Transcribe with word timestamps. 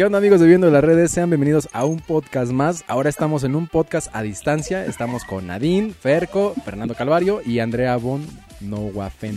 ¿Qué 0.00 0.06
onda 0.06 0.16
amigos 0.16 0.40
de 0.40 0.46
Viendo 0.46 0.70
las 0.70 0.82
Redes? 0.82 1.10
Sean 1.10 1.28
bienvenidos 1.28 1.68
a 1.74 1.84
un 1.84 1.98
podcast 1.98 2.52
más. 2.52 2.84
Ahora 2.88 3.10
estamos 3.10 3.44
en 3.44 3.54
un 3.54 3.66
podcast 3.66 4.08
a 4.14 4.22
distancia. 4.22 4.86
Estamos 4.86 5.24
con 5.24 5.48
Nadine, 5.48 5.92
Ferco, 5.92 6.54
Fernando 6.64 6.94
Calvario 6.94 7.42
y 7.44 7.58
Andrea 7.58 7.98
Bon 7.98 8.26
Nowafen. 8.62 9.36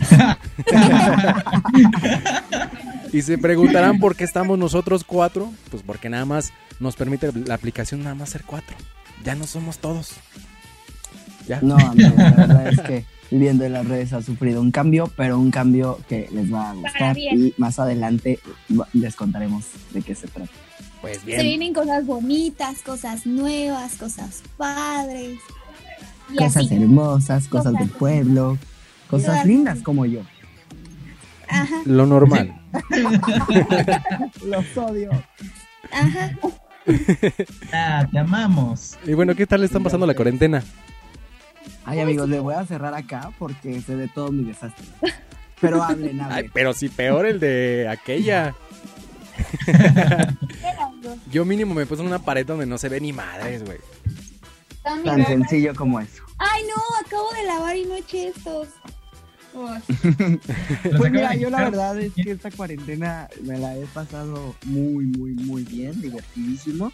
y 3.12 3.20
se 3.20 3.36
preguntarán 3.36 3.98
por 3.98 4.16
qué 4.16 4.24
estamos 4.24 4.58
nosotros 4.58 5.04
cuatro. 5.04 5.52
Pues 5.70 5.82
porque 5.82 6.08
nada 6.08 6.24
más 6.24 6.54
nos 6.80 6.96
permite 6.96 7.30
la 7.44 7.56
aplicación 7.56 8.02
nada 8.02 8.14
más 8.14 8.30
ser 8.30 8.44
cuatro. 8.44 8.74
Ya 9.22 9.34
no 9.34 9.46
somos 9.46 9.76
todos. 9.76 10.14
¿Ya? 11.46 11.60
No, 11.60 11.76
amigo, 11.76 12.14
la 12.16 12.30
verdad 12.30 12.68
es 12.68 12.80
que 12.80 13.04
viendo 13.30 13.68
las 13.68 13.86
redes 13.86 14.12
ha 14.12 14.22
sufrido 14.22 14.60
un 14.60 14.70
cambio, 14.70 15.10
pero 15.16 15.38
un 15.38 15.50
cambio 15.50 15.98
que 16.08 16.28
les 16.32 16.52
va 16.52 16.70
a 16.70 16.74
gustar 16.74 17.18
y 17.18 17.54
más 17.56 17.78
adelante 17.78 18.38
les 18.92 19.16
contaremos 19.16 19.64
de 19.92 20.02
qué 20.02 20.14
se 20.14 20.28
trata. 20.28 20.50
Pues 21.00 21.24
bien. 21.24 21.40
Se 21.40 21.44
vienen 21.44 21.74
cosas 21.74 22.06
bonitas, 22.06 22.82
cosas 22.82 23.26
nuevas, 23.26 23.96
cosas 23.96 24.42
padres. 24.56 25.38
cosas 26.36 26.70
hermosas, 26.70 27.48
cosas, 27.48 27.74
del 27.74 27.90
pueblo, 27.90 28.58
cosas 29.10 29.44
lindas 29.44 29.80
como 29.82 30.06
yo. 30.06 30.20
Ajá. 31.48 31.82
Lo 31.84 32.06
normal. 32.06 32.58
Los 34.46 34.76
odio. 34.76 35.10
Ajá. 35.92 36.32
Ah, 37.72 38.06
te 38.10 38.18
amamos. 38.18 38.98
Y 39.06 39.14
bueno, 39.14 39.34
¿qué 39.34 39.46
tal 39.46 39.60
le 39.60 39.66
están 39.66 39.82
pasando 39.82 40.06
la 40.06 40.14
cuarentena? 40.14 40.62
Ay, 41.84 42.00
amigos, 42.00 42.28
le 42.28 42.40
voy 42.40 42.54
a 42.54 42.64
cerrar 42.64 42.94
acá 42.94 43.30
porque 43.38 43.80
se 43.80 43.94
ve 43.94 44.08
todo 44.08 44.32
mi 44.32 44.44
desastre. 44.44 44.86
Pero 45.60 45.82
hablen, 45.82 46.20
hablen. 46.20 46.38
Ay, 46.44 46.50
pero 46.52 46.72
si 46.72 46.88
peor 46.88 47.26
el 47.26 47.40
de 47.40 47.88
aquella. 47.88 48.54
Yo 51.30 51.44
mínimo 51.44 51.74
me 51.74 51.86
puse 51.86 52.02
en 52.02 52.08
una 52.08 52.18
pared 52.18 52.46
donde 52.46 52.66
no 52.66 52.78
se 52.78 52.88
ve 52.88 53.00
ni 53.00 53.12
madres, 53.12 53.64
güey. 53.64 53.78
Tan 54.82 55.26
sencillo 55.26 55.74
como 55.74 56.00
eso. 56.00 56.22
Ay, 56.38 56.62
no, 56.64 57.06
acabo 57.06 57.32
de 57.32 57.44
lavar 57.44 57.76
y 57.76 57.84
no 57.84 57.94
eché 57.94 58.28
estos. 58.28 58.68
pues 60.98 61.12
mira, 61.12 61.36
yo 61.36 61.48
la 61.48 61.70
verdad 61.70 62.00
es 62.00 62.12
que 62.12 62.32
esta 62.32 62.50
cuarentena 62.50 63.28
me 63.42 63.56
la 63.56 63.76
he 63.76 63.86
pasado 63.86 64.54
muy, 64.64 65.04
muy, 65.06 65.32
muy 65.32 65.62
bien, 65.62 66.00
divertidísimo. 66.00 66.92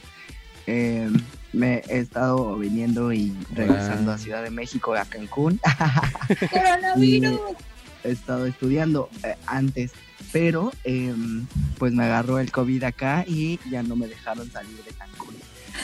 Eh, 0.66 1.10
me 1.52 1.82
he 1.88 1.98
estado 1.98 2.56
viniendo 2.56 3.12
y 3.12 3.36
regresando 3.54 4.12
a 4.12 4.18
Ciudad 4.18 4.42
de 4.42 4.50
México, 4.50 4.94
a 4.94 5.04
Cancún. 5.04 5.60
he 8.04 8.10
estado 8.10 8.46
estudiando 8.46 9.10
eh, 9.24 9.34
antes, 9.46 9.92
pero 10.32 10.72
em, 10.84 11.46
pues 11.78 11.92
me 11.92 12.04
agarró 12.04 12.38
el 12.38 12.50
COVID 12.50 12.84
acá 12.84 13.24
y 13.26 13.58
ya 13.70 13.82
no 13.82 13.96
me 13.96 14.06
dejaron 14.06 14.50
salir 14.50 14.76
de 14.84 14.92
Cancún 14.92 15.34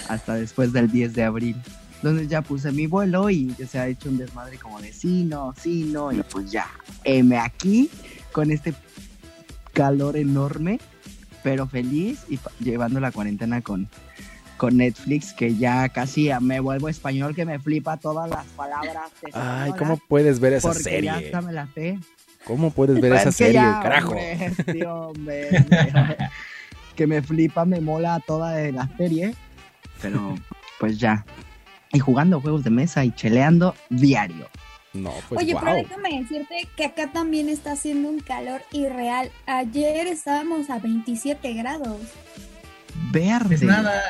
hasta 0.09 0.35
después 0.35 0.73
del 0.73 0.91
10 0.91 1.15
de 1.15 1.25
abril. 1.25 1.57
Entonces 1.97 2.29
ya 2.29 2.43
puse 2.43 2.71
mi 2.73 2.87
vuelo 2.87 3.31
y 3.31 3.55
se 3.69 3.79
ha 3.79 3.89
hecho 3.89 4.09
un 4.09 4.19
desmadre 4.19 4.59
como 4.59 4.81
de 4.81 4.93
sí, 4.93 5.25
no, 5.25 5.55
sí, 5.61 5.91
no, 5.93 6.13
y 6.13 6.23
pues 6.23 6.51
ya, 6.51 6.69
me 7.25 7.39
aquí 7.39 7.91
con 8.33 8.51
este 8.51 8.75
calor 9.73 10.17
enorme, 10.17 10.79
pero 11.43 11.67
feliz 11.67 12.21
y 12.29 12.39
llevando 12.63 13.01
la 13.01 13.13
cuarentena 13.13 13.61
con, 13.63 13.89
con 14.57 14.77
Netflix, 14.79 15.33
que 15.33 15.55
ya 15.55 15.89
casi 15.89 16.31
me 16.41 16.61
vuelvo 16.61 16.89
español, 16.89 17.35
que 17.35 17.45
me 17.45 17.59
flipa 17.59 17.97
todas 17.97 18.31
las 18.31 18.45
palabras. 18.47 19.11
Ay, 19.33 19.73
¿cómo 19.79 19.97
puedes 19.97 20.41
ver 20.41 20.55
esa 20.55 20.73
serie? 20.75 21.31
Ya 21.31 21.41
me 21.41 21.53
la 21.53 21.67
fe. 21.67 21.99
¿Cómo 22.45 22.71
puedes 22.71 23.01
ver 23.01 23.13
esa 23.13 23.33
serie, 23.33 23.61
carajo? 23.61 24.15
que 26.97 27.07
me 27.07 27.23
flipa, 27.23 27.65
me 27.65 27.81
mola 27.81 28.21
toda 28.27 28.57
la 28.71 28.89
serie, 28.97 29.35
pero 30.01 30.35
pues 30.79 30.99
ya. 30.99 31.25
Y 31.93 31.99
jugando 31.99 32.41
juegos 32.41 32.65
de 32.65 32.71
mesa 32.71 33.05
y 33.05 33.13
cheleando 33.13 33.75
diario. 33.91 34.49
No, 34.93 35.13
pues 35.29 35.43
Oye, 35.43 35.55
pero 35.61 35.75
déjame 35.75 36.23
decirte 36.23 36.69
que 36.75 36.87
acá 36.87 37.13
también 37.13 37.49
está 37.49 37.73
haciendo 37.73 38.09
un 38.09 38.21
calor 38.21 38.63
irreal. 38.73 39.31
Ayer 39.47 40.07
estábamos 40.07 40.71
a 40.71 40.79
27 40.79 41.53
grados. 41.55 42.01
Verde. 43.11 43.49
Pues 43.49 43.63
nada, 43.63 44.03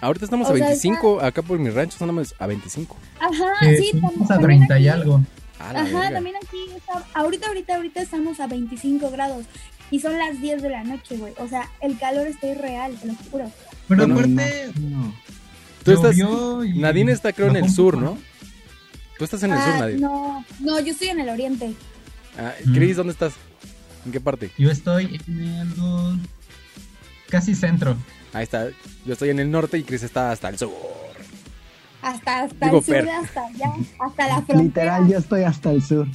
Ahorita 0.00 0.24
estamos 0.24 0.48
a 0.48 0.52
25, 0.52 1.20
acá 1.20 1.42
por 1.42 1.58
mi 1.58 1.70
rancho 1.70 1.92
estamos 1.92 2.34
a 2.38 2.46
25. 2.46 2.96
Ajá, 3.20 3.76
sí, 3.76 3.92
estamos 3.94 4.30
a 4.30 4.38
30 4.38 4.78
y 4.78 4.88
algo. 4.88 5.20
Ajá, 5.58 6.10
también 6.10 6.36
aquí, 6.36 6.58
está, 6.76 7.04
ahorita, 7.14 7.46
ahorita, 7.46 7.76
ahorita 7.76 8.02
estamos 8.02 8.40
a 8.40 8.46
25 8.46 9.10
grados 9.10 9.46
y 9.90 10.00
son 10.00 10.18
las 10.18 10.40
10 10.40 10.62
de 10.62 10.70
la 10.70 10.84
noche, 10.84 11.16
güey. 11.16 11.32
O 11.38 11.48
sea, 11.48 11.70
el 11.80 11.98
calor 11.98 12.26
está 12.26 12.48
irreal, 12.48 12.94
te 12.96 13.06
lo 13.06 13.14
juro. 13.30 13.50
Pero 13.88 14.04
aparte, 14.04 14.72
Tú 15.84 15.92
estás, 15.92 16.16
Nadine 16.74 17.12
está 17.12 17.32
creo 17.32 17.48
en 17.48 17.56
el 17.56 17.70
sur, 17.70 17.98
¿no? 17.98 18.16
Tú 19.18 19.24
estás 19.24 19.42
en 19.42 19.52
el 19.52 19.58
sur, 19.58 19.72
ah, 19.74 19.78
Nadine. 19.80 20.00
No, 20.00 20.44
no, 20.60 20.80
yo 20.80 20.92
estoy 20.92 21.08
en 21.08 21.20
el 21.20 21.28
oriente. 21.28 21.74
Ah, 22.38 22.52
Cris, 22.72 22.96
¿dónde 22.96 23.12
estás? 23.12 23.34
¿En 24.06 24.12
qué 24.12 24.20
parte? 24.20 24.50
Yo 24.58 24.70
estoy 24.70 25.20
en 25.28 25.38
el 25.38 26.20
casi 27.28 27.54
centro. 27.54 27.96
Ahí 28.34 28.42
está. 28.42 28.68
Yo 29.06 29.12
estoy 29.12 29.30
en 29.30 29.38
el 29.38 29.50
norte 29.50 29.78
y 29.78 29.84
Chris 29.84 30.02
está 30.02 30.32
hasta 30.32 30.48
el 30.48 30.58
sur. 30.58 30.72
Hasta, 32.02 32.42
hasta 32.42 32.66
el 32.68 32.82
sur, 32.82 33.08
hasta 33.08 33.46
allá, 33.46 33.72
hasta 33.98 34.26
la 34.26 34.42
frontera. 34.42 34.62
Literal, 34.62 35.08
yo 35.08 35.18
estoy 35.18 35.42
hasta 35.44 35.70
el 35.70 35.82
sur. 35.82 36.06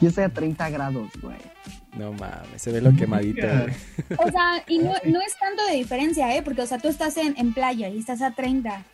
Yo 0.00 0.08
estoy 0.08 0.24
a 0.24 0.28
30 0.28 0.70
grados, 0.70 1.08
güey. 1.22 1.36
No 1.96 2.12
mames, 2.12 2.60
se 2.60 2.72
ve 2.72 2.80
lo 2.80 2.94
quemadito. 2.94 3.46
O 4.18 4.30
sea, 4.30 4.62
y 4.66 4.78
no, 4.78 4.92
no, 5.04 5.20
es 5.20 5.38
tanto 5.38 5.64
de 5.66 5.74
diferencia, 5.76 6.34
¿eh? 6.34 6.42
Porque, 6.42 6.62
o 6.62 6.66
sea, 6.66 6.78
tú 6.78 6.88
estás 6.88 7.16
en, 7.16 7.34
en 7.38 7.54
playa 7.54 7.88
y 7.88 7.98
estás 7.98 8.22
a 8.22 8.32
30. 8.32 8.84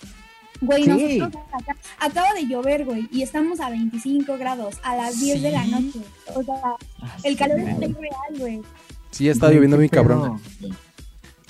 Güey, 0.60 0.86
nosotros 0.86 1.42
acá, 1.52 1.76
acaba 1.98 2.32
de 2.34 2.46
llover, 2.46 2.84
güey, 2.84 3.08
y 3.10 3.22
estamos 3.22 3.58
a 3.60 3.70
25 3.70 4.38
grados 4.38 4.76
a 4.84 4.94
las 4.94 5.18
10 5.18 5.42
de 5.42 5.50
la 5.50 5.64
noche. 5.64 6.00
O 6.34 6.42
sea, 6.44 6.54
ah, 7.00 7.16
el 7.24 7.36
calor 7.36 7.58
es 7.58 7.78
real, 7.78 8.38
güey. 8.38 8.60
Sí, 9.10 9.28
está 9.28 9.50
lloviendo 9.50 9.76
muy 9.76 9.88
cabrón. 9.88 10.40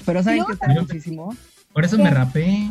Pero 0.04 0.22
¿saben 0.22 0.44
que 0.44 0.52
está 0.52 0.68
muchísimo? 0.68 1.36
Por 1.72 1.84
eso 1.84 1.98
me 1.98 2.10
rapé. 2.10 2.68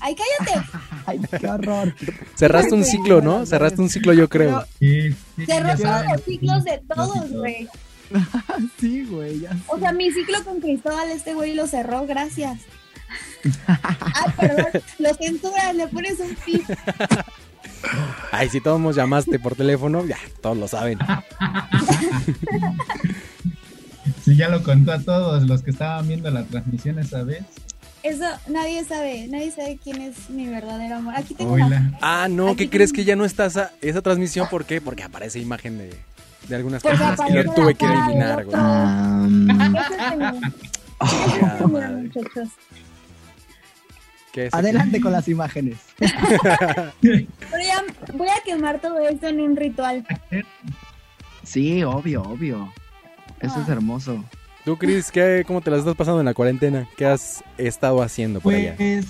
¡Ay, 0.00 0.14
cállate! 0.14 0.66
¡Ay, 1.06 1.20
qué 1.38 1.46
horror! 1.46 1.94
Cerraste 2.34 2.74
un 2.74 2.84
ciclo, 2.84 3.20
¿no? 3.20 3.44
Cerraste 3.46 3.80
un 3.80 3.90
ciclo, 3.90 4.12
yo 4.12 4.28
creo. 4.28 4.64
Sí, 4.78 5.14
Cerró 5.46 5.76
todos 5.76 6.04
los 6.12 6.24
ciclos 6.24 6.64
de 6.64 6.82
todos, 6.88 7.30
güey. 7.30 7.68
sí, 8.80 9.04
güey. 9.04 9.46
O 9.68 9.78
sea, 9.78 9.92
mi 9.92 10.10
ciclo 10.10 10.42
con 10.44 10.60
Cristóbal, 10.60 11.10
este 11.10 11.34
güey 11.34 11.54
lo 11.54 11.66
cerró, 11.66 12.06
gracias. 12.06 12.60
Ay, 13.66 14.32
perdón, 14.38 14.82
lo 14.98 15.14
censuras, 15.14 15.74
le 15.74 15.88
pones 15.88 16.20
un 16.20 16.34
pi. 16.36 16.62
Ay, 18.30 18.48
si 18.48 18.60
todos 18.60 18.80
nos 18.80 18.96
llamaste 18.96 19.38
por 19.38 19.54
teléfono, 19.54 20.04
ya, 20.04 20.18
todos 20.40 20.56
lo 20.56 20.68
saben. 20.68 20.98
Sí, 24.30 24.36
ya 24.36 24.48
lo 24.48 24.62
contó 24.62 24.92
a 24.92 25.00
todos 25.00 25.42
los 25.42 25.62
que 25.62 25.72
estaban 25.72 26.06
viendo 26.06 26.30
la 26.30 26.44
transmisión 26.44 27.00
esa 27.00 27.24
vez. 27.24 27.42
Eso 28.04 28.26
nadie 28.46 28.84
sabe, 28.84 29.26
nadie 29.26 29.50
sabe 29.50 29.76
quién 29.82 30.00
es 30.00 30.30
mi 30.30 30.46
verdadero 30.46 30.98
amor. 30.98 31.14
Aquí 31.16 31.34
tengo 31.34 31.54
una... 31.54 31.98
Ah, 32.00 32.28
no, 32.30 32.54
¿qué 32.54 32.70
crees 32.70 32.92
que 32.92 33.04
ya 33.04 33.16
no 33.16 33.24
está 33.24 33.46
esa, 33.46 33.72
esa 33.80 34.02
transmisión? 34.02 34.46
¿Por 34.48 34.66
qué? 34.66 34.80
Porque 34.80 35.02
aparece 35.02 35.40
imagen 35.40 35.78
de, 35.78 35.90
de 36.48 36.54
algunas 36.54 36.80
cosas 36.80 37.18
y 37.28 37.32
lo 37.32 37.52
tuve 37.52 37.74
que 37.74 37.84
eliminar, 37.84 38.44
güey. 38.44 38.56
Adelante 44.52 45.00
con 45.00 45.10
las 45.10 45.26
imágenes. 45.26 45.78
voy, 47.02 47.26
a, 47.66 48.14
voy 48.14 48.28
a 48.28 48.40
quemar 48.44 48.80
todo 48.80 49.00
esto 49.08 49.26
en 49.26 49.40
un 49.40 49.56
ritual. 49.56 50.06
Sí, 51.42 51.82
obvio, 51.82 52.22
obvio. 52.22 52.72
Eso 53.40 53.60
es 53.60 53.68
ah. 53.68 53.72
hermoso. 53.72 54.24
¿Tú, 54.64 54.76
Cris, 54.76 55.10
qué, 55.10 55.44
cómo 55.46 55.60
te 55.62 55.70
las 55.70 55.80
estás 55.80 55.96
pasando 55.96 56.20
en 56.20 56.26
la 56.26 56.34
cuarentena? 56.34 56.86
¿Qué 56.96 57.06
has 57.06 57.42
estado 57.56 58.02
haciendo 58.02 58.40
por 58.40 58.54
allá? 58.54 58.74
Pues 58.76 59.06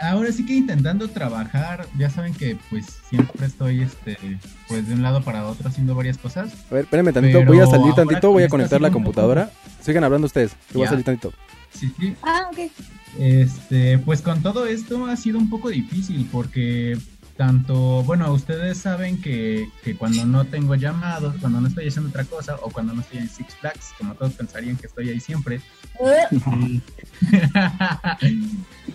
ahora 0.00 0.30
sí 0.32 0.44
que 0.44 0.54
intentando 0.54 1.08
trabajar, 1.08 1.86
ya 1.96 2.10
saben 2.10 2.34
que 2.34 2.56
pues 2.70 3.00
siempre 3.08 3.46
estoy 3.46 3.82
este 3.82 4.16
pues 4.68 4.86
de 4.86 4.94
un 4.94 5.02
lado 5.02 5.22
para 5.22 5.46
otro 5.46 5.68
haciendo 5.68 5.94
varias 5.94 6.18
cosas. 6.18 6.52
A 6.70 6.74
ver, 6.74 6.84
espérenme 6.84 7.12
tantito, 7.12 7.44
voy 7.44 7.60
a 7.60 7.66
salir 7.66 7.94
tantito, 7.94 8.30
voy 8.30 8.44
a 8.44 8.48
conectar 8.48 8.80
la 8.80 8.90
computadora. 8.90 9.50
Sigan 9.80 10.04
hablando 10.04 10.26
ustedes, 10.26 10.52
yo 10.72 10.78
voy 10.78 10.86
a 10.86 10.90
salir 10.90 11.04
tantito. 11.04 11.32
Sí, 11.72 11.92
sí. 11.98 12.14
Ah, 12.22 12.48
ok. 12.52 12.70
Este, 13.18 13.98
pues 13.98 14.22
con 14.22 14.42
todo 14.42 14.66
esto 14.66 15.06
ha 15.06 15.16
sido 15.16 15.38
un 15.38 15.48
poco 15.48 15.70
difícil 15.70 16.28
porque 16.30 16.98
tanto, 17.38 18.02
bueno, 18.02 18.32
ustedes 18.32 18.78
saben 18.78 19.22
que, 19.22 19.70
que, 19.84 19.94
cuando 19.94 20.26
no 20.26 20.44
tengo 20.44 20.74
llamados, 20.74 21.36
cuando 21.40 21.60
no 21.60 21.68
estoy 21.68 21.86
haciendo 21.86 22.10
otra 22.10 22.24
cosa, 22.24 22.56
o 22.62 22.70
cuando 22.70 22.92
no 22.92 23.00
estoy 23.00 23.18
en 23.18 23.28
Six 23.28 23.54
Flags, 23.54 23.94
como 23.96 24.14
todos 24.14 24.32
pensarían 24.32 24.76
que 24.76 24.88
estoy 24.88 25.10
ahí 25.10 25.20
siempre. 25.20 25.60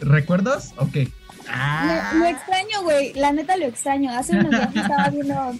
¿Recuerdos? 0.02 0.74
Ok. 0.76 1.08
Ah. 1.48 2.12
Lo, 2.16 2.26
extraño, 2.26 2.84
güey, 2.84 3.14
la 3.14 3.32
neta 3.32 3.56
lo 3.56 3.66
extraño. 3.66 4.12
Hace 4.12 4.36
unos 4.36 4.52
días 4.52 4.76
estaba 4.76 5.10
viendo, 5.10 5.56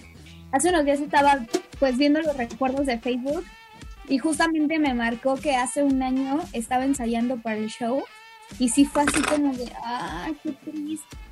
hace 0.52 0.68
unos 0.68 0.84
días 0.84 1.00
estaba 1.00 1.38
pues 1.78 1.96
viendo 1.96 2.20
los 2.20 2.36
recuerdos 2.36 2.84
de 2.86 2.98
Facebook 2.98 3.44
Y 4.08 4.18
justamente 4.18 4.78
me 4.78 4.92
marcó 4.92 5.36
que 5.36 5.56
hace 5.56 5.82
un 5.82 6.02
año 6.02 6.38
estaba 6.52 6.84
ensayando 6.84 7.38
para 7.38 7.56
el 7.56 7.68
show. 7.68 8.04
Y 8.58 8.68
sí 8.68 8.84
fue 8.84 9.04
así 9.04 9.22
como 9.22 9.54
de, 9.54 9.72
ah, 9.82 10.28
qué 10.42 10.52
triste. 10.52 11.23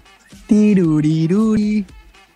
Tiruriruri. 0.52 1.86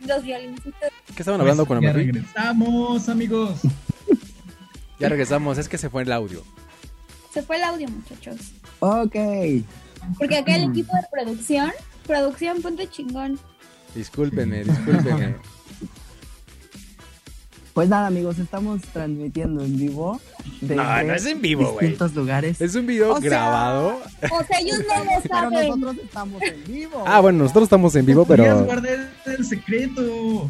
Los 0.01 0.23
violincitos. 0.23 0.89
¿Qué 1.15 1.21
estaban 1.23 1.39
hablando 1.39 1.67
con 1.67 1.77
Pues, 1.77 1.85
ya 1.85 1.91
Amarri? 1.91 2.07
regresamos, 2.13 3.09
amigos. 3.11 3.61
Ya 4.99 5.11
regresamos, 5.11 5.59
es 5.59 5.69
que 5.69 5.77
se 5.77 5.91
fue 5.91 6.05
el 6.05 6.11
audio. 6.11 6.43
Se 7.31 7.43
fue 7.43 7.57
el 7.57 7.65
audio, 7.65 7.87
muchachos. 7.87 8.37
Ok. 8.79 9.15
Porque 10.17 10.39
acá 10.39 10.57
el 10.57 10.71
equipo 10.71 10.91
de 10.97 11.03
producción, 11.13 11.71
producción, 12.07 12.63
punto 12.63 12.83
chingón. 12.87 13.39
Discúlpenme, 13.95 14.65
discúlpenme. 14.65 15.37
Pues 17.77 17.91
nada, 17.91 18.07
amigos, 18.07 18.39
estamos 18.39 18.81
transmitiendo 18.91 19.63
en 19.63 19.77
vivo. 19.77 20.19
desde 20.63 20.77
No, 20.77 21.03
no 21.03 21.13
es 21.15 21.27
en 21.27 21.43
vivo, 21.43 21.73
güey. 21.73 21.89
distintos 21.89 22.15
lugares. 22.15 22.59
Es 22.63 22.75
un 22.75 22.87
video 22.87 23.13
O 23.13 23.21
sea- 23.21 23.29
grabado. 23.29 24.01
O 24.31 24.45
sea, 24.45 24.61
ellos 24.61 24.79
no 24.89 25.05
lo 25.05 25.11
Pero 25.23 25.29
saben. 25.29 25.69
nosotros 25.69 25.97
estamos 26.03 26.41
en 26.43 26.65
vivo. 26.73 27.05
Ah, 27.07 27.21
bueno, 27.21 27.41
nosotros 27.41 27.65
estamos 27.65 27.95
en 27.95 28.07
vivo, 28.07 28.25
pero. 28.25 28.65
guardar 28.65 29.11
el 29.27 29.45
secreto. 29.45 30.49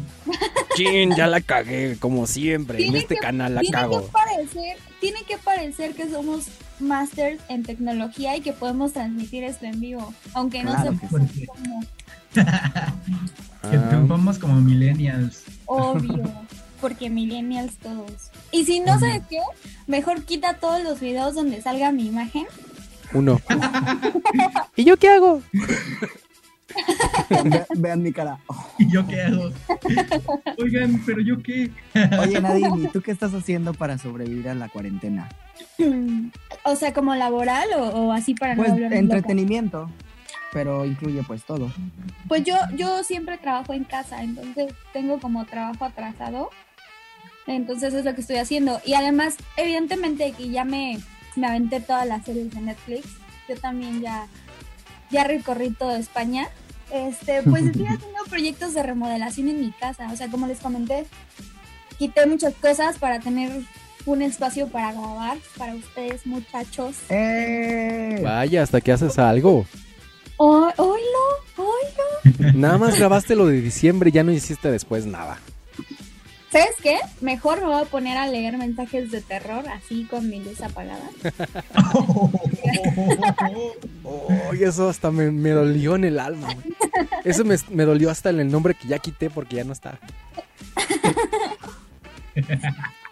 Chin, 0.77 1.13
ya 1.17 1.27
la 1.27 1.41
cagué, 1.41 1.97
como 1.99 2.27
siempre. 2.27 2.85
En 2.87 2.95
este 2.95 3.15
que- 3.15 3.19
canal 3.21 3.55
la 3.55 3.59
tiene 3.61 3.75
cago. 3.75 4.05
que 4.05 4.11
parecer, 4.13 4.77
tiene 5.01 5.19
que 5.27 5.37
parecer 5.37 5.95
que 5.95 6.09
somos 6.09 6.45
masters 6.79 7.41
en 7.49 7.63
tecnología 7.63 8.37
y 8.37 8.41
que 8.41 8.53
podemos 8.53 8.93
transmitir 8.93 9.43
esto 9.43 9.65
en 9.65 9.81
vivo, 9.81 10.13
aunque 10.33 10.63
no 10.63 10.71
Claro 10.73 10.93
se 10.93 10.99
que 10.99 11.07
puede 11.07 11.27
sí. 11.27 11.45
como 11.45 11.81
Que 12.33 13.75
Ah, 13.75 13.89
triunfamos 13.89 14.37
como 14.39 14.61
millennials. 14.61 15.43
obvio, 15.65 16.23
porque 16.79 17.09
millennials 17.09 17.77
todos. 17.77 18.31
Y 18.51 18.65
si 18.65 18.79
no 18.79 18.99
sabes 18.99 19.21
qué, 19.29 19.39
mejor 19.87 20.23
quita 20.23 20.55
todos 20.55 20.83
los 20.83 20.99
videos 20.99 21.35
donde 21.35 21.61
salga 21.61 21.91
mi 21.91 22.07
imagen. 22.07 22.45
uno. 23.13 23.39
¿Y 24.75 24.83
yo 24.83 24.97
qué 24.97 25.09
hago? 25.09 25.41
Ve- 27.43 27.65
vean 27.77 28.03
mi 28.03 28.11
cara. 28.11 28.39
¿Y 28.77 28.89
yo 28.91 29.05
qué 29.07 29.21
hago? 29.21 29.51
Oigan, 30.57 31.01
pero 31.05 31.21
yo 31.21 31.41
qué. 31.41 31.71
Oye, 32.21 32.39
Nadine, 32.41 32.83
¿y 32.83 32.87
tú 32.87 33.01
qué 33.01 33.11
estás 33.11 33.33
haciendo 33.33 33.73
para 33.73 33.97
sobrevivir 33.97 34.49
a 34.49 34.53
la 34.55 34.69
cuarentena? 34.69 35.29
O 36.63 36.75
sea, 36.75 36.93
como 36.93 37.15
laboral 37.15 37.67
o, 37.77 37.83
o 38.07 38.11
así 38.11 38.33
para 38.35 38.55
Pues 38.55 38.69
no 38.69 38.75
hablar 38.75 38.93
entretenimiento, 38.93 39.89
pero 40.53 40.85
incluye 40.85 41.23
pues 41.23 41.43
todo. 41.43 41.71
Pues 42.27 42.43
yo, 42.43 42.55
yo 42.75 43.03
siempre 43.03 43.37
trabajo 43.37 43.73
en 43.73 43.83
casa, 43.85 44.21
entonces 44.23 44.73
tengo 44.93 45.19
como 45.19 45.45
trabajo 45.45 45.85
atrasado. 45.85 46.49
Entonces 47.47 47.93
es 47.93 48.05
lo 48.05 48.13
que 48.13 48.21
estoy 48.21 48.37
haciendo. 48.37 48.81
Y 48.85 48.93
además, 48.93 49.37
evidentemente 49.55 50.33
que 50.33 50.49
ya 50.49 50.65
me, 50.65 50.99
me 51.35 51.47
aventé 51.47 51.79
todas 51.79 52.05
las 52.05 52.25
series 52.25 52.53
de 52.53 52.61
Netflix. 52.61 53.07
Yo 53.47 53.55
también 53.55 54.01
ya, 54.01 54.27
ya 55.09 55.23
recorrí 55.23 55.71
toda 55.71 55.97
España. 55.97 56.49
Este, 56.91 57.41
pues 57.43 57.65
estoy 57.65 57.85
haciendo 57.87 58.19
proyectos 58.29 58.73
de 58.73 58.83
remodelación 58.83 59.47
en 59.49 59.61
mi 59.61 59.71
casa. 59.71 60.09
O 60.11 60.15
sea, 60.15 60.27
como 60.27 60.45
les 60.47 60.59
comenté, 60.59 61.05
quité 61.97 62.25
muchas 62.25 62.53
cosas 62.55 62.97
para 62.97 63.19
tener 63.19 63.51
un 64.05 64.21
espacio 64.21 64.67
para 64.67 64.93
grabar 64.93 65.37
para 65.57 65.75
ustedes, 65.75 66.25
muchachos. 66.25 66.95
¡Eh! 67.09 68.19
Vaya, 68.23 68.63
hasta 68.63 68.81
que 68.81 68.91
haces 68.91 69.17
algo. 69.19 69.65
¡Oh, 70.37 70.71
oílo! 70.77 71.47
oílo! 71.57 72.53
Nada 72.53 72.77
más 72.77 72.97
grabaste 72.97 73.35
lo 73.35 73.47
de 73.47 73.61
diciembre 73.61 74.09
y 74.09 74.13
ya 74.13 74.23
no 74.23 74.31
hiciste 74.31 74.71
después 74.71 75.05
nada. 75.05 75.39
¿Sabes 76.57 76.75
qué? 76.81 76.97
Mejor 77.21 77.61
me 77.61 77.67
voy 77.67 77.81
a 77.81 77.85
poner 77.85 78.17
a 78.17 78.25
leer 78.25 78.57
mensajes 78.57 79.11
de 79.11 79.21
terror 79.21 79.63
así 79.69 80.05
con 80.05 80.27
mi 80.27 80.43
luz 80.43 80.61
apagada. 80.61 81.09
Oh, 84.09 84.53
y 84.53 84.63
eso 84.63 84.87
hasta 84.89 85.11
me, 85.11 85.31
me 85.31 85.49
dolió 85.49 85.95
en 85.95 86.05
el 86.05 86.19
alma. 86.19 86.47
Eso 87.25 87.43
me, 87.43 87.57
me 87.69 87.83
dolió 87.83 88.09
hasta 88.09 88.29
en 88.29 88.39
el 88.39 88.49
nombre 88.49 88.73
que 88.73 88.87
ya 88.87 88.99
quité 88.99 89.29
porque 89.29 89.57
ya 89.57 89.63
no 89.63 89.73
está. 89.73 89.99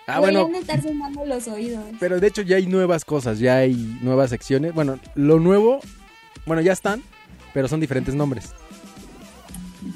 Ah, 0.07 0.19
Voy 0.19 0.31
bueno, 0.35 0.55
estar 0.55 0.79
los 1.25 1.47
oídos. 1.47 1.83
pero 1.99 2.19
de 2.19 2.27
hecho 2.27 2.43
ya 2.43 2.57
hay 2.57 2.67
nuevas 2.67 3.03
cosas, 3.03 3.39
ya 3.39 3.57
hay 3.57 3.73
nuevas 4.01 4.29
secciones. 4.29 4.71
Bueno, 4.75 4.99
lo 5.15 5.39
nuevo, 5.39 5.79
bueno, 6.45 6.61
ya 6.61 6.73
están, 6.73 7.01
pero 7.51 7.67
son 7.67 7.79
diferentes 7.79 8.13
nombres. 8.13 8.53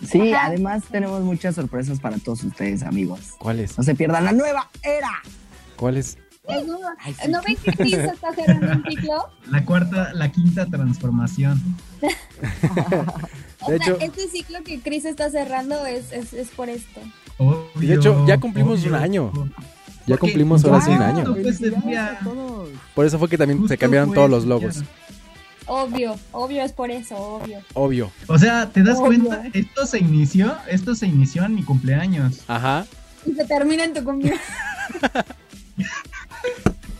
Sí, 0.07 0.33
Ajá. 0.33 0.47
además 0.47 0.83
tenemos 0.91 1.21
muchas 1.23 1.55
sorpresas 1.55 1.99
para 1.99 2.17
todos 2.17 2.43
ustedes, 2.43 2.83
amigos. 2.83 3.19
¿Cuáles? 3.39 3.77
No 3.77 3.83
se 3.83 3.95
pierdan 3.95 4.25
la 4.25 4.31
nueva 4.31 4.69
era. 4.83 5.11
¿Cuáles? 5.75 6.17
Ay, 6.47 7.13
sí. 7.21 7.29
¿No 7.29 7.41
ven 7.43 7.55
que 7.63 7.71
Chris 7.73 7.93
está 7.93 8.33
cerrando 8.33 8.71
un 8.71 8.83
ciclo? 8.89 9.29
La 9.51 9.63
cuarta, 9.65 10.13
la 10.13 10.31
quinta 10.31 10.65
transformación. 10.65 11.61
O 13.61 13.71
De 13.71 13.77
sea, 13.77 13.87
hecho- 13.93 13.97
este 13.99 14.27
ciclo 14.29 14.63
que 14.63 14.79
Chris 14.79 15.03
está 15.03 15.29
cerrando 15.29 15.85
es, 15.85 16.13
es, 16.13 16.31
es 16.31 16.47
por 16.49 16.69
esto. 16.69 17.01
Obvio, 17.37 17.65
Y 17.81 17.87
de 17.87 17.95
hecho, 17.95 18.25
ya 18.25 18.39
cumplimos 18.39 18.83
un 18.85 18.95
año. 18.95 19.31
Ya 20.07 20.17
cumplimos 20.17 20.63
ahora 20.63 20.79
sí 20.81 20.91
un 20.91 21.01
año. 21.01 21.35
Por 22.95 23.05
eso 23.05 23.19
fue 23.19 23.27
que 23.27 23.37
también 23.37 23.59
Justo 23.59 23.73
se 23.73 23.77
cambiaron 23.77 24.13
todos 24.13 24.29
los 24.29 24.45
logos. 24.45 24.81
Obvio, 25.69 26.17
obvio 26.31 26.63
es 26.63 26.71
por 26.73 26.89
eso, 26.91 27.15
obvio. 27.15 27.59
Obvio. 27.75 28.11
O 28.27 28.37
sea, 28.39 28.69
¿te 28.69 28.81
das 28.83 28.97
Obvio. 28.97 29.23
cuenta? 29.29 29.43
Esto 29.53 29.85
se 29.85 29.99
inició, 29.99 30.55
esto 30.67 30.95
se 30.95 31.05
inició 31.07 31.45
en 31.45 31.53
mi 31.55 31.63
cumpleaños. 31.63 32.41
Ajá. 32.47 32.85
Y 33.25 33.33
se 33.33 33.45
termina 33.45 33.83
en 33.83 33.93
tu 33.93 34.03
cumpleaños. 34.03 34.41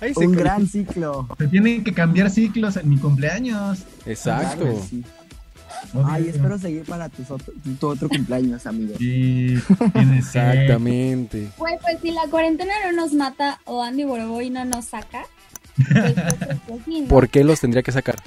Ahí 0.01 0.13
se 0.13 0.27
Un 0.27 0.33
gran 0.35 0.67
ciclo. 0.67 1.27
Se 1.37 1.47
tienen 1.47 1.83
que 1.83 1.93
cambiar 1.93 2.29
ciclos 2.29 2.77
en 2.77 2.89
mi 2.89 2.97
cumpleaños. 2.97 3.79
Exacto. 4.05 4.61
Claro 4.63 4.85
sí. 4.89 5.03
Ay, 6.05 6.27
espero 6.29 6.57
seguir 6.57 6.83
para 6.83 7.09
tus 7.09 7.31
otro- 7.31 7.53
tu 7.79 7.87
otro 7.87 8.07
cumpleaños, 8.09 8.65
amigo. 8.67 8.93
Sí, 8.97 9.55
Exactamente. 10.17 11.49
Pues, 11.57 11.73
pues 11.81 11.97
si 12.01 12.11
la 12.11 12.27
cuarentena 12.29 12.73
no 12.85 13.01
nos 13.01 13.13
mata 13.13 13.59
o 13.65 13.81
Andy 13.83 14.03
Boroboy 14.03 14.49
no 14.49 14.63
nos 14.65 14.85
saca, 14.85 15.23
pues, 15.75 16.13
pues, 16.13 16.59
pues, 16.67 16.79
sí, 16.85 17.01
¿no? 17.01 17.07
¿Por 17.07 17.29
qué 17.29 17.43
los 17.43 17.59
tendría 17.59 17.81
que 17.83 17.91
sacar? 17.91 18.17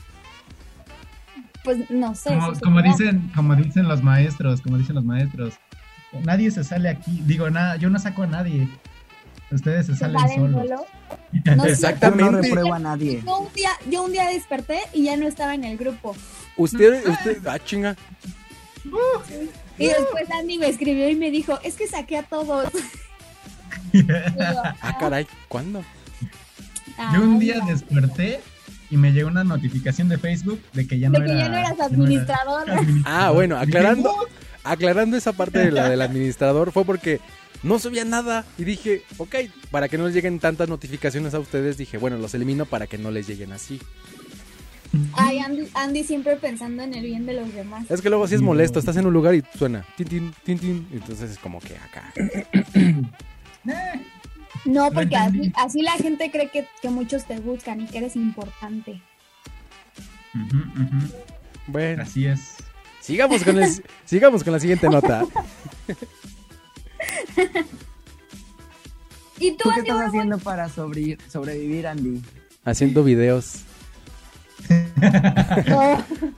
Pues 1.65 1.89
no 1.91 2.15
sé. 2.15 2.37
Como, 2.63 2.83
dicen, 2.83 3.31
como 3.35 3.55
dicen 3.55 3.87
los 3.89 4.03
maestros, 4.03 4.61
como 4.63 4.79
dicen 4.79 4.95
los 4.97 5.05
maestros. 5.05 5.55
Nadie 6.25 6.51
se 6.51 6.65
sale 6.65 6.89
aquí. 6.89 7.23
Digo, 7.25 7.49
nada, 7.51 7.77
yo 7.77 7.89
no 7.89 7.99
saco 7.99 8.25
a 8.25 8.27
nadie. 8.27 8.69
Ustedes 9.51 9.87
se 9.87 9.93
¿Se 9.93 9.99
salen 10.01 10.19
salen 10.19 10.53
solos. 10.53 10.61
solo? 10.69 10.87
No 11.57 11.65
Exactamente. 11.65 12.51
no 12.55 12.75
a 12.75 12.79
nadie. 12.79 13.23
Yo 13.25 13.39
un, 13.39 13.53
día, 13.53 13.71
yo 13.91 14.03
un 14.05 14.13
día 14.13 14.27
desperté 14.29 14.79
y 14.93 15.05
ya 15.05 15.17
no 15.17 15.27
estaba 15.27 15.55
en 15.55 15.65
el 15.65 15.77
grupo. 15.79 16.15
Usted, 16.57 17.07
usted, 17.09 17.47
ah, 17.47 17.59
chinga. 17.59 17.97
Y 19.79 19.87
después 19.87 20.31
Andy 20.31 20.59
me 20.59 20.69
escribió 20.69 21.09
y 21.09 21.17
me 21.17 21.31
dijo, 21.31 21.59
es 21.65 21.77
que 21.77 21.87
saqué 21.87 22.19
a 22.19 22.23
todos. 22.25 22.71
Yo, 23.93 24.03
Ah, 24.81 24.97
caray, 24.99 25.27
¿cuándo? 25.49 25.83
ah, 26.99 27.13
Yo 27.15 27.23
un 27.23 27.39
día 27.39 27.61
desperté 27.67 28.41
y 28.93 28.97
me 28.99 29.11
llegó 29.13 29.29
una 29.29 29.43
notificación 29.43 30.09
de 30.09 30.19
Facebook 30.19 30.61
de 30.75 30.87
que 30.87 30.99
ya 30.99 31.09
no 31.09 31.19
De 31.19 31.25
que 31.25 31.33
era. 31.33 31.41
ya 31.41 31.49
no 31.49 31.57
eras 31.57 31.81
administrador. 31.81 32.63
era 32.69 32.79
administrador. 32.79 33.23
Ah, 33.25 33.31
bueno, 33.31 33.57
aclarando, 33.59 34.11
aclarando 34.65 35.17
esa 35.17 35.33
parte 35.33 35.59
de 35.61 35.71
la 35.73 35.89
del 35.91 36.03
administrador 36.03 36.71
fue 36.73 36.85
porque 36.85 37.19
no 37.63 37.79
subía 37.79 38.05
nada 38.05 38.45
y 38.59 38.65
dije, 38.65 39.03
ok, 39.17 39.35
para 39.71 39.89
que 39.89 39.97
no 39.97 40.05
les 40.07 40.15
lleguen 40.15 40.39
tantas 40.41 40.69
notificaciones 40.69 41.33
a 41.33 41.39
ustedes, 41.39 41.79
dije, 41.79 41.97
bueno, 41.97 42.19
los 42.19 42.35
elimino 42.35 42.67
para 42.67 42.87
que 42.87 42.99
no 42.99 43.11
les 43.11 43.27
lleguen 43.27 43.53
así. 43.53 43.81
Ay, 45.15 45.39
Andy, 45.39 45.69
Andy 45.73 46.05
siempre 46.05 46.37
pensando 46.37 46.83
en 46.83 46.93
el 46.93 47.03
bien 47.05 47.25
de 47.25 47.33
los 47.33 47.55
demás. 47.55 47.91
Es 47.91 48.03
que 48.03 48.11
luego 48.11 48.29
sí 48.29 48.35
es 48.35 48.43
molesto, 48.43 48.79
estás 48.79 48.97
en 48.99 49.07
un 49.07 49.13
lugar 49.15 49.35
y 49.35 49.43
suena, 49.57 49.87
tin, 49.97 50.07
tin, 50.07 50.35
tin, 50.45 50.59
tin, 50.59 50.89
entonces 50.93 51.31
es 51.31 51.39
como 51.39 51.61
que 51.61 51.77
acá. 51.79 52.13
No, 54.65 54.91
porque 54.93 55.17
así, 55.17 55.53
así 55.57 55.83
la 55.83 55.93
gente 55.93 56.31
cree 56.31 56.49
que, 56.49 56.67
que 56.81 56.89
muchos 56.89 57.25
te 57.27 57.39
buscan 57.41 57.81
y 57.81 57.87
que 57.87 57.99
eres 57.99 58.15
importante. 58.17 59.03
ujú, 60.35 60.57
ujú. 60.83 61.13
Bueno, 61.67 62.03
Así 62.03 62.27
es. 62.27 62.57
sigamos 63.01 63.43
con, 63.45 63.59
el- 63.63 63.85
sigamos 64.05 64.43
con 64.45 64.53
la 64.53 64.61
siguiente 64.61 64.89
nota. 64.89 65.25
¿Y 69.39 69.53
tú, 69.53 69.65
¿Tú 69.65 69.71
qué 69.75 69.81
estás 69.81 70.09
haciendo 70.09 70.39
para 70.39 70.69
sobre- 70.69 71.19
sobrevivir, 71.29 71.87
Andy? 71.87 72.23
Haciendo 72.65 73.03
videos. 73.03 73.63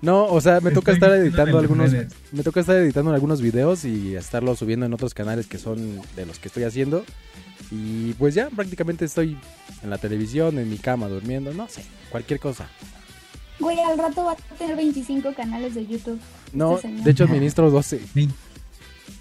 No. 0.02 0.26
O 0.26 0.40
sea, 0.40 0.60
me 0.60 0.70
toca 0.70 0.92
Estoy 0.92 1.08
estar 1.08 1.20
editando 1.20 1.58
algunos, 1.58 1.92
me 2.32 2.42
toca 2.42 2.60
estar 2.60 2.76
editando 2.76 3.12
algunos 3.12 3.40
videos 3.40 3.84
y 3.84 4.14
estarlos 4.16 4.58
subiendo 4.58 4.86
en 4.86 4.92
otros 4.92 5.14
canales 5.14 5.46
que 5.46 5.58
son 5.58 6.00
de 6.16 6.26
los 6.26 6.38
que 6.38 6.48
estoy 6.48 6.64
haciendo. 6.64 7.04
Y 7.70 8.12
pues 8.14 8.34
ya 8.34 8.50
prácticamente 8.50 9.04
estoy 9.04 9.36
en 9.82 9.90
la 9.90 9.98
televisión, 9.98 10.58
en 10.58 10.68
mi 10.68 10.78
cama, 10.78 11.08
durmiendo, 11.08 11.52
no 11.54 11.68
sé, 11.68 11.82
cualquier 12.10 12.40
cosa. 12.40 12.68
Güey, 13.58 13.78
al 13.80 13.96
rato 13.98 14.24
va 14.24 14.32
a 14.32 14.36
tener 14.58 14.76
25 14.76 15.32
canales 15.34 15.74
de 15.74 15.86
YouTube. 15.86 16.18
No, 16.52 16.76
Este 16.76 16.88
de 16.88 17.10
hecho 17.10 17.24
administro 17.24 17.70
12, 17.70 18.00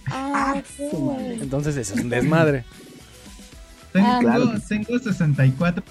Ah, 0.07 0.62
sí, 0.75 0.83
su 0.91 0.98
güey. 0.98 1.41
entonces 1.41 1.77
eso 1.77 1.93
es 1.95 2.01
un 2.01 2.10
desmadre. 2.10 2.65
Tengo, 3.93 4.07
Ah, 4.07 4.60
sí. 4.60 4.81
tengo 4.83 5.00
64 5.00 5.83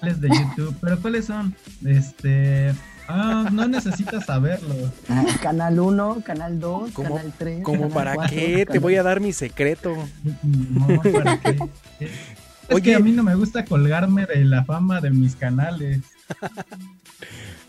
canales 0.00 0.20
de 0.20 0.28
YouTube, 0.28 0.76
pero 0.80 1.00
¿cuáles 1.00 1.24
son? 1.26 1.54
Este. 1.84 2.74
Ah, 3.10 3.48
no 3.50 3.66
necesitas 3.66 4.26
saberlo. 4.26 4.74
Ah, 5.08 5.24
Canal 5.42 5.80
1, 5.80 6.22
Canal 6.24 6.60
2, 6.60 6.90
¿Cómo- 6.92 7.08
Canal 7.16 7.32
3. 7.38 7.62
¿Como 7.62 7.78
canal 7.88 7.94
para 7.94 8.14
4, 8.16 8.36
qué? 8.36 8.66
Te 8.66 8.78
voy 8.78 8.96
a 8.96 9.02
dar 9.02 9.20
mi 9.20 9.32
secreto. 9.32 9.94
No, 10.42 10.86
¿para 11.12 11.40
qué? 11.40 11.56
Es 12.00 12.10
Oye. 12.70 12.82
que 12.82 12.94
a 12.94 12.98
mí 12.98 13.12
no 13.12 13.22
me 13.22 13.34
gusta 13.34 13.64
colgarme 13.64 14.26
de 14.26 14.44
la 14.44 14.62
fama 14.64 15.00
de 15.00 15.10
mis 15.10 15.34
canales. 15.36 16.00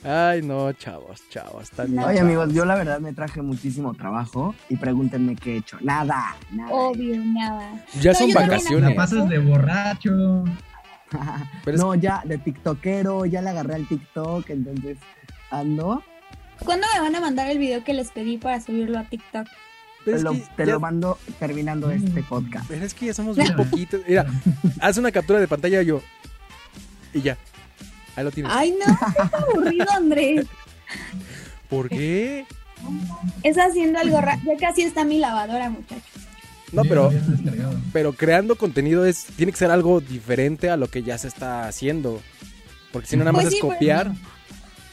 Ay, 0.04 0.42
no, 0.42 0.72
chavos, 0.74 1.22
chavos. 1.30 1.70
Bien 1.88 2.00
Oye, 2.00 2.06
chavos. 2.16 2.20
amigos, 2.22 2.54
yo 2.54 2.66
la 2.66 2.76
verdad 2.76 3.00
me 3.00 3.14
traje 3.14 3.42
muchísimo 3.42 3.94
trabajo 3.94 4.56
y 4.70 4.76
pregúntenme 4.76 5.36
qué 5.38 5.54
he 5.54 5.58
hecho. 5.58 5.78
Nada, 5.82 6.36
nada. 6.52 6.72
Obvio, 6.74 7.16
nada. 7.24 7.86
Ya 8.02 8.12
No, 8.12 8.18
son 8.18 8.30
también 8.32 8.50
vacaciones. 8.50 8.96
pasas 8.96 9.30
de 9.30 9.40
borracho. 9.40 10.44
No, 11.78 11.96
ya 11.96 12.22
de 12.26 12.38
tiktokero, 12.38 13.26
ya 13.26 13.42
le 13.42 13.50
agarré 13.50 13.76
al 13.76 13.88
tiktok, 13.88 14.50
entonces 14.50 14.98
ando. 15.52 16.04
¿Cuándo 16.64 16.86
me 16.94 17.00
van 17.02 17.16
a 17.16 17.22
mandar 17.22 17.50
el 17.50 17.58
video 17.58 17.84
que 17.84 17.94
les 17.94 18.12
pedí 18.12 18.38
para 18.38 18.60
subirlo 18.62 19.00
a 19.00 19.04
TikTok? 19.06 19.48
lo- 20.06 20.32
que 20.32 20.40
te 20.56 20.66
ya- 20.66 20.74
lo 20.74 20.80
mando 20.80 21.18
terminando 21.40 21.92
este 21.92 22.24
podcast. 22.24 22.66
Pero 22.68 22.84
es 22.86 22.94
que 22.94 23.08
ya 23.08 23.14
somos 23.14 23.38
bien 23.38 23.56
poquitos. 23.58 24.02
Mira, 24.08 24.26
haz 24.82 24.98
una 24.98 25.12
captura 25.12 25.40
de 25.40 25.48
pantalla 25.48 25.82
yo. 25.82 26.02
Y 27.14 27.22
ya. 27.22 27.38
Ahí 28.16 28.24
lo 28.24 28.32
tienes. 28.32 28.52
Ay, 28.56 28.72
no, 28.80 28.94
es 28.94 29.34
aburrido, 29.34 29.86
Andrés. 29.96 30.46
¿Por 31.70 31.90
qué? 31.90 32.46
Es 33.44 33.58
haciendo 33.58 34.00
algo 34.00 34.20
raro. 34.22 34.42
Ya 34.46 34.58
casi 34.58 34.82
está 34.84 35.04
mi 35.06 35.20
lavadora, 35.20 35.70
muchachos. 35.70 36.04
No, 36.72 36.84
pero, 36.86 37.12
pero 37.94 38.14
creando 38.14 38.56
contenido 38.56 39.06
es 39.06 39.26
tiene 39.36 39.52
que 39.52 39.58
ser 39.58 39.72
algo 39.72 40.02
diferente 40.02 40.70
a 40.70 40.78
lo 40.78 40.88
que 40.88 41.04
ya 41.04 41.18
se 41.18 41.28
está 41.28 41.68
haciendo. 41.68 42.22
Porque 42.92 43.08
si 43.08 43.18
no, 43.18 43.24
nada 43.24 43.34
más 43.34 43.44
Pues 43.44 43.54
es 43.54 43.60
sí, 43.60 43.68
copiar. 43.68 44.12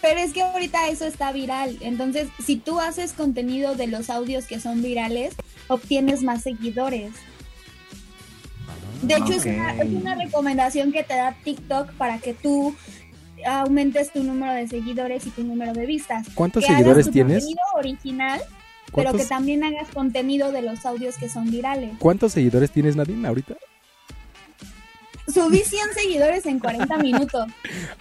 Pero 0.03 0.21
es 0.21 0.33
que 0.33 0.43
ahorita 0.43 0.89
eso 0.89 1.05
está 1.07 1.33
viral. 1.33 1.79
Entonces, 1.81 2.29
si 2.45 2.57
tú 2.57 2.79
haces 2.81 3.13
contenido 3.13 3.75
de 3.75 3.87
los 3.89 4.09
audios 4.11 4.45
que 4.47 4.61
son 4.61 4.83
virales, 4.83 5.35
obtienes 5.69 6.23
más 6.23 6.43
seguidores. 6.43 7.13
De 9.03 9.15
hecho, 9.15 9.33
es, 9.33 9.45
una, 9.45 9.73
Ok. 9.75 9.81
es 9.83 9.89
una 9.93 10.15
recomendación 10.15 10.93
que 10.93 11.03
te 11.03 11.15
da 11.15 11.35
TikTok 11.45 11.93
para 11.93 12.19
que 12.19 12.35
tú 12.35 12.75
aumentes 13.47 14.13
tu 14.13 14.23
número 14.23 14.53
de 14.55 14.67
seguidores 14.69 15.27
y 15.27 15.31
tu 15.31 15.45
número 15.45 15.73
de 15.73 15.87
vistas. 15.87 16.27
¿Cuántos 16.35 16.63
que 16.65 16.69
hagas 16.69 16.79
seguidores 16.79 17.07
tu 17.07 17.13
tienes? 17.13 17.39
contenido 17.45 17.63
original, 17.75 18.41
pero 18.87 19.11
¿Cuántos, 19.11 19.23
que 19.23 19.27
también 19.29 19.65
hagas 19.65 19.89
contenido 19.93 20.53
de 20.53 20.63
los 20.63 20.85
audios 20.87 21.17
que 21.19 21.29
son 21.29 21.51
virales. 21.51 21.93
¿Cuántos 21.99 22.33
seguidores 22.33 22.71
tienes, 22.71 22.97
Nadine, 22.97 23.27
ahorita? 23.29 23.55
Subí 25.33 25.59
100 25.59 25.81
seguidores 25.95 26.47
en 26.47 26.59
40 26.61 26.97
minutos. 27.03 27.47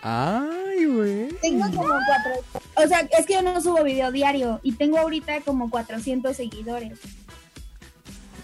Ay, 0.02 0.86
güey. 0.86 1.28
Tengo 1.42 1.66
como 1.68 1.88
cuatro. 2.06 2.64
O 2.76 2.88
sea, 2.88 3.00
es 3.18 3.26
que 3.26 3.34
yo 3.34 3.42
no 3.42 3.60
subo 3.62 3.84
video 3.84 4.12
diario 4.12 4.60
y 4.64 4.74
tengo 4.74 4.98
ahorita 5.00 5.42
como 5.42 5.70
400 5.70 6.36
seguidores. 6.38 7.00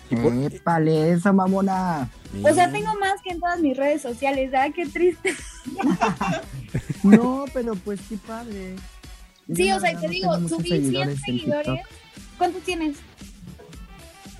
¿Y 0.09 0.15
por- 0.15 0.33
Épale, 0.33 1.11
esa 1.13 1.31
mamona. 1.31 2.09
O 2.43 2.53
sea, 2.53 2.71
tengo 2.71 2.93
más 2.95 3.21
que 3.23 3.29
en 3.31 3.39
todas 3.39 3.59
mis 3.59 3.77
redes 3.77 4.01
sociales. 4.01 4.51
¿Verdad? 4.51 4.71
Qué 4.75 4.85
triste. 4.87 5.35
No, 7.03 7.45
pero 7.53 7.75
pues 7.75 7.99
qué 8.07 8.15
padre. 8.15 8.75
Sí, 9.53 9.71
o 9.71 9.79
sea, 9.79 9.99
te 9.99 10.07
digo, 10.07 10.33
subí 10.47 10.69
100 10.89 11.17
seguidores. 11.17 11.81
¿Cuántos 12.41 12.63
tienes? 12.63 12.97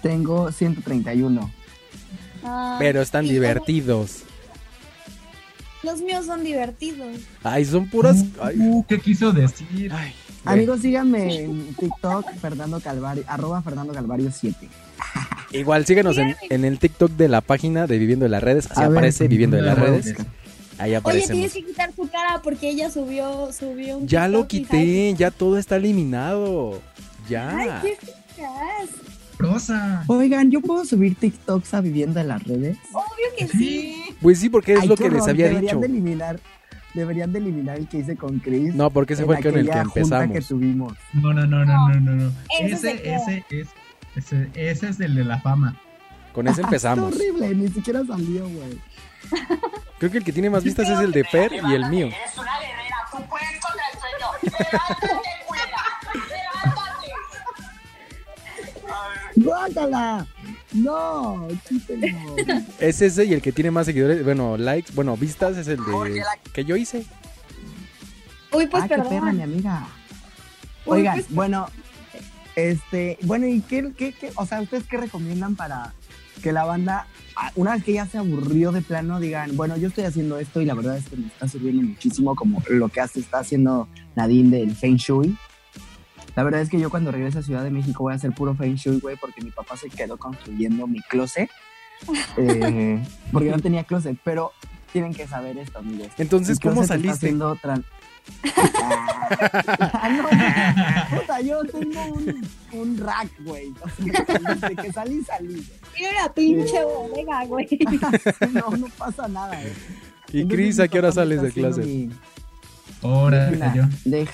Tengo 0.01 0.51
131. 0.51 1.51
Ah, 2.43 2.77
Pero 2.79 2.99
están 2.99 3.27
divertidos. 3.27 4.23
Los 5.83 6.01
míos 6.01 6.25
son 6.25 6.43
divertidos. 6.43 7.17
Ay, 7.43 7.63
son 7.63 7.87
puras. 7.87 8.25
Ay, 8.41 8.55
Uh, 8.57 8.83
¿Qué 8.87 8.99
quiso 8.99 9.31
decir? 9.31 9.91
ay. 9.93 10.13
Amigos, 10.45 10.81
síganme 10.81 11.43
en 11.43 11.75
TikTok, 11.75 12.25
Fernando 12.41 12.79
Calvario, 12.79 13.23
arroba 13.27 13.61
Fernando 13.61 13.93
Calvario 13.93 14.31
7. 14.35 14.67
Igual 15.51 15.85
síguenos 15.85 16.17
en, 16.17 16.35
en 16.49 16.65
el 16.65 16.79
TikTok 16.79 17.11
de 17.11 17.27
la 17.27 17.41
página 17.41 17.85
de 17.85 17.99
Viviendo 17.99 18.25
en 18.25 18.31
las 18.31 18.41
Redes. 18.41 18.65
Así 18.71 18.81
A 18.81 18.87
ver, 18.89 18.97
aparece 18.97 19.27
Viviendo 19.27 19.57
en 19.59 19.65
las 19.67 19.77
Redes. 19.77 20.15
Ahí 20.79 20.89
Oye, 20.89 20.95
aparecemos. 20.95 21.33
tienes 21.33 21.53
que 21.53 21.63
quitar 21.65 21.93
su 21.95 22.09
cara 22.09 22.41
porque 22.43 22.67
ella 22.67 22.89
subió, 22.89 23.51
subió 23.53 23.99
un 23.99 24.07
Ya 24.07 24.27
lo 24.27 24.47
TikTok 24.47 24.71
quité, 24.71 25.13
ya 25.13 25.29
todo 25.29 25.59
está 25.59 25.75
eliminado. 25.75 26.81
Ay, 27.35 27.67
Ya. 27.67 27.81
qué 27.81 27.91
eficaz. 27.93 28.89
Rosa. 29.37 30.03
Oigan, 30.07 30.51
¿yo 30.51 30.61
puedo 30.61 30.85
subir 30.85 31.15
TikToks 31.15 31.73
a 31.73 31.81
Viviendo 31.81 32.19
en 32.19 32.27
las 32.27 32.43
redes? 32.43 32.77
Obvio 32.93 33.27
que 33.37 33.47
sí. 33.47 34.03
Pues 34.21 34.39
sí, 34.39 34.49
porque 34.49 34.73
es 34.73 34.81
Ay, 34.81 34.87
lo 34.87 34.95
que 34.95 35.09
les 35.09 35.27
había 35.27 35.47
deberían 35.47 35.61
dicho. 35.61 35.79
De 35.79 35.85
eliminar, 35.87 36.39
deberían 36.93 37.33
de 37.33 37.39
eliminar 37.39 37.77
el 37.77 37.87
que 37.87 37.97
hice 37.99 38.15
con 38.15 38.37
Chris. 38.39 38.75
No, 38.75 38.91
porque 38.91 39.13
ese 39.13 39.25
fue 39.25 39.37
el 39.37 39.43
que- 39.43 39.49
con 39.49 39.59
el 39.59 39.69
que 39.69 39.77
empezamos. 39.79 40.31
que 40.37 40.41
tuvimos. 40.41 40.93
No, 41.13 41.33
no, 41.33 41.47
no, 41.47 41.65
no, 41.65 41.89
no, 41.89 41.99
no. 41.99 42.11
no. 42.11 42.31
Ese 42.59 42.77
se 42.77 42.91
Ese, 43.15 43.45
es. 43.49 43.67
Ese, 44.15 44.49
ese 44.53 44.89
es 44.89 44.99
el 44.99 45.15
de 45.15 45.23
la 45.23 45.39
fama. 45.41 45.75
Con 46.33 46.47
ese 46.47 46.61
empezamos. 46.65 47.11
Está 47.13 47.23
horrible, 47.23 47.55
ni 47.55 47.67
siquiera 47.69 48.03
salió, 48.05 48.43
güey. 48.47 48.79
Creo 49.97 50.11
que 50.11 50.17
el 50.19 50.23
que 50.23 50.33
tiene 50.33 50.49
más 50.51 50.63
vistas 50.63 50.87
es 50.87 50.99
el 50.99 51.11
de 51.11 51.23
Fer 51.23 51.51
y 51.53 51.73
el 51.73 51.85
mío. 51.89 52.07
Eres 52.07 52.37
una 52.37 52.59
guerrera, 52.59 52.95
tú 53.11 53.17
puedes 53.27 53.59
contra 53.59 53.83
el 53.91 53.99
sueño. 53.99 55.21
¡Guácala! 59.43 60.27
¡No! 60.73 61.47
quítenlo. 61.67 62.35
Es 62.79 63.01
ese 63.01 63.25
y 63.25 63.33
el 63.33 63.41
que 63.41 63.51
tiene 63.51 63.71
más 63.71 63.85
seguidores, 63.85 64.23
bueno, 64.23 64.57
likes, 64.57 64.91
bueno, 64.93 65.17
vistas 65.17 65.57
es 65.57 65.67
el 65.67 65.77
de 65.77 66.23
que 66.53 66.65
yo 66.65 66.75
hice. 66.75 67.05
Uy, 68.51 68.67
pues 68.67 68.83
ah, 68.83 68.87
qué 68.87 68.95
perra, 68.95 69.09
perdón. 69.09 69.37
mi 69.37 69.43
amiga. 69.43 69.87
Uy, 70.85 70.99
Oigan, 70.99 71.15
pues, 71.15 71.31
bueno, 71.31 71.67
este, 72.55 73.17
bueno, 73.21 73.47
¿y 73.47 73.61
qué, 73.61 73.93
qué, 73.95 74.13
qué, 74.13 74.31
o 74.35 74.45
sea, 74.45 74.61
ustedes 74.61 74.83
qué 74.89 74.97
recomiendan 74.97 75.55
para 75.55 75.93
que 76.41 76.51
la 76.51 76.65
banda, 76.65 77.07
ah, 77.35 77.51
una 77.55 77.75
vez 77.75 77.83
que 77.83 77.93
ya 77.93 78.05
se 78.05 78.17
aburrió 78.17 78.71
de 78.71 78.81
plano, 78.81 79.19
digan, 79.19 79.55
bueno, 79.55 79.77
yo 79.77 79.87
estoy 79.87 80.05
haciendo 80.05 80.39
esto 80.39 80.61
y 80.61 80.65
la 80.65 80.73
verdad 80.73 80.97
es 80.97 81.07
que 81.07 81.17
me 81.17 81.27
está 81.27 81.47
sirviendo 81.47 81.83
muchísimo 81.83 82.35
como 82.35 82.61
lo 82.69 82.89
que 82.89 82.99
hace, 82.99 83.19
está 83.19 83.39
haciendo 83.39 83.87
Nadine 84.15 84.57
del 84.57 84.75
Feng 84.75 84.97
Shui. 84.97 85.37
La 86.35 86.43
verdad 86.43 86.61
es 86.61 86.69
que 86.69 86.79
yo 86.79 86.89
cuando 86.89 87.11
regrese 87.11 87.39
a 87.39 87.41
Ciudad 87.43 87.63
de 87.63 87.71
México 87.71 88.03
voy 88.03 88.13
a 88.13 88.15
hacer 88.15 88.31
puro 88.31 88.55
Feng 88.55 88.75
Shui, 88.75 88.99
güey, 88.99 89.15
porque 89.17 89.41
mi 89.41 89.51
papá 89.51 89.75
se 89.77 89.89
quedó 89.89 90.17
construyendo 90.17 90.87
mi 90.87 90.99
closet. 91.01 91.49
eh, 92.37 93.03
porque 93.31 93.49
no 93.49 93.59
tenía 93.59 93.83
closet, 93.83 94.17
pero 94.23 94.51
tienen 94.91 95.13
que 95.13 95.27
saber 95.27 95.57
esto, 95.57 95.79
amigos. 95.79 96.07
Entonces, 96.17 96.57
Mi 96.63 96.69
¿cómo 96.69 96.83
saliste? 96.85 97.11
haciendo 97.11 97.55
tran- 97.57 97.83
Ah, 99.93 100.09
no, 101.09 101.19
puta, 101.19 101.41
yo 101.41 101.63
tengo 101.63 102.05
un, 102.13 102.47
un 102.73 102.97
rack, 102.97 103.29
güey. 103.39 103.73
O 103.81 103.89
sea, 103.89 104.39
desde 104.55 104.75
que 104.75 104.91
salí, 104.93 105.21
salí. 105.23 105.65
Tiene 105.95 106.17
una 106.19 106.33
pinche 106.33 106.83
bodega, 106.83 107.45
güey. 107.45 107.67
No, 108.51 108.69
no 108.77 108.87
pasa 108.97 109.27
nada, 109.27 109.57
güey. 109.59 109.73
Y 110.33 110.47
Cris, 110.47 110.79
¿a 110.79 110.87
qué 110.87 110.99
hora 110.99 111.11
sales 111.11 111.41
de 111.41 111.51
clase? 111.51 111.81
mi- 111.81 112.09
Ahora 113.01 113.51
yo. 113.73 113.83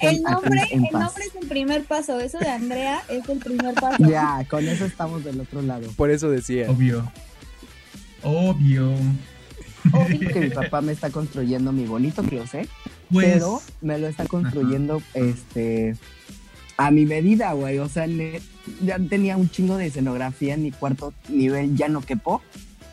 El 0.01 0.21
nombre, 0.23 0.61
el 0.71 0.81
paz. 0.91 1.01
nombre 1.01 1.23
es 1.25 1.35
el 1.41 1.47
primer 1.47 1.83
paso. 1.85 2.19
Eso 2.19 2.37
de 2.39 2.49
Andrea 2.49 3.01
es 3.09 3.27
el 3.29 3.39
primer 3.39 3.73
paso. 3.75 4.03
Ya, 4.09 4.45
con 4.49 4.67
eso 4.67 4.85
estamos 4.85 5.23
del 5.23 5.39
otro 5.39 5.61
lado. 5.61 5.87
Por 5.95 6.11
eso 6.11 6.29
decía. 6.29 6.69
Obvio. 6.69 7.09
Obvio. 8.23 8.91
Obvio. 9.93 10.29
Que 10.33 10.39
mi 10.41 10.49
papá 10.61 10.81
me 10.81 10.91
está 10.91 11.09
construyendo 11.09 11.71
mi 11.71 11.85
bonito 11.85 12.23
closet, 12.23 12.67
Pues. 13.11 13.33
pero 13.33 13.61
me 13.81 13.97
lo 13.99 14.07
está 14.07 14.25
construyendo 14.25 15.01
este 15.13 15.95
a 16.77 16.91
mi 16.91 17.05
medida, 17.05 17.53
güey. 17.53 17.79
O 17.79 17.87
sea, 17.89 18.05
ya 18.83 18.99
tenía 18.99 19.37
un 19.37 19.49
chingo 19.49 19.77
de 19.77 19.87
escenografía 19.87 20.53
en 20.55 20.63
mi 20.63 20.71
cuarto 20.71 21.13
nivel, 21.29 21.75
ya 21.75 21.87
no 21.87 22.01
quepo. 22.01 22.41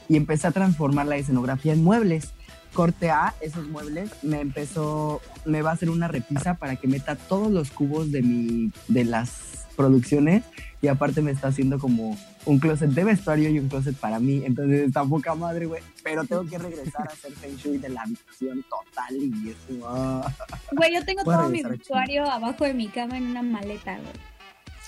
Y 0.08 0.16
empecé 0.16 0.46
a 0.46 0.50
transformar 0.52 1.06
la 1.06 1.16
escenografía 1.16 1.72
en 1.72 1.82
muebles. 1.82 2.32
Corte 2.74 3.10
A, 3.10 3.34
esos 3.40 3.66
muebles, 3.68 4.10
me 4.22 4.40
empezó, 4.40 5.22
me 5.46 5.62
va 5.62 5.70
a 5.70 5.74
hacer 5.74 5.88
una 5.88 6.08
repisa 6.08 6.54
para 6.54 6.76
que 6.76 6.86
meta 6.88 7.16
todos 7.16 7.50
los 7.50 7.70
cubos 7.70 8.12
de 8.12 8.20
mi, 8.22 8.70
de 8.88 9.04
las 9.04 9.66
producciones. 9.76 10.42
Y 10.82 10.88
aparte 10.88 11.22
me 11.22 11.30
está 11.30 11.48
haciendo 11.48 11.78
como 11.78 12.16
un 12.44 12.58
closet 12.58 12.90
de 12.90 13.04
vestuario 13.04 13.48
y 13.48 13.58
un 13.58 13.68
closet 13.68 13.96
para 13.96 14.18
mí. 14.18 14.42
Entonces 14.44 14.86
está 14.88 15.02
poca 15.04 15.34
madre, 15.34 15.64
güey. 15.66 15.82
Pero 16.02 16.24
tengo 16.24 16.44
que 16.44 16.58
regresar 16.58 17.08
a 17.08 17.12
hacer 17.12 17.32
Feng 17.32 17.56
Shui 17.56 17.78
de 17.78 17.88
la 17.88 18.02
habitación 18.02 18.62
total 18.68 19.16
y 19.16 19.48
eso. 19.48 19.86
ah. 19.88 20.30
Güey, 20.72 20.94
yo 20.94 21.04
tengo 21.04 21.24
todo 21.24 21.48
mi 21.48 21.62
vestuario 21.62 22.30
abajo 22.30 22.64
de 22.64 22.74
mi 22.74 22.88
cama 22.88 23.16
en 23.16 23.28
una 23.28 23.42
maleta, 23.42 23.98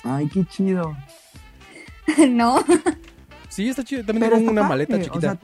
Ay, 0.05 0.29
qué 0.29 0.45
chido. 0.45 0.95
güey. 2.17 2.31
no. 2.31 2.63
Sí, 3.49 3.69
está 3.69 3.83
chido. 3.83 4.05
También 4.05 4.27
Pero 4.29 4.37
tengo 4.37 4.51
una 4.51 4.69
padre, 4.69 4.87
maleta 4.87 4.97
o 4.97 4.99
chiquita. 4.99 5.21
sea, 5.21 5.39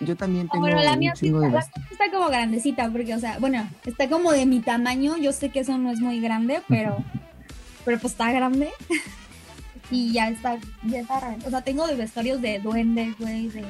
yo 0.00 0.16
también 0.16 0.48
tengo 0.48 0.62
Bueno, 0.62 0.80
la 0.82 0.92
un 0.92 0.98
mía 0.98 1.12
sí 1.16 1.26
chingo 1.26 1.42
está, 1.44 1.70
como 2.12 2.28
grandecita, 2.28 2.88
porque, 2.90 3.14
o 3.14 3.18
sea, 3.18 3.38
bueno, 3.38 3.68
está 3.84 4.08
como 4.08 4.32
de 4.32 4.46
mi 4.46 4.60
tamaño. 4.60 5.16
Yo 5.16 5.32
sé 5.32 5.50
que 5.50 5.60
eso 5.60 5.76
no 5.78 5.90
es 5.90 6.00
muy 6.00 6.20
grande, 6.20 6.60
pero, 6.68 6.96
pero 7.84 7.98
pues 7.98 8.12
está 8.12 8.30
grande. 8.32 8.70
y 9.90 10.12
ya 10.12 10.28
está, 10.28 10.58
ya 10.84 11.00
está. 11.00 11.36
O 11.46 11.50
sea, 11.50 11.62
tengo 11.62 11.86
de 11.86 11.96
vestuarios 11.96 12.40
de 12.40 12.60
duendes, 12.60 13.16
güey, 13.18 13.48
de... 13.48 13.64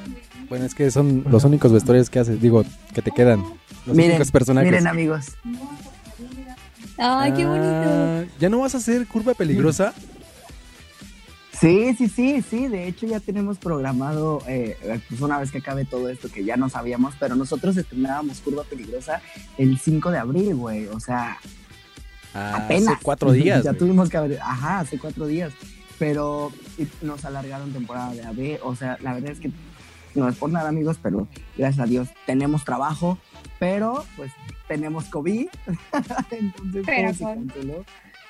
Bueno, 0.49 0.65
es 0.65 0.75
que 0.75 0.91
son 0.91 1.25
los 1.29 1.45
únicos 1.45 1.73
vestuarios 1.73 2.11
que 2.11 2.19
haces, 2.19 2.41
digo, 2.41 2.65
que 2.95 3.03
te 3.03 3.11
quedan. 3.11 3.43
Los 3.87 3.97
Miren, 3.97 4.13
únicos 4.13 4.31
personajes. 4.31 4.71
miren 4.71 4.87
amigos. 4.87 5.27
Ay, 6.99 7.33
qué 7.33 7.47
bonito. 7.47 7.67
Ah, 7.67 8.25
¿Ya 8.41 8.49
no 8.49 8.59
vas 8.61 8.75
a 8.75 8.79
hacer 8.79 9.07
curva 9.07 9.35
peligrosa? 9.35 9.95
Sí, 11.61 11.95
sí, 11.97 12.09
sí, 12.09 12.43
sí. 12.43 12.69
De 12.69 12.87
hecho, 12.87 13.07
ya 13.07 13.21
tenemos 13.21 13.59
programado, 13.59 14.43
eh, 14.47 15.01
pues 15.09 15.21
una 15.21 15.39
vez 15.39 15.51
que 15.51 15.59
acabe 15.59 15.85
todo 15.85 16.09
esto 16.09 16.29
que 16.31 16.45
ya 16.45 16.57
no 16.57 16.69
sabíamos, 16.69 17.15
pero 17.19 17.35
nosotros 17.35 17.77
estrenábamos 17.77 18.41
Curva 18.41 18.65
Peligrosa 18.65 19.21
el 19.57 19.79
5 19.79 20.11
de 20.11 20.19
abril, 20.19 20.55
güey. 20.55 20.87
O 20.87 21.01
sea, 21.01 21.39
Ah, 22.35 22.65
apenas. 22.65 22.95
Hace 22.95 23.03
cuatro 23.03 23.33
días. 23.33 23.65
ya 23.65 23.73
tuvimos 23.73 24.11
que 24.11 24.17
haber, 24.17 24.41
ajá, 24.41 24.81
hace 24.81 24.99
cuatro 24.99 25.27
días. 25.27 25.53
Pero 25.99 26.53
nos 27.03 27.25
alargaron 27.25 27.73
temporada 27.73 28.13
de 28.13 28.23
AB. 28.25 28.61
O 28.63 28.77
sea, 28.77 28.99
la 29.01 29.15
verdad 29.15 29.33
es 29.33 29.41
que 29.41 29.51
no 30.15 30.29
es 30.29 30.37
por 30.37 30.51
nada, 30.51 30.69
amigos, 30.69 30.99
pero 31.03 31.27
gracias 31.57 31.85
a 31.85 31.89
Dios 31.89 32.09
tenemos 32.27 32.65
trabajo, 32.65 33.19
pero 33.59 34.05
pues 34.17 34.31
tenemos 34.69 35.07
COVID. 35.07 35.49
Entonces, 36.31 36.83
Pero 36.87 37.15
se 37.15 37.25
canceló 37.25 37.85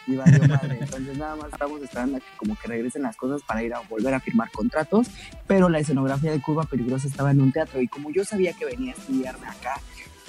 y 0.09 0.17
valió 0.17 0.49
madre. 0.49 0.79
Entonces, 0.81 1.17
nada 1.17 1.37
más 1.37 1.53
estamos 1.53 1.81
esperando 1.83 2.17
a 2.17 2.21
que 2.21 2.27
como 2.37 2.57
que 2.59 2.67
regresen 2.67 3.03
las 3.03 3.17
cosas 3.17 3.43
para 3.43 3.63
ir 3.63 3.75
a 3.75 3.81
volver 3.81 4.15
a 4.15 4.21
firmar 4.21 4.51
contratos. 4.51 5.07
Pero 5.47 5.69
la 5.69 5.79
escenografía 5.79 6.33
de 6.33 6.41
Curva 6.41 6.65
Peligrosa 6.65 7.07
estaba 7.07 7.31
en 7.31 7.41
un 7.41 7.53
teatro 7.53 7.81
y 7.81 7.89
como 7.89 8.11
yo 8.11 8.25
sabía 8.25 8.53
que 8.55 8.65
venía 8.65 8.93
a 8.95 8.97
estudiarme 8.97 9.47
acá, 9.47 9.81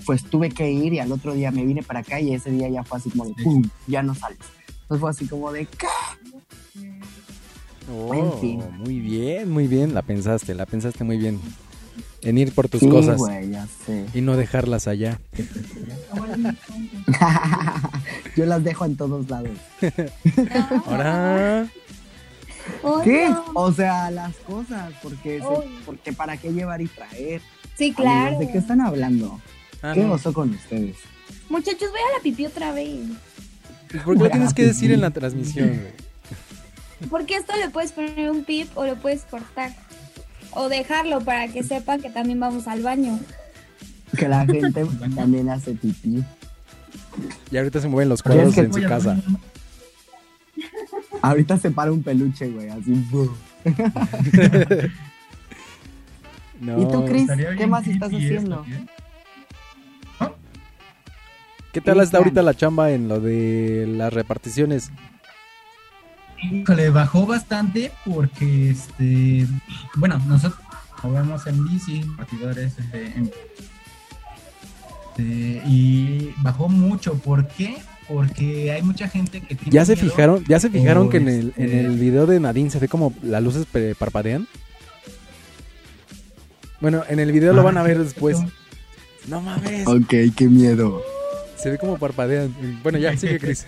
pues 0.05 0.23
tuve 0.23 0.49
que 0.49 0.69
ir 0.71 0.93
y 0.93 0.99
al 0.99 1.11
otro 1.11 1.33
día 1.33 1.51
me 1.51 1.65
vine 1.65 1.81
para 1.81 2.01
acá 2.01 2.19
y 2.19 2.33
ese 2.33 2.51
día 2.51 2.69
ya 2.69 2.83
fue 2.83 2.97
así 2.97 3.09
como 3.09 3.25
de 3.25 3.33
¡pum! 3.43 3.63
Ya 3.87 4.03
no 4.03 4.13
sales. 4.13 4.39
Entonces 4.81 5.01
fue 5.01 5.09
así 5.09 5.27
como 5.27 5.51
de 5.51 5.65
¿qué? 5.65 5.87
Oh, 7.91 8.13
En 8.13 8.39
fin. 8.39 8.63
Muy 8.77 8.99
bien, 8.99 9.49
muy 9.49 9.67
bien. 9.67 9.93
La 9.93 10.01
pensaste, 10.01 10.53
la 10.53 10.65
pensaste 10.65 11.03
muy 11.03 11.17
bien. 11.17 11.39
En 12.21 12.37
ir 12.37 12.53
por 12.53 12.67
tus 12.67 12.81
Sí, 12.81 12.89
cosas 12.89 13.17
güey, 13.17 13.49
ya 13.51 13.65
sé. 13.85 14.05
y 14.13 14.19
no 14.21 14.35
dejarlas 14.35 14.87
allá. 14.87 15.19
Yo 18.35 18.45
las 18.45 18.63
dejo 18.63 18.85
en 18.85 18.95
todos 18.97 19.29
lados. 19.29 19.57
Ahora, 20.85 21.67
¿Qué? 23.03 23.29
no. 23.29 23.43
O 23.55 23.71
sea, 23.71 24.11
las 24.11 24.35
cosas, 24.37 24.91
porque, 25.01 25.39
se- 25.39 25.69
porque 25.85 26.13
para 26.13 26.37
qué 26.37 26.51
llevar 26.51 26.81
y 26.81 26.87
traer. 26.87 27.41
Sí, 27.77 27.93
claro. 27.93 28.35
Amigos, 28.35 28.39
¿De 28.47 28.51
qué 28.51 28.57
están 28.59 28.81
hablando? 28.81 29.39
ah, 29.81 29.91
¿Qué 29.93 30.03
no. 30.03 30.13
oso 30.13 30.33
con 30.33 30.49
ustedes? 30.51 30.97
Muchachos, 31.49 31.89
voy 31.89 31.99
a 31.99 32.17
la 32.17 32.23
pipí 32.23 32.45
otra 32.45 32.73
vez. 32.73 32.99
Pues, 33.89 34.03
¿Por 34.03 34.17
qué 34.17 34.23
lo 34.25 34.29
tienes 34.29 34.53
que 34.53 34.65
decir 34.65 34.91
en 34.91 35.01
la 35.01 35.09
transmisión? 35.11 35.79
Porque 37.09 37.35
esto 37.35 37.55
le 37.55 37.69
puedes 37.69 37.91
poner 37.93 38.29
un 38.29 38.43
pip 38.43 38.69
o 38.77 38.85
lo 38.85 38.97
puedes 38.97 39.21
cortar. 39.23 39.73
O 40.51 40.69
dejarlo 40.69 41.21
para 41.21 41.47
que 41.47 41.63
sepan 41.63 42.01
que 42.01 42.09
también 42.09 42.39
vamos 42.39 42.67
al 42.67 42.81
baño. 42.81 43.19
Que 44.17 44.27
la 44.27 44.45
gente 44.45 44.85
también 45.15 45.49
hace 45.49 45.73
pipí. 45.73 46.23
Y 47.51 47.57
ahorita 47.57 47.81
se 47.81 47.87
mueven 47.87 48.09
los 48.09 48.23
¿Quieres 48.23 48.53
cuadros 48.53 48.65
en 48.65 48.73
su 48.73 48.87
casa. 48.87 49.21
Ahorita 51.21 51.57
se 51.57 51.71
para 51.71 51.91
un 51.91 52.01
peluche, 52.01 52.49
güey, 52.49 52.69
así. 52.69 52.93
¿Y 56.61 56.85
tú, 56.91 57.05
Cris? 57.05 57.21
Estaría 57.23 57.55
¿Qué 57.55 57.67
más 57.67 57.87
estás 57.87 58.09
haciendo? 58.13 58.65
esto, 58.67 58.73
¿eh? 58.73 58.85
¿Qué 61.71 61.81
tal 61.81 61.99
está 62.01 62.17
ahorita 62.17 62.41
la 62.41 62.55
chamba 62.55 62.91
en 62.91 63.07
lo 63.07 63.19
de 63.19 63.85
las 63.87 64.11
reparticiones? 64.11 64.91
Híjole, 66.51 66.89
bajó 66.89 67.25
bastante 67.25 67.91
porque, 68.05 68.69
este, 68.71 69.45
bueno, 69.95 70.19
nosotros 70.27 70.59
movemos 71.03 71.45
en 71.47 71.65
bici, 71.67 72.01
partidores, 72.17 72.73
este, 72.79 73.05
en- 73.17 73.31
este, 75.17 75.61
y 75.67 76.33
bajó 76.37 76.69
mucho. 76.69 77.15
¿Por 77.15 77.47
qué? 77.47 77.77
Porque 78.07 78.71
hay 78.71 78.81
mucha 78.81 79.07
gente 79.09 79.41
que 79.41 79.55
tiene 79.55 79.71
¿Ya 79.71 79.85
se 79.85 79.95
miedo. 79.95 80.09
fijaron, 80.09 80.43
ya 80.47 80.59
se 80.59 80.69
fijaron 80.69 81.09
que 81.09 81.17
en 81.17 81.27
el, 81.27 81.53
en 81.57 81.63
este- 81.65 81.79
el 81.81 81.99
video 81.99 82.25
de 82.25 82.39
Nadine 82.39 82.69
se 82.71 82.79
ve 82.79 82.87
como 82.87 83.13
las 83.21 83.43
luces 83.43 83.65
parpadean? 83.97 84.47
Bueno, 86.81 87.03
en 87.09 87.19
el 87.19 87.31
video 87.33 87.53
lo 87.53 87.61
Ah, 87.61 87.65
van 87.65 87.77
a 87.77 87.83
ver 87.83 87.97
sí, 87.97 88.03
después. 88.03 88.37
No 89.27 89.41
mames, 89.41 89.85
Ok, 89.85 90.07
qué 90.35 90.47
miedo. 90.47 91.03
se 91.57 91.69
ve 91.69 91.77
como 91.77 91.97
parpadean. 91.99 92.55
Bueno, 92.81 92.97
ya 92.97 93.15
sigue 93.15 93.37
Chris. 93.37 93.65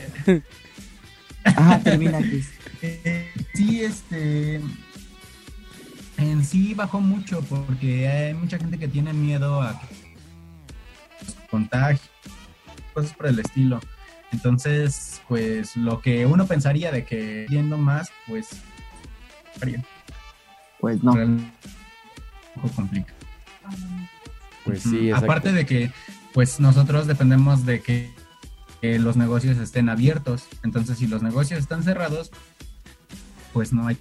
Ajá, 1.43 1.79
termina, 1.83 2.17
Cris. 2.19 2.47
Eh, 2.81 3.31
sí, 3.53 3.83
este. 3.83 4.61
En 6.17 6.45
sí 6.45 6.73
bajó 6.73 7.01
mucho 7.01 7.41
porque 7.41 8.07
hay 8.07 8.33
mucha 8.33 8.57
gente 8.57 8.77
que 8.77 8.87
tiene 8.87 9.13
miedo 9.13 9.61
a 9.61 9.81
contagio, 11.49 12.09
cosas 12.93 13.13
por 13.13 13.27
el 13.27 13.39
estilo. 13.39 13.79
Entonces, 14.31 15.21
pues 15.27 15.75
lo 15.75 15.99
que 16.01 16.25
uno 16.25 16.47
pensaría 16.47 16.91
de 16.91 17.05
que 17.05 17.45
yendo 17.49 17.77
más, 17.77 18.09
pues. 18.27 18.49
Pues 20.79 21.03
no. 21.03 21.13
Realmente 21.13 21.51
un 22.55 22.61
poco 22.61 22.75
complica. 22.75 23.13
Pues 24.65 24.83
sí, 24.83 25.07
exacto. 25.07 25.25
Aparte 25.25 25.51
de 25.51 25.65
que, 25.65 25.91
pues 26.33 26.59
nosotros 26.59 27.07
dependemos 27.07 27.65
de 27.65 27.81
que, 27.81 28.11
que 28.81 28.99
los 28.99 29.17
negocios 29.17 29.57
estén 29.57 29.89
abiertos. 29.89 30.47
Entonces, 30.63 30.97
si 30.97 31.07
los 31.07 31.21
negocios 31.21 31.59
están 31.59 31.83
cerrados, 31.83 32.31
pues 33.53 33.73
no 33.73 33.87
hay. 33.87 33.97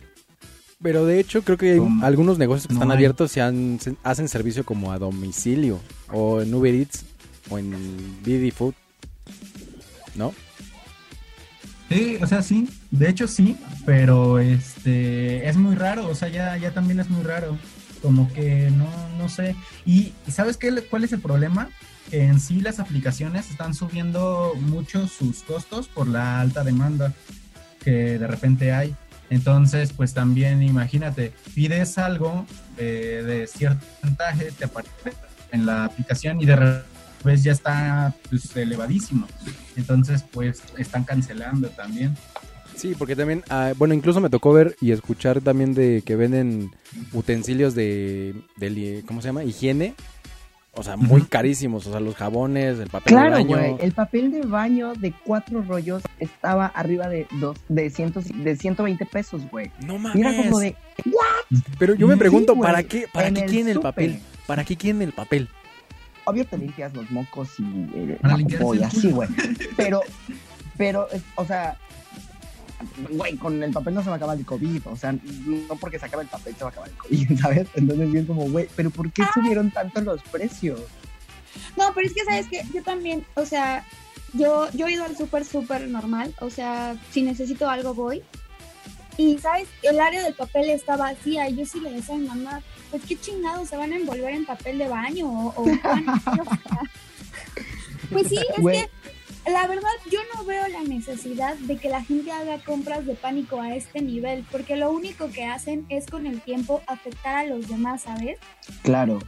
Pero 0.83 1.05
de 1.05 1.21
hecho 1.21 1.43
creo 1.43 1.59
que 1.59 1.81
algunos 2.03 2.39
negocios 2.39 2.67
que 2.67 2.73
No 2.75 2.79
están 2.81 2.91
hay. 2.91 2.97
abiertos 2.97 3.37
y 3.37 3.41
han- 3.41 3.79
hacen 4.03 4.29
servicio 4.29 4.65
como 4.65 4.93
a 4.93 4.99
domicilio 4.99 5.79
o 6.11 6.41
en 6.41 6.55
Uber 6.55 6.75
Eats 6.75 7.05
o 7.51 7.59
en 7.59 8.23
Didi 8.23 8.51
Food. 8.51 8.75
¿No? 10.15 10.33
Sí, 11.89 12.19
o 12.23 12.27
sea, 12.27 12.43
sí. 12.43 12.69
De 12.91 13.09
hecho, 13.09 13.27
sí. 13.29 13.57
Pero 13.85 14.39
este 14.39 15.49
es 15.49 15.57
muy 15.57 15.75
raro. 15.75 16.09
O 16.09 16.15
sea, 16.15 16.29
ya, 16.29 16.57
ya 16.57 16.73
también 16.73 17.01
es 17.01 17.11
muy 17.11 17.23
raro. 17.25 17.59
Como 18.03 18.33
que 18.33 18.71
no, 18.71 18.89
no 19.19 19.29
sé. 19.29 19.55
Y, 19.85 20.13
y 20.27 20.31
¿sabes 20.31 20.57
qué, 20.57 20.73
cuál 20.89 21.05
es 21.05 21.13
el 21.13 21.21
problema? 21.21 21.69
Que 22.11 22.25
en 22.25 22.41
sí 22.41 22.61
las 22.61 22.81
aplicaciones 22.81 23.51
están 23.51 23.75
subiendo 23.75 24.53
mucho 24.61 25.07
sus 25.09 25.43
costos 25.43 25.89
por 25.89 26.09
la 26.09 26.41
alta 26.41 26.65
demanda 26.65 27.13
que 27.85 28.19
de 28.19 28.27
repente 28.27 28.73
hay. 28.73 28.95
Entonces, 29.31 29.93
pues 29.93 30.13
también 30.13 30.63
imagínate, 30.63 31.33
pides 31.55 31.99
algo 31.99 32.47
de, 32.77 33.23
de 33.23 33.47
cierto 33.47 33.87
porcentaje, 34.01 34.51
te 34.51 34.65
aparece 34.65 35.13
en 35.53 35.67
la 35.67 35.85
aplicación 35.85 36.41
y 36.41 36.47
de 36.47 36.57
repente 36.57 37.43
ya 37.43 37.53
está 37.53 38.15
pues, 38.29 38.55
elevadísimo. 38.57 39.27
Entonces, 39.77 40.25
pues 40.33 40.63
están 40.77 41.05
cancelando 41.05 41.69
también. 41.69 42.17
Sí, 42.77 42.95
porque 42.97 43.15
también, 43.15 43.45
ah, 43.51 43.73
bueno, 43.77 43.95
incluso 43.95 44.21
me 44.21 44.31
tocó 44.31 44.53
ver 44.53 44.75
y 44.81 44.93
escuchar 44.93 45.41
también 45.43 45.75
de 45.75 46.03
que 46.05 46.17
venden 46.17 46.71
utensilios 47.13 47.75
de, 47.75 48.35
de 48.57 49.03
¿cómo 49.07 49.21
se 49.21 49.29
llama? 49.29 49.45
Higiene. 49.45 49.95
O 50.73 50.83
sea, 50.85 50.97
muy 50.97 51.23
carísimos. 51.23 51.87
O 51.87 51.91
sea, 51.91 52.01
los 52.01 52.15
jabones, 52.15 52.79
el 52.79 52.89
papel 52.89 53.13
Claro, 53.13 53.37
de 53.37 53.43
baño. 53.45 53.57
güey. 53.57 53.77
El 53.81 53.93
papel 53.93 54.31
de 54.31 54.43
baño 54.43 54.95
de 54.95 55.13
cuatro 55.25 55.63
rollos 55.63 56.03
estaba 56.21 56.67
arriba 56.67 57.09
de 57.09 57.27
dos, 57.41 57.57
de, 57.69 57.91
ciento, 57.91 58.21
de 58.23 58.57
120 58.57 59.05
pesos, 59.07 59.43
güey. 59.51 59.71
No 59.85 59.97
Y 59.97 59.99
mames. 59.99 60.17
era 60.21 60.37
como 60.37 60.61
de, 60.61 60.77
Pero 61.79 61.95
yo 61.95 62.07
me 62.07 62.15
Sí, 62.15 62.19
pregunto, 62.21 62.57
¿para 62.57 62.83
qué, 62.85 63.07
para 63.13 63.29
en 63.29 63.35
qué 63.35 63.41
el 63.43 63.51
quieren 63.51 63.69
el 63.69 63.81
papel? 63.81 64.21
¿Para 64.47 64.65
qué 64.65 64.77
quieren 64.77 65.03
el 65.03 65.13
papel? 65.13 65.49
obvio 66.25 66.45
te 66.47 66.57
limpias 66.59 66.95
los 66.95 67.11
mocos 67.11 67.59
y 67.59 67.63
eh, 67.95 68.19
la 68.23 68.35
así, 68.87 69.09
culo. 69.09 69.15
güey. 69.17 69.29
Pero, 69.77 70.01
pero, 70.77 71.09
o 71.35 71.45
sea, 71.45 71.77
güey, 73.11 73.37
con 73.37 73.63
el 73.63 73.73
papel 73.73 73.95
no 73.95 74.03
se 74.03 74.09
va 74.09 74.15
a 74.15 74.17
acabar 74.17 74.37
el 74.37 74.45
COVID. 74.45 74.87
O 74.87 74.97
sea, 74.97 75.13
no 75.13 75.77
porque 75.77 75.99
se 75.99 76.07
acabe 76.07 76.25
el 76.25 76.29
papel 76.29 76.55
se 76.55 76.65
va 76.65 76.69
a 76.69 76.73
acabar 76.73 76.89
el 76.89 76.97
COVID, 76.97 77.39
¿sabes? 77.41 77.69
Entonces 77.75 78.13
bien 78.13 78.27
como, 78.27 78.49
güey, 78.51 78.69
pero 78.77 78.91
¿por 78.91 79.11
qué 79.13 79.23
subieron 79.35 79.71
tanto 79.71 80.01
los 80.01 80.23
precios? 80.23 80.81
No, 81.77 81.93
pero 81.95 82.07
es 82.07 82.15
que 82.15 82.25
sabes 82.25 82.47
que 82.49 82.63
yo 82.73 82.83
también, 82.83 83.25
o 83.35 83.45
sea, 83.45 83.85
yo, 84.35 84.71
yo 84.73 84.87
he 84.87 84.93
ido 84.93 85.05
al 85.05 85.17
súper 85.17 85.45
súper 85.45 85.89
normal, 85.89 86.35
o 86.41 86.51
sea, 86.51 86.97
si 87.11 87.23
necesito 87.23 87.69
algo 87.69 87.95
voy. 87.95 88.23
Y 89.17 89.37
sabes, 89.39 89.69
el 89.83 90.01
área 90.01 90.23
del 90.23 90.35
papel 90.35 90.71
está 90.71 90.97
vacía 90.97 91.49
y 91.49 91.57
yo 91.57 91.67
sí 91.67 91.81
le 91.81 91.91
decía 91.91 92.15
a 92.15 92.19
mi 92.19 92.27
mamá, 92.27 92.63
pues 92.91 93.03
qué 93.07 93.17
chingados 93.21 93.69
se 93.69 93.77
van 93.77 93.93
a 93.93 93.97
envolver 93.97 94.33
en 94.33 94.47
papel 94.47 94.79
de 94.79 94.89
baño 94.89 95.27
o, 95.29 95.55
o. 95.57 95.67
Pues 98.11 98.27
sí, 98.27 98.37
es 98.37 98.65
que 98.65 98.91
la 99.47 99.67
verdad 99.67 99.89
yo 100.11 100.19
no 100.35 100.45
veo 100.45 100.67
la 100.69 100.83
necesidad 100.83 101.57
de 101.57 101.77
que 101.77 101.89
la 101.89 102.03
gente 102.03 102.31
haga 102.31 102.59
compras 102.63 103.07
de 103.07 103.15
pánico 103.15 103.61
a 103.61 103.75
este 103.75 104.03
nivel, 104.03 104.45
porque 104.51 104.77
lo 104.77 104.91
único 104.91 105.31
que 105.31 105.45
hacen 105.45 105.87
es 105.89 106.07
con 106.07 106.27
el 106.27 106.41
tiempo 106.41 106.83
afectar 106.87 107.37
a 107.37 107.45
los 107.45 107.69
demás, 107.69 108.03
¿sabes? 108.03 108.39
Claro. 108.83 109.19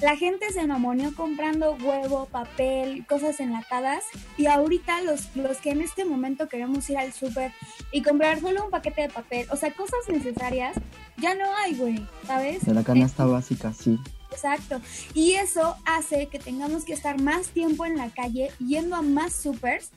la 0.00 0.16
gente 0.16 0.52
se 0.52 0.60
enamoró 0.60 1.14
comprando 1.14 1.76
huevo, 1.80 2.26
papel, 2.26 3.06
cosas 3.06 3.38
enlatadas 3.38 4.04
y 4.36 4.46
ahorita 4.46 5.02
los, 5.02 5.34
los 5.36 5.58
que 5.58 5.70
en 5.70 5.82
este 5.82 6.04
momento 6.04 6.48
queremos 6.48 6.90
ir 6.90 6.98
al 6.98 7.12
súper 7.12 7.52
y 7.92 8.02
comprar 8.02 8.40
solo 8.40 8.64
un 8.64 8.70
paquete 8.70 9.02
de 9.02 9.08
papel, 9.08 9.46
o 9.50 9.56
sea, 9.56 9.72
cosas 9.72 10.00
necesarias, 10.08 10.76
ya 11.16 11.34
no 11.34 11.44
hay, 11.58 11.74
güey, 11.74 12.06
¿sabes? 12.26 12.66
De 12.66 12.74
la 12.74 12.82
canasta 12.82 13.24
básica, 13.24 13.72
sí. 13.72 13.98
Exacto. 14.34 14.80
Y 15.14 15.32
eso 15.32 15.76
hace 15.84 16.26
que 16.26 16.38
tengamos 16.38 16.84
que 16.84 16.92
estar 16.92 17.20
más 17.20 17.48
tiempo 17.48 17.86
en 17.86 17.96
la 17.96 18.10
calle 18.10 18.50
yendo 18.58 18.96
a 18.96 19.02
más 19.02 19.34
supers 19.34 19.90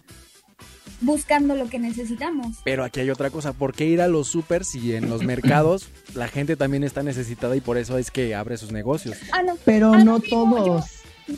buscando 1.01 1.55
lo 1.55 1.69
que 1.69 1.79
necesitamos. 1.79 2.57
Pero 2.63 2.83
aquí 2.83 2.99
hay 2.99 3.09
otra 3.09 3.29
cosa, 3.29 3.53
¿por 3.53 3.73
qué 3.73 3.85
ir 3.85 4.01
a 4.01 4.07
los 4.07 4.27
supers 4.27 4.69
si 4.69 4.95
en 4.95 5.09
los 5.09 5.23
mercados 5.23 5.89
la 6.15 6.27
gente 6.27 6.55
también 6.55 6.83
está 6.83 7.03
necesitada 7.03 7.55
y 7.55 7.61
por 7.61 7.77
eso 7.77 7.97
es 7.97 8.09
que 8.11 8.33
abre 8.35 8.57
sus 8.57 8.71
negocios? 8.71 9.17
Ah, 9.31 9.43
no. 9.43 9.57
Pero 9.65 9.93
Ah, 9.93 10.03
no 10.03 10.19
todos. 10.19 10.85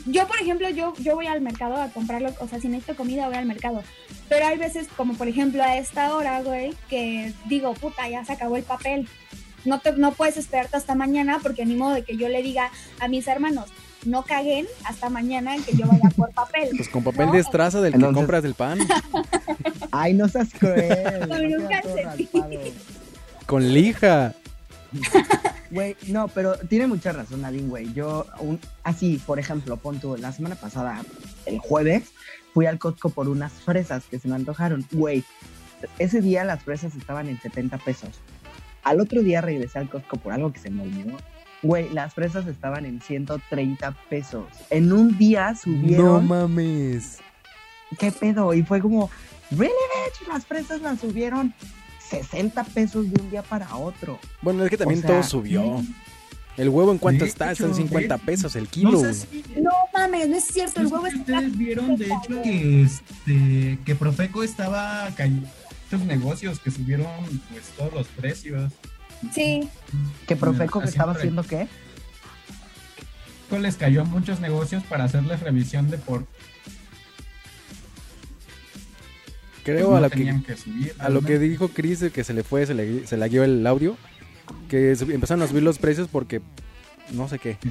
Yo, 0.06 0.26
por 0.28 0.40
ejemplo, 0.40 0.68
yo, 0.70 0.94
yo 0.98 1.16
voy 1.16 1.26
al 1.26 1.40
mercado 1.40 1.74
a 1.74 1.88
comprarlo, 1.88 2.32
o 2.38 2.46
sea, 2.46 2.60
si 2.60 2.68
necesito 2.68 2.96
comida 2.96 3.26
voy 3.26 3.36
al 3.36 3.46
mercado. 3.46 3.82
Pero 4.28 4.46
hay 4.46 4.56
veces, 4.56 4.86
como 4.96 5.14
por 5.14 5.26
ejemplo 5.26 5.64
a 5.64 5.76
esta 5.78 6.14
hora, 6.14 6.40
güey, 6.42 6.74
que 6.88 7.32
digo, 7.48 7.74
puta, 7.74 8.08
ya 8.08 8.24
se 8.24 8.32
acabó 8.32 8.56
el 8.56 8.62
papel. 8.62 9.08
No, 9.64 9.80
te, 9.80 9.92
no 9.92 10.12
puedes 10.12 10.36
esperarte 10.36 10.76
hasta 10.76 10.94
mañana 10.94 11.38
porque 11.42 11.66
ni 11.66 11.74
modo 11.76 11.94
de 11.94 12.02
que 12.04 12.16
yo 12.16 12.28
le 12.28 12.42
diga 12.42 12.70
a 13.00 13.08
mis 13.08 13.26
hermanos, 13.28 13.66
no 14.06 14.22
caguen 14.22 14.66
hasta 14.84 15.10
mañana 15.10 15.54
en 15.56 15.62
que 15.62 15.76
yo 15.76 15.86
vaya 15.86 16.08
por 16.16 16.30
papel. 16.32 16.70
Pues 16.76 16.88
con 16.88 17.04
papel 17.04 17.26
No. 17.26 17.32
de 17.32 17.38
estraza 17.40 17.80
del 17.82 17.92
que 17.92 18.00
compras 18.12 18.42
del 18.42 18.54
pan, 18.54 18.78
Ay, 19.92 20.14
no 20.14 20.28
seas 20.28 20.48
cruel. 20.58 21.28
Con 21.28 21.50
no 21.50 21.58
un 21.58 21.66
calcetín. 21.68 22.28
con 23.46 23.72
lija. 23.72 24.34
Güey, 25.70 25.96
no, 26.08 26.26
pero 26.26 26.56
tiene 26.68 26.88
mucha 26.88 27.12
razón, 27.12 27.42
Nadine, 27.42 27.68
güey. 27.68 27.92
Yo, 27.94 28.26
un- 28.40 28.58
así, 28.82 29.22
por 29.24 29.38
ejemplo, 29.38 29.76
pon 29.76 30.00
tú, 30.00 30.16
la 30.16 30.32
semana 30.32 30.56
pasada, 30.56 31.00
el 31.46 31.60
jueves, 31.60 32.08
fui 32.52 32.66
al 32.66 32.80
Costco 32.80 33.10
por 33.10 33.28
unas 33.28 33.52
fresas 33.52 34.02
que 34.10 34.18
se 34.18 34.26
me 34.26 34.34
antojaron. 34.34 34.84
Güey, 34.90 35.22
ese 36.00 36.20
día 36.20 36.42
las 36.42 36.64
fresas 36.64 36.96
estaban 36.96 37.28
en 37.28 37.40
70 37.40 37.78
pesos. 37.78 38.08
Al 38.84 39.00
otro 39.00 39.22
día 39.22 39.40
regresé 39.40 39.78
al 39.78 39.88
Costco 39.90 40.16
por 40.16 40.32
algo 40.32 40.52
que 40.52 40.58
se 40.60 40.70
me 40.70 40.82
olvidó. 40.82 41.16
Güey, 41.62 41.90
las 41.92 42.14
fresas 42.14 42.46
estaban 42.46 42.86
en 42.86 43.00
130 43.02 43.92
pesos. 44.08 44.46
En 44.70 44.92
un 44.92 45.18
día 45.18 45.50
No 45.50 45.56
subieron. 45.58 46.26
mames. 46.28 47.18
¿Qué 47.98 48.10
pedo? 48.12 48.54
Y 48.54 48.62
fue 48.62 48.80
como, 48.80 49.10
¿really, 49.50 49.68
bitch? 49.68 50.28
Las 50.28 50.46
fresas 50.46 50.80
las 50.80 51.00
subieron 51.00 51.52
60 52.08 52.64
pesos 52.64 53.10
de 53.10 53.20
un 53.20 53.30
día 53.30 53.42
para 53.42 53.74
otro. 53.76 54.18
Bueno, 54.42 54.64
es 54.64 54.70
que 54.70 54.76
también 54.78 55.00
O 55.00 55.02
sea, 55.02 55.10
todo 55.10 55.22
subió. 55.22 55.82
El 56.56 56.68
huevo 56.68 56.92
en 56.92 56.98
cuánto 56.98 57.24
De 57.24 57.30
está, 57.30 57.52
hecho, 57.52 57.66
está 57.66 57.80
en 57.80 57.88
50 57.88 58.16
de- 58.18 58.24
pesos 58.24 58.56
el 58.56 58.68
kilo. 58.68 58.92
No 58.92 58.98
güey. 58.98 59.14
sé 59.14 59.26
si, 59.30 59.44
No 59.60 59.70
mames, 59.94 60.28
no 60.28 60.36
es 60.36 60.44
cierto, 60.44 60.80
el 60.80 60.88
no 60.88 60.94
huevo 60.94 61.06
está... 61.06 61.18
ustedes 61.20 61.56
vieron 61.58 61.96
de 61.96 62.06
hecho 62.06 62.42
que 62.42 62.82
este 62.82 63.78
que 63.84 63.94
Profeco 63.94 64.42
estaba 64.42 65.08
cayendo 65.16 65.48
muchos 65.90 66.06
negocios 66.06 66.60
que 66.60 66.70
subieron 66.70 67.06
pues 67.50 67.64
todos 67.76 67.92
los 67.92 68.06
precios. 68.08 68.72
Sí, 69.34 69.68
¿Que 70.26 70.36
Profeco 70.36 70.80
que 70.80 70.86
estaba 70.88 71.12
haciendo 71.12 71.42
qué? 71.42 71.68
Profeco 73.48 73.62
les 73.62 73.76
cayó 73.76 74.02
a 74.02 74.04
muchos 74.04 74.40
negocios 74.40 74.82
para 74.84 75.04
hacerles 75.04 75.40
revisión 75.40 75.90
de 75.90 75.98
por 75.98 76.26
Creo 79.64 79.90
no 79.90 79.96
a 79.96 80.00
lo 80.00 80.08
que 80.10 80.16
tenían 80.16 80.42
que, 80.42 80.56
subir. 80.56 80.94
a 80.98 81.10
lo 81.10 81.20
que 81.20 81.38
dijo 81.38 81.68
Chris 81.68 82.00
de 82.00 82.10
que 82.10 82.24
se 82.24 82.32
le 82.32 82.42
fue, 82.44 82.64
se 82.66 82.72
le, 82.74 83.06
se 83.06 83.16
le 83.18 83.28
guió 83.28 83.44
el 83.44 83.66
audio, 83.66 83.96
que 84.68 84.96
sub- 84.96 85.10
empezaron 85.10 85.42
a 85.42 85.48
subir 85.48 85.62
los 85.62 85.78
precios 85.78 86.08
porque 86.10 86.40
no 87.12 87.28
sé 87.28 87.38
qué. 87.38 87.58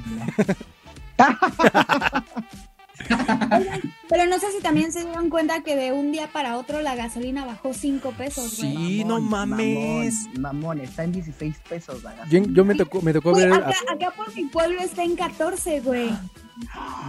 pero 4.08 4.26
no 4.26 4.38
sé 4.38 4.50
si 4.52 4.60
también 4.62 4.92
se 4.92 5.04
dieron 5.04 5.30
cuenta 5.30 5.62
que 5.62 5.76
de 5.76 5.92
un 5.92 6.12
día 6.12 6.28
para 6.32 6.56
otro 6.58 6.80
la 6.82 6.94
gasolina 6.94 7.44
bajó 7.44 7.72
5 7.72 8.12
pesos, 8.12 8.58
güey. 8.58 8.76
Sí, 8.76 9.04
no 9.04 9.20
mames. 9.20 10.14
Mamón, 10.34 10.40
mamón, 10.40 10.80
está 10.80 11.04
en 11.04 11.12
16 11.12 11.56
pesos 11.68 12.02
la 12.02 12.10
Yo, 12.12 12.16
gasolina. 12.24 12.54
yo 12.54 12.64
me 12.64 12.74
tocó, 12.74 13.02
me 13.02 13.12
tocó 13.12 13.30
Güey, 13.32 13.44
ver. 13.46 13.54
acá, 13.54 13.74
acá 13.92 14.10
por 14.16 14.34
mi 14.34 14.44
pueblo 14.44 14.80
está 14.80 15.02
en 15.04 15.16
14, 15.16 15.80
güey. 15.80 16.10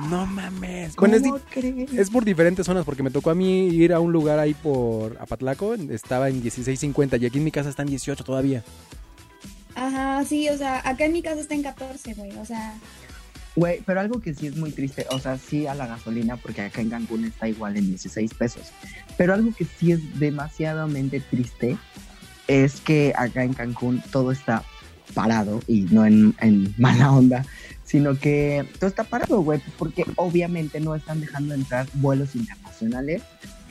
no 0.09 0.25
mames. 0.25 0.95
¿Cómo 0.95 1.11
Bueno, 1.11 1.35
es, 1.37 1.43
crees? 1.49 1.93
es 1.93 2.09
por 2.09 2.23
diferentes 2.25 2.65
zonas, 2.65 2.85
porque 2.85 3.03
me 3.03 3.11
tocó 3.11 3.29
a 3.31 3.35
mí 3.35 3.67
ir 3.67 3.93
a 3.93 3.99
un 3.99 4.11
lugar 4.11 4.39
ahí 4.39 4.53
por 4.53 5.17
Apatlaco, 5.19 5.73
estaba 5.73 6.29
en 6.29 6.41
16.50 6.43 7.21
y 7.21 7.25
aquí 7.25 7.37
en 7.37 7.43
mi 7.43 7.51
casa 7.51 7.69
está 7.69 7.81
en 7.83 7.89
18 7.89 8.23
todavía. 8.23 8.63
Ajá, 9.75 10.23
sí, 10.25 10.49
o 10.49 10.57
sea, 10.57 10.81
acá 10.87 11.05
en 11.05 11.13
mi 11.13 11.21
casa 11.21 11.39
está 11.41 11.53
en 11.55 11.63
14, 11.63 12.13
güey. 12.15 12.31
O 12.37 12.45
sea, 12.45 12.73
Güey, 13.55 13.81
pero 13.85 13.99
algo 13.99 14.21
que 14.21 14.33
sí 14.33 14.47
es 14.47 14.55
muy 14.55 14.71
triste, 14.71 15.05
o 15.09 15.19
sea, 15.19 15.37
sí 15.37 15.67
a 15.67 15.75
la 15.75 15.85
gasolina, 15.85 16.37
porque 16.37 16.61
acá 16.61 16.81
en 16.81 16.89
Cancún 16.89 17.25
está 17.25 17.49
igual 17.49 17.75
en 17.75 17.87
16 17.87 18.33
pesos. 18.33 18.71
Pero 19.17 19.33
algo 19.33 19.53
que 19.53 19.65
sí 19.65 19.91
es 19.91 20.19
demasiadamente 20.19 21.19
triste 21.19 21.77
es 22.47 22.79
que 22.79 23.13
acá 23.15 23.43
en 23.43 23.53
Cancún 23.53 24.01
todo 24.11 24.31
está 24.31 24.63
parado 25.13 25.61
y 25.67 25.81
no 25.81 26.05
en, 26.05 26.33
mala 26.77 27.11
onda, 27.11 27.45
sino 27.83 28.17
que 28.17 28.65
todo 28.79 28.89
está 28.89 29.03
parado, 29.03 29.41
güey, 29.41 29.61
porque 29.77 30.05
obviamente 30.15 30.79
no 30.79 30.95
están 30.95 31.19
dejando 31.19 31.53
entrar 31.53 31.87
vuelos 31.95 32.35
internacionales, 32.35 33.21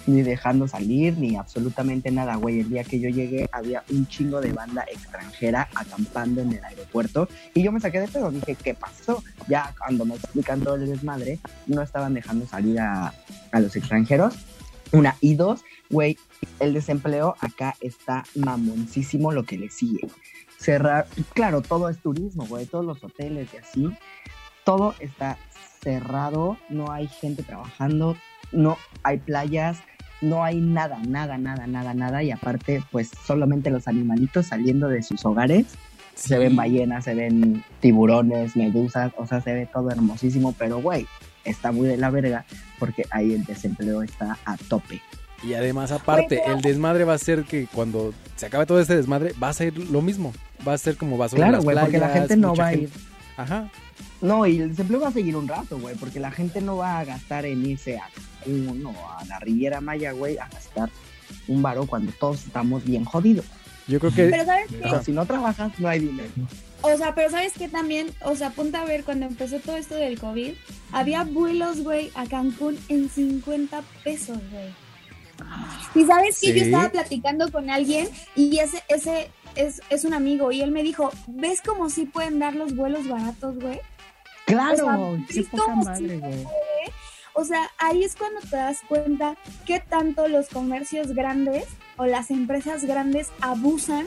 ni 0.07 0.23
dejando 0.23 0.67
salir, 0.67 1.17
ni 1.19 1.37
absolutamente 1.37 2.11
nada, 2.11 2.37
güey. 2.37 2.61
El 2.61 2.71
día 2.71 2.85
que 2.85 3.01
yo 3.01 3.09
llegué 3.09 3.49
había 3.53 3.83
un 3.91 4.07
chingo 4.07 4.41
de 4.41 4.53
banda 4.53 4.85
extranjera 4.91 5.69
acampando 5.75 6.41
en 6.41 6.53
el 6.53 6.65
aeropuerto 6.65 7.29
y 7.55 7.63
yo 7.63 7.73
me 7.73 7.81
saqué 7.81 8.01
de 8.01 8.09
pedo, 8.09 8.31
dije, 8.31 8.55
¿qué 8.55 8.75
pasó? 8.75 9.23
Ya 9.49 9.75
cuando 9.79 10.05
me 10.05 10.15
explican 10.15 10.61
todo 10.61 10.77
el 10.77 10.87
desmadre, 10.87 11.39
no 11.67 11.83
estaban 11.83 12.15
dejando 12.15 12.47
salir 12.47 12.81
a, 12.81 13.13
a 13.53 13.61
los 13.61 13.77
extranjeros. 13.77 14.35
Una, 14.93 15.17
y 15.21 15.35
dos, 15.35 15.63
güey, 15.89 16.19
el 16.59 16.75
desempleo 16.75 17.37
acá 17.41 17.77
está 17.81 18.25
mamoncísimo 18.35 19.31
lo 19.31 19.45
que 19.45 19.57
le 19.57 19.71
sigue. 19.71 20.09
Cerrar, 20.59 21.07
claro, 21.33 21.63
todo 21.63 21.89
es 21.89 21.99
turismo, 21.99 22.45
güey, 22.47 22.67
todos 22.67 22.85
los 22.85 23.03
hoteles 23.03 23.49
y 23.55 23.57
así, 23.57 23.91
todo 24.65 24.95
está 24.99 25.39
cerrado, 25.83 26.59
no 26.69 26.91
hay 26.91 27.07
gente 27.07 27.43
trabajando, 27.43 28.17
no 28.53 28.77
hay 29.03 29.19
playas, 29.19 29.79
no 30.21 30.45
hay 30.45 30.61
nada, 30.61 30.99
nada, 31.07 31.39
nada, 31.39 31.67
nada, 31.67 31.95
nada, 31.95 32.23
y 32.23 32.31
aparte, 32.31 32.83
pues 32.91 33.11
solamente 33.27 33.71
los 33.71 33.89
animalitos 33.89 34.47
saliendo 34.47 34.89
de 34.89 35.03
sus 35.03 35.25
hogares 35.25 35.67
se 36.15 36.37
ven 36.37 36.55
ballenas, 36.55 37.05
se 37.05 37.15
ven 37.15 37.65
tiburones, 37.81 38.55
medusas, 38.55 39.13
o 39.17 39.27
sea, 39.27 39.41
se 39.41 39.55
ve 39.55 39.67
todo 39.67 39.91
hermosísimo, 39.91 40.55
pero 40.59 40.81
güey, 40.83 41.07
está 41.45 41.73
muy 41.73 41.89
de 41.89 41.97
la 41.97 42.11
verga 42.11 42.45
porque 42.79 43.05
ahí 43.11 43.33
el 43.33 43.45
desempleo 43.45 44.03
está 44.03 44.37
a 44.45 44.57
tope. 44.59 45.01
Y 45.43 45.55
además, 45.55 45.91
aparte, 45.91 46.43
el 46.47 46.61
desmadre 46.61 47.05
va 47.05 47.15
a 47.15 47.19
ser 47.19 47.45
que 47.45 47.67
cuando 47.73 48.13
se 48.37 48.45
acabe 48.45 48.67
todo 48.67 48.79
este 48.79 48.95
desmadre, 48.95 49.33
va 49.43 49.49
a 49.49 49.55
ser 49.55 49.75
lo 49.79 50.03
mismo. 50.03 50.35
Va 50.69 50.75
a 50.75 50.79
ser 50.79 50.99
como 50.99 51.17
basura 51.17 51.47
en 51.47 51.49
Claro, 51.53 51.63
güey, 51.65 51.79
porque 51.79 51.99
la 51.99 52.11
gente 52.11 52.37
no 52.37 52.55
va 52.55 52.67
a 52.67 52.71
gente- 52.73 52.85
ir. 52.85 52.91
Ajá. 53.43 53.71
No, 54.21 54.47
y 54.47 54.59
el 54.61 54.71
desempleo 54.71 55.01
va 55.01 55.09
a 55.09 55.13
seguir 55.13 55.37
un 55.37 55.49
rato, 55.49 55.79
güey, 55.79 55.95
porque 55.97 56.21
la 56.21 56.31
gente 56.31 56.61
no 56.61 56.77
va 56.77 56.99
a 57.01 57.05
gastar 57.05 57.47
en 57.47 57.65
irse 57.65 57.99
a 57.99 58.09
Cancún 58.45 58.85
o 58.87 58.91
a 59.11 59.25
la 59.25 59.39
Riviera 59.39 59.81
Maya, 59.81 60.13
güey, 60.13 60.37
a 60.39 60.49
gastar 60.49 60.91
un 61.49 61.63
varo 61.63 61.87
cuando 61.87 62.13
todos 62.13 62.45
estamos 62.47 62.85
bien 62.85 63.05
jodidos. 63.05 63.47
Yo 63.87 63.99
creo 63.99 64.13
que 64.15 64.27
pero 64.27 64.45
¿sabes 64.45 64.67
qué? 64.69 64.79
Pero 64.83 65.03
si 65.03 65.13
no 65.13 65.25
trabajas, 65.27 65.73
no 65.79 65.89
hay 65.89 66.01
dinero. 66.01 66.29
O 66.83 66.97
sea, 66.97 67.15
pero 67.15 67.31
¿sabes 67.31 67.53
qué 67.59 67.69
también? 67.69 68.11
O 68.23 68.35
sea, 68.37 68.49
apunta 68.49 68.83
a 68.83 68.85
ver, 68.85 69.05
cuando 69.05 69.27
empezó 69.27 69.59
todo 69.61 69.77
esto 69.77 69.95
del 69.97 70.19
COVID, 70.19 70.53
había 70.93 71.25
vuelos, 71.25 71.83
güey, 71.83 72.11
a 72.15 72.27
Cancún 72.27 72.79
en 72.89 73.09
50 73.11 73.83
pesos, 74.05 74.39
güey. 74.51 74.69
Y 75.95 76.05
sabes 76.07 76.39
que 76.41 76.49
yo 76.49 76.55
Sí. 76.55 76.61
estaba 76.61 76.91
platicando 76.91 77.51
con 77.51 77.71
alguien 77.71 78.09
y 78.37 78.59
ese, 78.59 78.83
ese 78.89 79.31
es, 79.57 79.83
es 79.91 80.05
un 80.05 80.15
amigo 80.15 80.53
y 80.53 80.63
él 80.63 80.71
me 80.71 80.83
dijo, 80.83 81.11
¿ves 81.27 81.61
cómo 81.65 81.91
sí 81.91 82.07
pueden 82.07 82.39
dar 82.39 82.55
los 82.55 82.75
vuelos 82.75 83.09
baratos, 83.09 83.59
güey? 83.59 83.81
Claro, 84.47 84.73
O 84.73 85.17
sea, 85.17 85.27
qué 85.29 85.41
¿ves 85.41 85.49
poca 85.49 85.75
madre, 85.77 86.19
güey. 86.19 86.47
O 87.35 87.45
sea, 87.45 87.71
ahí 87.79 88.03
es 88.05 88.17
cuando 88.17 88.41
te 88.41 88.57
das 88.57 88.81
cuenta 88.89 89.37
qué 89.65 89.81
tanto 89.81 90.27
los 90.29 90.49
comercios 90.49 91.13
grandes 91.13 91.65
o 91.97 92.07
las 92.07 92.31
empresas 92.31 92.85
grandes 92.85 93.29
abusan. 93.41 94.07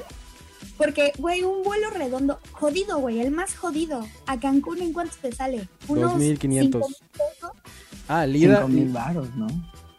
Porque, 0.78 1.14
güey, 1.18 1.44
un 1.44 1.64
vuelo 1.64 1.90
redondo, 1.92 2.40
jodido, 2.52 2.98
güey, 3.00 3.22
el 3.22 3.32
más 3.32 3.56
jodido. 3.56 4.06
A 4.26 4.40
Cancún, 4.40 4.82
¿en 4.82 4.94
cuánto 4.94 5.16
te 5.22 5.32
sale? 5.32 5.68
2.500. 5.88 6.20
5,000 6.20 6.72
pesos. 6.72 6.94
Ah, 8.08 8.26
Lida. 8.26 8.58
Cinco 8.58 8.68
mil 8.68 8.90
varos, 8.90 9.34
¿no? 9.36 9.48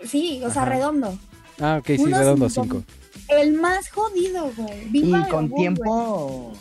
Sí, 0.05 0.43
o 0.45 0.51
sea, 0.51 0.65
redondo. 0.65 1.17
Ah, 1.61 1.79
ok, 1.81 1.87
sí, 1.87 2.03
Unos 2.03 2.19
redondo 2.19 2.49
cinco 2.51 2.83
5. 2.87 3.04
El 3.29 3.53
más 3.55 3.89
jodido, 3.91 4.51
güey. 4.57 4.83
Y 4.87 4.89
Viva 4.91 5.19
con 5.29 5.45
Aerobús, 5.45 5.51
güey. 5.51 5.63
tiempo... 5.63 6.53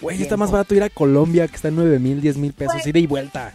Güey, 0.00 0.20
está 0.22 0.36
más 0.36 0.50
barato 0.50 0.74
ir 0.74 0.82
a 0.82 0.90
Colombia, 0.90 1.48
que 1.48 1.56
está 1.56 1.68
en 1.68 1.76
9 1.76 1.98
mil, 1.98 2.20
10 2.20 2.36
mil 2.36 2.52
pesos, 2.52 2.74
Güey. 2.74 2.90
ida 2.90 2.98
y 2.98 3.06
vuelta. 3.06 3.54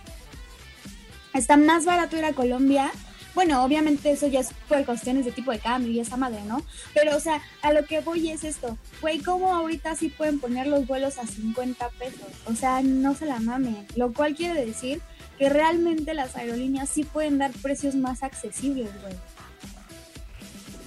Está 1.34 1.58
más 1.58 1.86
barato 1.86 2.18
ir 2.18 2.26
a 2.26 2.34
Colombia. 2.34 2.92
Bueno, 3.36 3.64
obviamente 3.64 4.12
eso 4.12 4.26
ya 4.28 4.40
es 4.40 4.50
por 4.68 4.84
cuestiones 4.84 5.26
de 5.26 5.32
tipo 5.32 5.52
de 5.52 5.60
cambio 5.60 5.92
y 5.92 6.00
esa 6.00 6.18
madre, 6.18 6.40
¿no? 6.48 6.64
Pero, 6.96 7.16
o 7.16 7.20
sea, 7.20 7.42
a 7.62 7.72
lo 7.72 7.86
que 7.86 8.00
voy 8.00 8.32
es 8.32 8.44
esto. 8.44 8.78
Güey, 9.02 9.20
¿cómo 9.20 9.54
ahorita 9.54 9.96
sí 9.96 10.10
pueden 10.10 10.40
poner 10.40 10.66
los 10.66 10.88
vuelos 10.88 11.20
a 11.20 11.28
50 11.28 11.90
pesos? 12.00 12.28
O 12.48 12.56
sea, 12.56 12.82
no 12.82 13.14
se 13.14 13.26
la 13.28 13.40
mamen. 13.40 13.86
Lo 13.96 14.12
cual 14.12 14.34
quiere 14.36 14.66
decir 14.66 15.02
que 15.38 15.50
realmente 15.50 16.16
las 16.16 16.36
aerolíneas 16.36 16.90
sí 16.90 17.04
pueden 17.04 17.38
dar 17.38 17.52
precios 17.62 17.94
más 17.96 18.24
accesibles, 18.24 18.90
güey. 19.02 19.14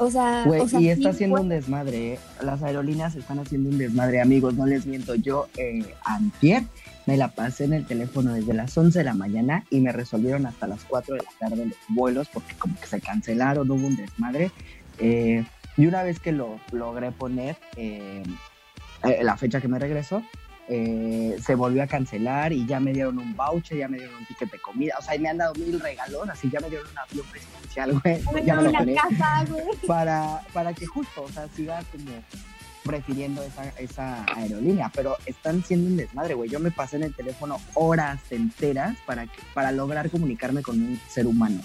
O 0.03 0.11
sea, 0.11 0.43
Güey, 0.45 0.61
o 0.61 0.69
sea, 0.69 0.81
y 0.81 0.85
sí 0.85 0.89
está 0.91 1.11
haciendo 1.11 1.41
un 1.41 1.49
desmadre, 1.49 2.15
¿eh? 2.15 2.19
Las 2.43 2.63
aerolíneas 2.63 3.15
están 3.15 3.39
haciendo 3.39 3.71
un 3.71 3.79
desmadre, 3.79 4.21
amigos, 4.21 4.55
no 4.55 4.67
les 4.67 4.85
miento. 4.85 5.15
Yo, 5.15 5.49
eh, 5.57 5.95
antier, 6.05 6.65
me 7.07 7.17
la 7.17 7.29
pasé 7.29 7.65
en 7.65 7.73
el 7.75 7.87
teléfono 7.87 8.35
desde 8.35 8.53
las 8.53 8.77
11 8.77 8.99
de 8.99 9.05
la 9.05 9.15
mañana 9.15 9.65
y 9.71 9.81
me 9.81 9.93
resolvieron 9.93 10.47
hasta 10.47 10.67
las 10.67 10.85
4 10.85 11.15
de 11.15 11.23
la 11.23 11.31
tarde 11.39 11.67
los 11.67 11.77
vuelos 11.89 12.29
porque 12.33 12.55
como 12.59 12.79
que 12.81 12.87
se 12.87 13.01
cancelaron, 13.01 13.71
hubo 13.71 13.87
un 13.87 13.97
desmadre. 13.97 14.51
Eh, 14.99 15.45
y 15.77 15.87
una 15.87 16.03
vez 16.03 16.19
que 16.19 16.33
lo 16.33 16.59
logré 16.73 17.13
poner, 17.13 17.57
eh, 17.77 18.25
la 19.23 19.37
fecha 19.37 19.61
que 19.61 19.69
me 19.69 19.79
regresó, 19.79 20.23
eh, 20.69 21.37
se 21.45 21.55
volvió 21.55 21.83
a 21.83 21.87
cancelar 21.87 22.53
y 22.53 22.67
ya 22.67 22.81
me 22.81 22.93
dieron 22.93 23.19
un 23.19 23.35
voucher, 23.35 23.79
ya 23.79 23.89
me 23.89 23.99
dieron 23.99 24.17
un 24.17 24.27
ticket 24.27 24.51
de 24.51 24.59
comida, 24.61 24.95
o 24.99 25.03
sea, 25.03 25.17
y 25.17 25.19
me 25.19 25.29
han 25.29 25.39
dado 25.39 25.55
mil 25.55 25.81
regalos, 25.81 26.29
así 26.29 26.49
ya 26.51 26.61
me 26.61 26.69
dieron 26.71 26.89
un 26.89 26.99
avión 26.99 27.27
presidencial, 27.31 28.01
güey, 28.01 28.23
Bueno, 28.31 28.47
ya 28.47 28.55
me 28.57 28.63
lo 28.63 28.95
casa, 28.95 29.45
güey. 29.49 29.65
para, 29.87 30.43
para 30.53 30.73
que 30.73 30.87
justo, 30.87 31.25
o 31.25 31.29
sea, 31.29 31.49
siga 31.49 31.83
como 31.91 32.23
prefiriendo 32.85 33.43
esa, 33.43 33.69
esa 33.79 34.25
aerolínea, 34.35 34.91
pero 34.95 35.17
están 35.27 35.63
siendo 35.63 35.89
un 35.89 35.97
desmadre, 35.97 36.35
güey. 36.35 36.51
Yo 36.51 36.59
me 36.59 36.71
pasé 36.71 36.97
en 36.97 37.05
el 37.05 37.15
teléfono 37.15 37.61
horas 37.75 38.21
enteras 38.31 38.97
para, 39.07 39.27
que, 39.27 39.41
para 39.55 39.73
lograr 39.73 40.11
comunicarme 40.11 40.63
con 40.63 40.81
un 40.81 41.01
ser 41.09 41.27
humano. 41.27 41.61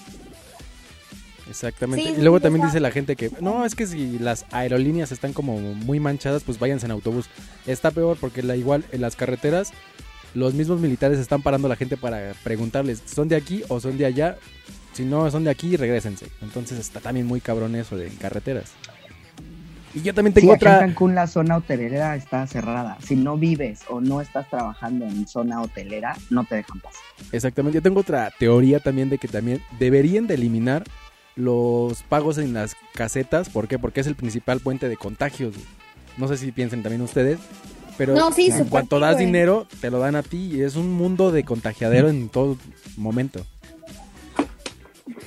Exactamente. 1.49 2.05
Sí, 2.05 2.15
y 2.17 2.21
luego 2.21 2.38
sí, 2.38 2.43
también 2.43 2.65
dice 2.65 2.79
la 2.79 2.91
gente 2.91 3.15
que, 3.15 3.31
no, 3.41 3.65
es 3.65 3.75
que 3.75 3.88
si 3.88 4.19
las 4.19 4.45
aerolíneas 4.51 5.12
están 5.12 5.33
como 5.33 5.60
muy 5.60 5.99
manchadas, 5.99 6.43
pues 6.43 6.60
váyanse 6.60 6.86
en 6.86 6.91
autobús. 6.91 7.29
Está 7.65 7.91
peor 7.91 8.17
porque 8.19 8.43
la 8.43 8.55
igual 8.55 8.86
en 8.91 9.01
las 9.01 9.15
carreteras 9.15 9.71
los 10.33 10.53
mismos 10.53 10.79
militares 10.79 11.19
están 11.19 11.41
parando 11.41 11.67
a 11.67 11.69
la 11.69 11.75
gente 11.75 11.97
para 11.97 12.33
preguntarles, 12.43 13.01
¿son 13.05 13.27
de 13.27 13.36
aquí 13.36 13.63
o 13.69 13.79
son 13.79 13.97
de 13.97 14.05
allá? 14.05 14.38
Si 14.93 15.03
no 15.03 15.29
son 15.31 15.43
de 15.43 15.49
aquí, 15.49 15.75
regresense. 15.77 16.27
Entonces 16.41 16.79
está 16.79 16.99
también 16.99 17.25
muy 17.25 17.41
cabrón 17.41 17.75
eso 17.75 17.97
de 17.97 18.07
carreteras. 18.10 18.71
Y 19.93 20.01
yo 20.01 20.13
también 20.13 20.33
tengo 20.33 20.51
Sí, 20.51 20.55
aquí 20.55 20.65
en 20.65 20.71
otra... 20.71 20.86
Cancún 20.86 21.15
la 21.15 21.25
zona 21.27 21.57
hotelera 21.57 22.15
está 22.15 22.45
cerrada. 22.45 22.97
Si 23.01 23.15
no 23.15 23.38
vives 23.38 23.81
o 23.89 23.99
no 23.99 24.21
estás 24.21 24.47
trabajando 24.49 25.05
en 25.05 25.27
zona 25.27 25.62
hotelera, 25.62 26.15
no 26.29 26.43
te 26.43 26.55
dejan 26.55 26.79
pasar. 26.81 27.01
Exactamente, 27.31 27.77
yo 27.77 27.81
tengo 27.81 28.01
otra 28.01 28.31
teoría 28.38 28.79
también 28.79 29.10
de 29.10 29.17
que 29.17 29.27
también 29.27 29.62
deberían 29.79 30.27
de 30.27 30.36
eliminar 30.36 30.83
los 31.38 32.04
pagos 32.04 32.38
en 32.38 32.54
las 32.54 32.76
casetas. 32.93 33.50
¿Por 33.50 33.67
qué? 33.69 33.80
Porque 33.80 34.02
es 34.02 34.08
el 34.08 34.15
principal 34.15 34.60
puente 34.60 34.89
de 34.89 34.97
contagios. 34.97 35.56
No 36.17 36.28
sé 36.28 36.36
si 36.38 36.52
piensen 36.52 36.84
también 36.84 37.02
ustedes, 37.02 37.39
pero 37.97 38.15
No, 38.15 38.32
sí, 38.32 38.50
en 38.52 38.65
cuanto 38.65 39.00
das 39.00 39.13
güey. 39.13 39.28
dinero, 39.28 39.67
te 39.80 39.89
lo 39.91 40.00
dan 40.00 40.15
a 40.15 40.23
ti 40.23 40.50
y 40.56 40.62
es 40.62 40.76
un 40.76 40.91
mundo 40.91 41.32
de 41.32 41.43
contagiadero 41.43 42.10
en 42.10 42.28
todo 42.30 42.58
momento. 42.97 43.45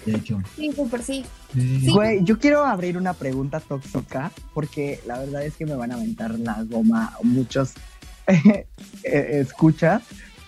De 0.04 0.16
hecho. 0.16 0.40
Sí, 0.56 0.72
súper 0.72 1.02
sí. 1.02 1.24
Sí. 1.54 1.88
Güey, 1.92 2.24
yo 2.24 2.38
quiero 2.38 2.64
abrir 2.64 2.96
una 2.96 3.12
pregunta 3.14 3.60
tóxica 3.60 4.30
porque 4.54 5.00
la 5.06 5.18
verdad 5.18 5.44
es 5.44 5.54
que 5.56 5.66
me 5.66 5.74
van 5.74 5.92
a 5.92 5.94
aventar 5.94 6.38
la 6.38 6.62
goma 6.64 7.16
muchos 7.22 7.72
eh, 8.26 8.66
escuchas, 9.04 10.02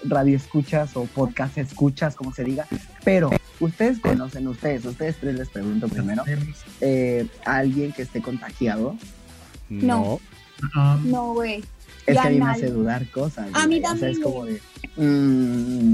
radio 0.04 0.36
escuchas 0.36 0.96
o 0.96 1.04
podcast 1.06 1.58
escuchas, 1.58 2.14
como 2.14 2.32
se 2.34 2.44
diga. 2.44 2.66
Pero 3.04 3.30
ustedes 3.60 3.98
conocen, 3.98 4.48
ustedes, 4.48 4.84
ustedes 4.84 5.16
tres 5.20 5.34
les 5.36 5.48
pregunto 5.48 5.88
primero, 5.88 6.22
eh, 6.80 7.26
a 7.44 7.56
alguien 7.58 7.92
que 7.92 8.02
esté 8.02 8.20
contagiado. 8.22 8.96
No. 9.68 10.20
No, 11.04 11.32
güey. 11.34 11.64
Es 12.06 12.16
Ya 12.16 12.22
que 12.22 12.28
a 12.28 12.30
mí 12.32 12.38
me 12.38 12.50
hace 12.50 12.66
dudar 12.70 13.06
cosas. 13.10 13.48
A 13.52 13.66
mí. 13.66 13.78
O 13.78 13.80
sea, 13.80 13.92
es 13.92 14.00
también, 14.00 14.22
como 14.22 14.44
de. 14.44 14.60
mm, 14.96 15.92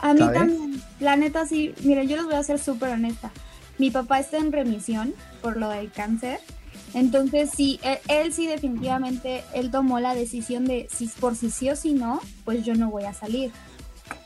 A 0.00 0.14
mí 0.14 0.20
¿Sabes? 0.20 0.38
también, 0.38 0.82
la 1.00 1.16
neta 1.16 1.46
sí, 1.46 1.74
miren, 1.82 2.08
yo 2.08 2.16
les 2.16 2.24
voy 2.26 2.34
a 2.34 2.42
ser 2.42 2.58
súper 2.58 2.90
honesta. 2.90 3.30
Mi 3.78 3.90
papá 3.90 4.18
está 4.20 4.36
en 4.38 4.52
remisión 4.52 5.14
por 5.42 5.56
lo 5.56 5.70
del 5.70 5.90
cáncer. 5.90 6.40
Entonces 6.94 7.50
sí, 7.54 7.78
él, 7.82 7.98
él 8.08 8.32
sí 8.32 8.46
definitivamente, 8.46 9.44
él 9.54 9.70
tomó 9.70 10.00
la 10.00 10.14
decisión 10.14 10.64
de 10.64 10.88
si 10.90 11.06
por 11.06 11.36
si 11.36 11.50
sí 11.50 11.70
o 11.70 11.76
si 11.76 11.94
no, 11.94 12.20
pues 12.44 12.64
yo 12.64 12.74
no 12.74 12.90
voy 12.90 13.04
a 13.04 13.14
salir. 13.14 13.52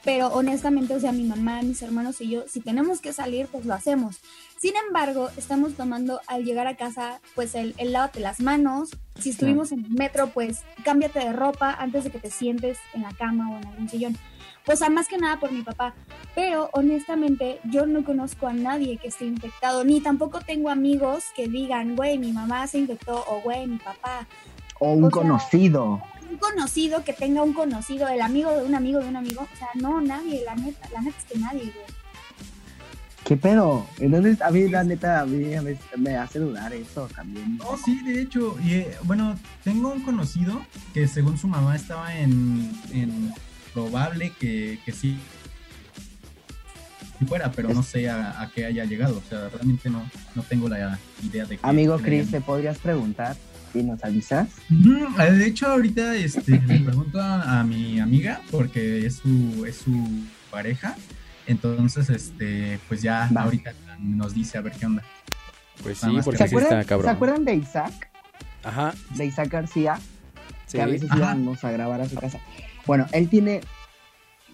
Pero 0.03 0.29
honestamente, 0.29 0.95
o 0.95 1.01
sea, 1.01 1.13
mi 1.13 1.25
mamá, 1.25 1.63
mis 1.63 1.83
hermanos 1.83 2.21
y 2.21 2.31
yo, 2.31 2.45
si 2.49 2.61
tenemos 2.61 3.01
que 3.01 3.13
salir, 3.13 3.49
pues 3.49 3.65
lo 3.65 3.75
hacemos. 3.75 4.21
Sin 4.59 4.73
embargo, 4.87 5.31
estamos 5.37 5.75
tomando 5.75 6.21
al 6.27 6.45
llegar 6.45 6.67
a 6.67 6.77
casa, 6.77 7.21
pues 7.35 7.55
el, 7.55 7.75
el 7.79 7.93
lávate 7.93 8.21
las 8.21 8.41
manos. 8.41 8.91
Si 9.19 9.31
estuvimos 9.31 9.73
en 9.73 9.85
el 9.85 9.91
metro, 9.91 10.29
pues 10.29 10.63
cámbiate 10.85 11.19
de 11.19 11.33
ropa 11.33 11.75
antes 11.79 12.05
de 12.05 12.11
que 12.11 12.19
te 12.19 12.31
sientes 12.31 12.79
en 12.95 13.03
la 13.03 13.13
cama 13.13 13.51
o 13.51 13.59
en 13.59 13.67
algún 13.67 13.89
sillón. 13.89 14.17
O 14.67 14.77
sea, 14.77 14.89
más 14.89 15.09
que 15.09 15.19
nada 15.19 15.39
por 15.39 15.53
mi 15.53 15.63
papá. 15.63 15.95
Pero 16.35 16.71
honestamente, 16.73 17.61
yo 17.65 17.87
no 17.87 18.05
conozco 18.05 18.47
a 18.47 18.53
nadie 18.53 18.97
que 18.97 19.09
esté 19.09 19.27
infectado, 19.27 19.85
ni 19.85 20.01
tampoco 20.01 20.41
tengo 20.41 20.71
amigos 20.71 21.25
que 21.37 21.49
digan, 21.49 21.97
güey, 21.97 22.19
mi 22.19 22.33
mamá 22.33 22.67
se 22.67 22.79
infectó, 22.79 23.25
o 23.29 23.41
güey, 23.43 23.67
mi 23.67 23.77
papá. 23.79 24.27
o 24.81 24.93
un 24.93 25.05
O 25.05 25.11
sea, 25.11 25.23
conocido. 25.23 26.03
Un 26.31 26.39
conocido 26.39 27.05
que 27.05 27.13
tenga 27.13 27.43
un 27.43 27.53
conocido, 27.53 28.09
el 28.09 28.23
amigo 28.23 28.51
de 28.51 28.65
un 28.65 28.75
amigo 28.75 28.99
de 29.01 29.09
un 29.09 29.17
amigo. 29.17 29.43
O 29.43 29.57
sea, 29.57 29.69
no, 29.75 30.01
nadie, 30.01 30.43
la 30.45 30.55
neta, 30.57 30.89
la 30.93 31.03
neta 31.03 31.19
es 31.19 31.25
que 31.25 31.39
nadie, 31.39 31.61
güey. 31.65 31.87
¿Qué 33.25 33.39
pedo? 33.39 33.87
Entonces, 34.01 34.43
a 34.43 34.51
mí, 34.51 34.69
la 34.69 34.85
neta, 34.85 35.21
a 35.21 35.25
mí 35.27 35.39
me, 35.45 35.79
me 35.97 36.17
hace 36.17 36.39
dudar 36.41 36.75
eso 36.75 37.09
también. 37.15 37.57
No, 37.57 37.77
sí, 37.83 38.03
de 38.03 38.21
hecho. 38.21 38.55
Y 38.63 38.75
eh, 38.75 38.97
bueno, 39.05 39.39
tengo 39.63 39.93
un 39.93 40.03
conocido 40.03 40.61
que 40.93 41.09
según 41.09 41.39
su 41.39 41.49
mamá 41.49 41.75
estaba 41.75 42.15
en, 42.15 42.71
en 42.93 43.33
probable 43.75 44.33
que, 44.39 44.79
que 44.85 44.93
sí 44.93 45.19
si 47.19 47.25
fuera, 47.27 47.53
pero 47.53 47.69
no 47.73 47.83
sé 47.83 48.09
a, 48.09 48.41
a 48.41 48.51
qué 48.51 48.65
haya 48.67 48.85
llegado. 48.85 49.19
O 49.25 49.29
sea, 49.29 49.49
realmente 49.49 49.89
no, 49.91 50.03
no 50.35 50.43
tengo 50.43 50.69
la 50.69 50.99
idea 51.23 51.45
de 51.47 51.59
que. 51.59 51.67
Amigo 51.67 51.99
Chris, 51.99 52.31
¿te 52.31 52.41
podrías 52.41 52.79
preguntar 52.79 53.37
y 53.73 53.83
nos 53.83 54.03
avisas? 54.05 54.49
Ujú, 54.71 55.21
eh, 55.21 55.33
De 55.33 55.47
hecho, 55.47 55.67
ahorita 55.69 56.17
este, 56.17 56.61
le 56.61 56.81
pregunto 56.81 57.21
a, 57.21 57.61
a 57.61 57.65
mi 57.65 58.01
amiga 58.01 58.41
porque 58.51 59.07
es 59.07 59.17
su, 59.17 59.65
es 59.67 59.77
su 59.77 59.93
pareja. 60.51 60.97
Entonces, 61.47 62.09
este, 62.11 62.81
pues 62.89 63.03
ya 63.03 63.29
Va. 63.37 63.43
ahorita 63.43 63.73
nos 64.01 64.35
dice 64.35 64.59
a 64.59 64.63
ver 64.63 64.73
qué 64.73 64.87
onda. 64.87 65.03
Pues 65.83 65.99
sí, 65.99 66.07
porque 66.25 66.39
¿Se 66.39 66.49
sí 66.49 66.55
acuerdan, 66.55 66.81
está 66.81 66.89
cabrón. 66.89 67.11
¿Se 67.11 67.15
acuerdan 67.17 67.45
de 67.45 67.55
Isaac? 67.55 68.11
Ajá, 68.65 68.95
De 69.11 69.27
Isaac 69.27 69.51
García, 69.51 69.99
sí. 70.67 70.79
que 70.79 70.83
a 70.83 70.87
veces 70.87 71.11
Ajá. 71.11 71.19
íbamos 71.19 71.63
a 71.65 71.71
grabar 71.71 72.01
a 72.01 72.09
su 72.09 72.17
casa. 72.17 72.39
Bueno, 72.87 73.07
él 73.13 73.29
tiene 73.29 73.61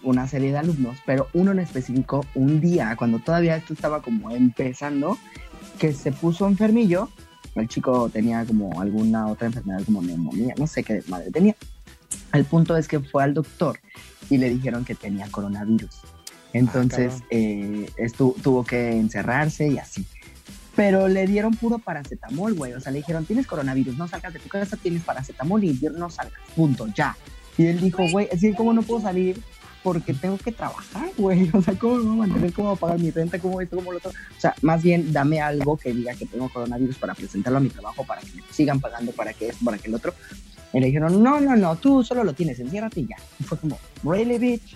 una 0.03 0.27
serie 0.27 0.51
de 0.51 0.57
alumnos, 0.57 0.97
pero 1.05 1.27
uno 1.33 1.51
en 1.51 1.59
específico, 1.59 2.25
un 2.33 2.59
día, 2.61 2.95
cuando 2.97 3.19
todavía 3.19 3.55
esto 3.55 3.73
estaba 3.73 4.01
como 4.01 4.31
empezando, 4.31 5.17
que 5.79 5.93
se 5.93 6.11
puso 6.11 6.47
enfermillo. 6.47 7.09
El 7.55 7.67
chico 7.67 8.09
tenía 8.09 8.45
como 8.45 8.79
alguna 8.81 9.27
otra 9.27 9.47
enfermedad 9.47 9.83
como 9.85 10.01
neumonía, 10.01 10.53
no 10.57 10.65
sé 10.67 10.83
qué 10.83 10.93
desmadre 10.95 11.29
tenía. 11.31 11.55
El 12.33 12.45
punto 12.45 12.77
es 12.77 12.87
que 12.87 12.99
fue 13.01 13.23
al 13.23 13.33
doctor 13.33 13.79
y 14.29 14.37
le 14.37 14.49
dijeron 14.49 14.85
que 14.85 14.95
tenía 14.95 15.29
coronavirus. 15.29 15.99
Entonces 16.53 17.11
cabrón. 17.13 17.27
eh, 17.29 17.89
estu- 17.97 18.35
tuvo 18.41 18.63
que 18.63 18.91
encerrarse 18.91 19.67
y 19.67 19.77
así. 19.77 20.05
Pero 20.75 21.09
le 21.09 21.27
dieron 21.27 21.53
puro 21.53 21.79
paracetamol, 21.79 22.53
güey. 22.53 22.73
O 22.73 22.79
sea, 22.79 22.91
le 22.93 22.99
dijeron, 22.99 23.25
tienes 23.25 23.45
coronavirus, 23.45 23.97
no 23.97 24.07
salgas 24.07 24.33
de 24.33 24.39
tu 24.39 24.47
casa, 24.47 24.77
tienes 24.77 25.03
paracetamol 25.03 25.63
y 25.63 25.77
no 25.97 26.09
salgas, 26.09 26.39
punto, 26.55 26.87
ya. 26.95 27.15
Y 27.61 27.67
él 27.67 27.79
dijo, 27.79 28.03
güey, 28.09 28.25
es 28.25 28.41
decir, 28.41 28.55
¿cómo 28.55 28.73
no 28.73 28.81
puedo 28.81 29.01
salir? 29.01 29.39
Porque 29.83 30.15
tengo 30.15 30.35
que 30.39 30.51
trabajar, 30.51 31.09
güey. 31.15 31.51
O 31.53 31.61
sea, 31.61 31.75
¿cómo 31.77 31.97
me 31.97 32.03
voy 32.03 32.13
a 32.13 32.27
mantener? 32.27 32.53
¿Cómo 32.53 32.69
voy 32.69 32.77
a 32.77 32.79
pagar 32.79 32.99
mi 32.99 33.11
renta? 33.11 33.37
¿Cómo 33.37 33.61
esto? 33.61 33.75
¿Cómo 33.75 33.91
lo 33.91 33.99
otro? 33.99 34.09
O 34.09 34.41
sea, 34.41 34.55
más 34.63 34.81
bien, 34.81 35.13
dame 35.13 35.39
algo 35.41 35.77
que 35.77 35.93
diga 35.93 36.15
que 36.15 36.25
tengo 36.25 36.49
coronavirus 36.49 36.97
para 36.97 37.13
presentarlo 37.13 37.59
a 37.59 37.61
mi 37.61 37.69
trabajo, 37.69 38.03
para 38.03 38.21
que 38.21 38.31
me 38.35 38.43
sigan 38.51 38.79
pagando, 38.79 39.11
para 39.11 39.33
que 39.33 39.49
esto, 39.49 39.63
para 39.63 39.77
que 39.77 39.89
el 39.89 39.95
otro. 39.95 40.15
Y 40.73 40.79
le 40.79 40.87
dijeron, 40.87 41.21
no, 41.21 41.39
no, 41.39 41.55
no, 41.55 41.75
tú 41.75 42.03
solo 42.03 42.23
lo 42.23 42.33
tienes, 42.33 42.59
enciérrate 42.59 43.01
y 43.01 43.07
ya. 43.07 43.17
Y 43.39 43.43
fue 43.43 43.59
como, 43.59 43.77
really, 44.03 44.39
bitch. 44.39 44.75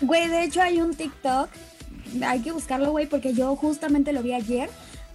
Güey, 0.00 0.28
de 0.28 0.44
hecho 0.44 0.62
hay 0.62 0.80
un 0.80 0.94
TikTok, 0.94 1.50
hay 2.24 2.40
que 2.40 2.52
buscarlo, 2.52 2.92
güey, 2.92 3.06
porque 3.06 3.34
yo 3.34 3.54
justamente 3.56 4.14
lo 4.14 4.22
vi 4.22 4.32
ayer, 4.32 4.70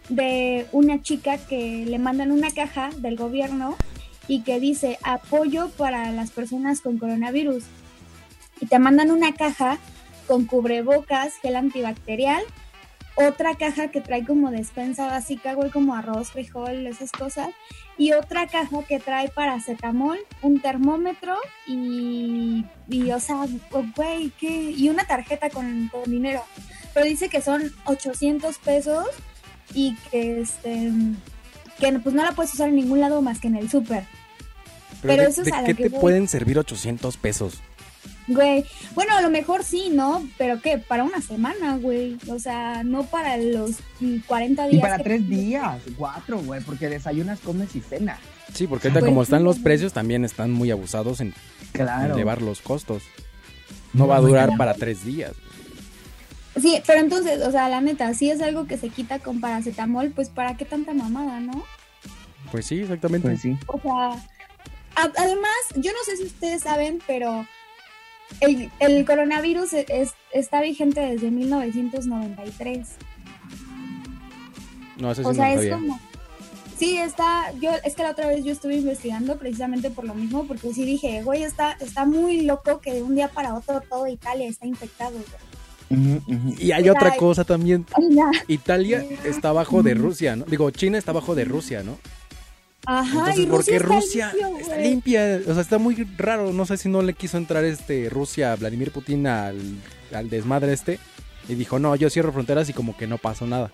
de 0.10 0.68
una 0.72 1.02
chica 1.02 1.38
que 1.38 1.84
le 1.86 1.98
mandan 1.98 2.32
una 2.32 2.52
caja 2.52 2.92
del 3.00 3.18
gobierno 3.18 3.76
y 4.28 4.42
que 4.42 4.60
dice 4.60 4.98
apoyo 5.04 5.70
para 5.70 6.12
las 6.12 6.32
personas 6.32 6.82
con 6.82 6.98
coronavirus. 6.98 7.64
Y 8.60 8.66
te 8.66 8.80
mandan 8.80 9.12
una 9.12 9.34
caja 9.34 9.78
con 10.28 10.46
cubrebocas, 10.46 11.36
gel 11.42 11.56
antibacterial, 11.56 12.44
otra 13.16 13.56
caja 13.56 13.88
que 13.88 14.02
trae 14.02 14.24
como 14.24 14.52
despensa 14.52 15.08
básica, 15.08 15.54
güey, 15.54 15.72
como 15.72 15.96
arroz, 15.96 16.32
frijol, 16.32 16.86
esas 16.86 17.12
cosas, 17.12 17.50
y 17.98 18.12
otra 18.12 18.46
caja 18.48 18.84
que 18.88 19.00
trae 19.00 19.30
paracetamol, 19.30 20.20
un 20.44 20.60
termómetro 20.60 21.36
y, 21.66 22.64
y 22.88 23.12
o 23.12 23.20
sea, 23.20 23.46
güey, 23.96 24.32
¿qué? 24.40 24.72
Y 24.72 24.90
una 24.90 25.06
tarjeta 25.06 25.50
con, 25.50 25.88
con 25.88 26.04
dinero. 26.04 26.44
Pero 26.94 27.06
dice 27.08 27.30
que 27.30 27.42
son 27.42 27.72
800 27.86 28.58
pesos 28.60 29.08
y 29.74 29.96
que 30.12 30.42
este 30.42 30.92
que 31.80 31.92
pues 32.00 32.16
no 32.16 32.24
la 32.24 32.32
puedes 32.32 32.54
usar 32.54 32.70
en 32.70 32.76
ningún 32.76 33.00
lado 33.00 33.22
más 33.22 33.40
que 33.40 33.48
en 33.48 33.56
el 33.56 33.70
súper. 33.70 34.06
Pero 35.02 35.24
de, 35.24 35.30
eso 35.30 35.42
es 35.42 35.48
de 35.48 35.54
a 35.54 35.62
lo 35.62 35.68
qué 35.68 35.76
que 35.76 35.84
te 35.84 35.90
voy. 35.90 36.00
pueden 36.00 36.28
servir 36.28 36.58
800 36.60 37.18
pesos? 37.18 37.62
Güey, 38.30 38.66
bueno, 38.94 39.16
a 39.16 39.22
lo 39.22 39.30
mejor 39.30 39.64
sí, 39.64 39.90
¿no? 39.90 40.28
Pero 40.38 40.62
¿qué? 40.62 40.78
Para 40.78 41.06
una 41.06 41.22
semana, 41.22 41.78
güey. 41.78 42.18
O 42.30 42.40
sea, 42.40 42.84
no 42.84 43.04
para 43.04 43.38
los 43.38 43.78
mm, 44.02 44.18
40 44.28 44.64
días. 44.68 44.74
Y 44.74 44.82
para 44.82 44.98
que- 44.98 45.04
tres 45.04 45.30
días, 45.30 45.82
cuatro, 45.98 46.40
güey, 46.40 46.62
porque 46.62 46.90
desayunas, 46.90 47.40
comes 47.40 47.74
y 47.76 47.80
cenas. 47.82 48.20
Sí, 48.54 48.68
porque 48.68 48.88
ahorita 48.88 49.00
Pues 49.00 49.10
como 49.10 49.24
están 49.24 49.44
los 49.46 49.60
precios, 49.60 49.94
también 49.94 50.26
están 50.26 50.52
muy 50.52 50.72
abusados 50.72 51.22
en 51.22 51.34
Claro. 51.72 52.16
elevar 52.16 52.42
los 52.42 52.60
costos. 52.62 53.04
No 53.94 54.08
va 54.08 54.18
a 54.18 54.22
durar 54.22 54.58
para 54.58 54.74
tres 54.74 55.06
días. 55.06 55.32
Sí, 56.60 56.82
pero 56.88 57.00
entonces, 57.00 57.42
o 57.44 57.52
sea, 57.52 57.70
la 57.70 57.82
neta, 57.82 58.14
si 58.14 58.30
es 58.32 58.42
algo 58.42 58.66
que 58.68 58.78
se 58.78 58.90
quita 58.90 59.20
con 59.20 59.40
paracetamol, 59.40 60.10
pues 60.12 60.30
¿para 60.30 60.58
qué 60.58 60.66
tanta 60.66 60.94
mamada, 60.94 61.40
no? 61.40 61.64
Pues 62.52 62.66
sí, 62.66 62.80
exactamente. 62.82 63.28
Pues 63.30 63.42
sí. 63.42 63.56
O 63.68 63.80
sea, 63.80 64.28
además, 65.18 65.56
yo 65.76 65.92
no 65.92 65.98
sé 66.06 66.18
si 66.18 66.24
ustedes 66.24 66.64
saben, 66.64 67.02
pero 67.08 67.46
el, 68.42 68.72
el 68.80 69.06
coronavirus 69.06 69.74
e- 69.74 69.86
es, 69.90 70.14
está 70.32 70.62
vigente 70.62 71.00
desde 71.02 71.32
1993. 71.32 72.88
No, 74.98 75.12
eso 75.12 75.22
sí 75.24 75.28
O 75.30 75.34
sea, 75.34 75.46
no 75.46 75.52
es 75.52 75.58
sabía. 75.58 75.74
como... 75.76 76.00
Sí, 76.78 76.98
está, 76.98 77.52
yo, 77.60 77.72
es 77.84 77.96
que 77.96 78.04
la 78.04 78.12
otra 78.12 78.28
vez 78.28 78.46
yo 78.46 78.52
estuve 78.52 78.76
investigando 78.76 79.38
precisamente 79.38 79.90
por 79.90 80.06
lo 80.06 80.14
mismo, 80.14 80.46
porque 80.46 80.74
sí 80.74 80.86
dije, 80.86 81.24
güey, 81.24 81.42
está, 81.42 81.72
está 81.80 82.06
muy 82.06 82.42
loco 82.42 82.82
que 82.82 82.94
de 82.94 83.02
un 83.02 83.16
día 83.16 83.30
para 83.30 83.56
otro 83.56 83.82
todo 83.82 84.06
Italia 84.08 84.48
está 84.48 84.68
infectado. 84.68 85.18
Y 85.90 86.72
hay 86.72 86.90
otra 86.90 87.16
cosa 87.16 87.44
también. 87.46 87.86
Italia 88.48 89.04
está 89.24 89.50
abajo 89.50 89.82
de 89.82 89.96
Rusia, 89.96 90.36
¿no? 90.36 90.46
Digo, 90.46 90.70
China 90.70 90.98
está 91.00 91.12
abajo 91.12 91.34
de 91.34 91.46
Rusia, 91.46 91.82
¿no? 91.82 91.98
Ajá, 92.90 93.20
Entonces, 93.20 93.40
y 93.40 93.46
¿por 93.48 93.66
qué 93.66 93.76
está 93.76 93.86
Rusia 93.88 94.32
limpio, 94.34 94.58
está 94.60 94.78
limpia? 94.78 95.42
O 95.46 95.54
sea, 95.54 95.62
está 95.62 95.78
muy 95.78 96.08
raro. 96.18 96.54
No 96.54 96.66
sé 96.66 96.78
si 96.78 96.88
no 96.88 97.02
le 97.02 97.14
quiso 97.14 97.38
entrar 97.38 97.66
este 97.66 98.10
Rusia, 98.10 98.56
Vladimir 98.56 98.92
Putin 98.92 99.28
al, 99.28 99.60
al 100.14 100.30
desmadre 100.30 100.72
este. 100.72 100.98
Y 101.50 101.56
dijo, 101.56 101.80
no, 101.80 101.96
yo 101.98 102.10
cierro 102.10 102.32
fronteras 102.32 102.70
y 102.70 102.74
como 102.74 102.96
que 102.96 103.06
no 103.06 103.18
pasó 103.18 103.46
nada. 103.46 103.72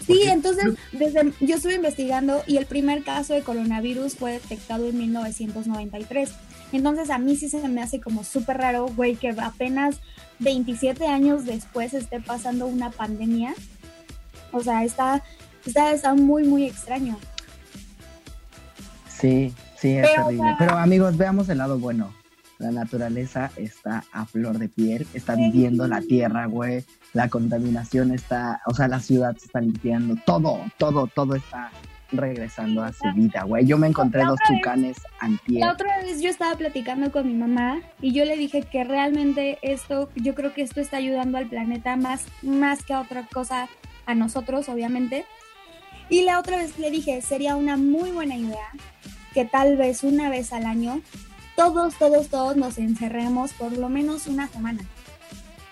Sí, 0.00 0.06
Porque- 0.08 0.30
entonces 0.30 0.74
desde, 0.92 1.32
yo 1.40 1.56
estuve 1.56 1.74
investigando 1.74 2.42
y 2.46 2.56
el 2.56 2.66
primer 2.66 3.02
caso 3.02 3.34
de 3.34 3.42
coronavirus 3.42 4.16
fue 4.16 4.32
detectado 4.32 4.88
en 4.88 4.98
1993. 4.98 6.30
Entonces 6.72 7.10
a 7.10 7.18
mí 7.18 7.36
sí 7.36 7.48
se 7.48 7.66
me 7.68 7.82
hace 7.82 8.00
como 8.00 8.24
súper 8.24 8.58
raro, 8.58 8.86
güey, 8.88 9.16
que 9.16 9.30
apenas 9.30 9.96
27 10.40 11.06
años 11.06 11.44
después 11.44 11.94
esté 11.94 12.20
pasando 12.20 12.66
una 12.66 12.90
pandemia. 12.90 13.54
O 14.52 14.62
sea, 14.62 14.84
está, 14.84 15.22
está, 15.66 15.92
está 15.92 16.14
muy, 16.14 16.44
muy 16.44 16.64
extraño. 16.66 17.18
Sí, 19.08 19.52
sí, 19.78 19.96
es 19.96 20.08
Pero, 20.08 20.24
terrible. 20.26 20.42
o 20.42 20.48
sea- 20.48 20.56
Pero 20.58 20.78
amigos, 20.78 21.16
veamos 21.16 21.48
el 21.48 21.58
lado 21.58 21.78
bueno. 21.78 22.12
La 22.58 22.70
naturaleza 22.70 23.50
está 23.56 24.04
a 24.12 24.26
flor 24.26 24.58
de 24.58 24.68
piel, 24.68 25.06
está 25.14 25.34
viviendo 25.34 25.86
la 25.88 26.02
tierra, 26.02 26.44
güey. 26.44 26.84
La 27.14 27.28
contaminación 27.30 28.12
está, 28.12 28.60
o 28.66 28.74
sea, 28.74 28.86
la 28.86 29.00
ciudad 29.00 29.34
se 29.38 29.46
está 29.46 29.60
limpiando. 29.62 30.16
Todo, 30.26 30.60
todo, 30.76 31.06
todo 31.06 31.34
está 31.36 31.70
regresando 32.12 32.82
a 32.82 32.92
su 32.92 33.04
vida, 33.14 33.44
güey. 33.44 33.64
Yo 33.64 33.78
me 33.78 33.86
encontré 33.86 34.24
dos 34.24 34.38
tucanes 34.46 34.98
antier. 35.20 35.60
La 35.60 35.72
otra 35.72 35.98
vez 36.02 36.20
yo 36.20 36.28
estaba 36.28 36.54
platicando 36.56 37.10
con 37.10 37.26
mi 37.26 37.34
mamá 37.34 37.80
y 38.02 38.12
yo 38.12 38.24
le 38.26 38.36
dije 38.36 38.62
que 38.62 38.84
realmente 38.84 39.58
esto, 39.62 40.10
yo 40.14 40.34
creo 40.34 40.52
que 40.52 40.60
esto 40.62 40.80
está 40.80 40.98
ayudando 40.98 41.38
al 41.38 41.46
planeta 41.48 41.96
más, 41.96 42.26
más 42.42 42.82
que 42.84 42.92
a 42.92 43.00
otra 43.00 43.26
cosa, 43.32 43.68
a 44.06 44.14
nosotros, 44.14 44.68
obviamente. 44.68 45.24
Y 46.10 46.22
la 46.22 46.40
otra 46.40 46.56
vez 46.58 46.76
le 46.78 46.90
dije, 46.90 47.22
sería 47.22 47.54
una 47.54 47.76
muy 47.76 48.10
buena 48.10 48.36
idea 48.36 48.68
que 49.32 49.44
tal 49.44 49.76
vez 49.76 50.02
una 50.02 50.28
vez 50.28 50.52
al 50.52 50.66
año 50.66 51.00
todos, 51.54 51.94
todos, 51.96 52.28
todos 52.28 52.56
nos 52.56 52.78
encerremos 52.78 53.52
por 53.52 53.72
lo 53.72 53.88
menos 53.88 54.26
una 54.26 54.48
semana. 54.48 54.80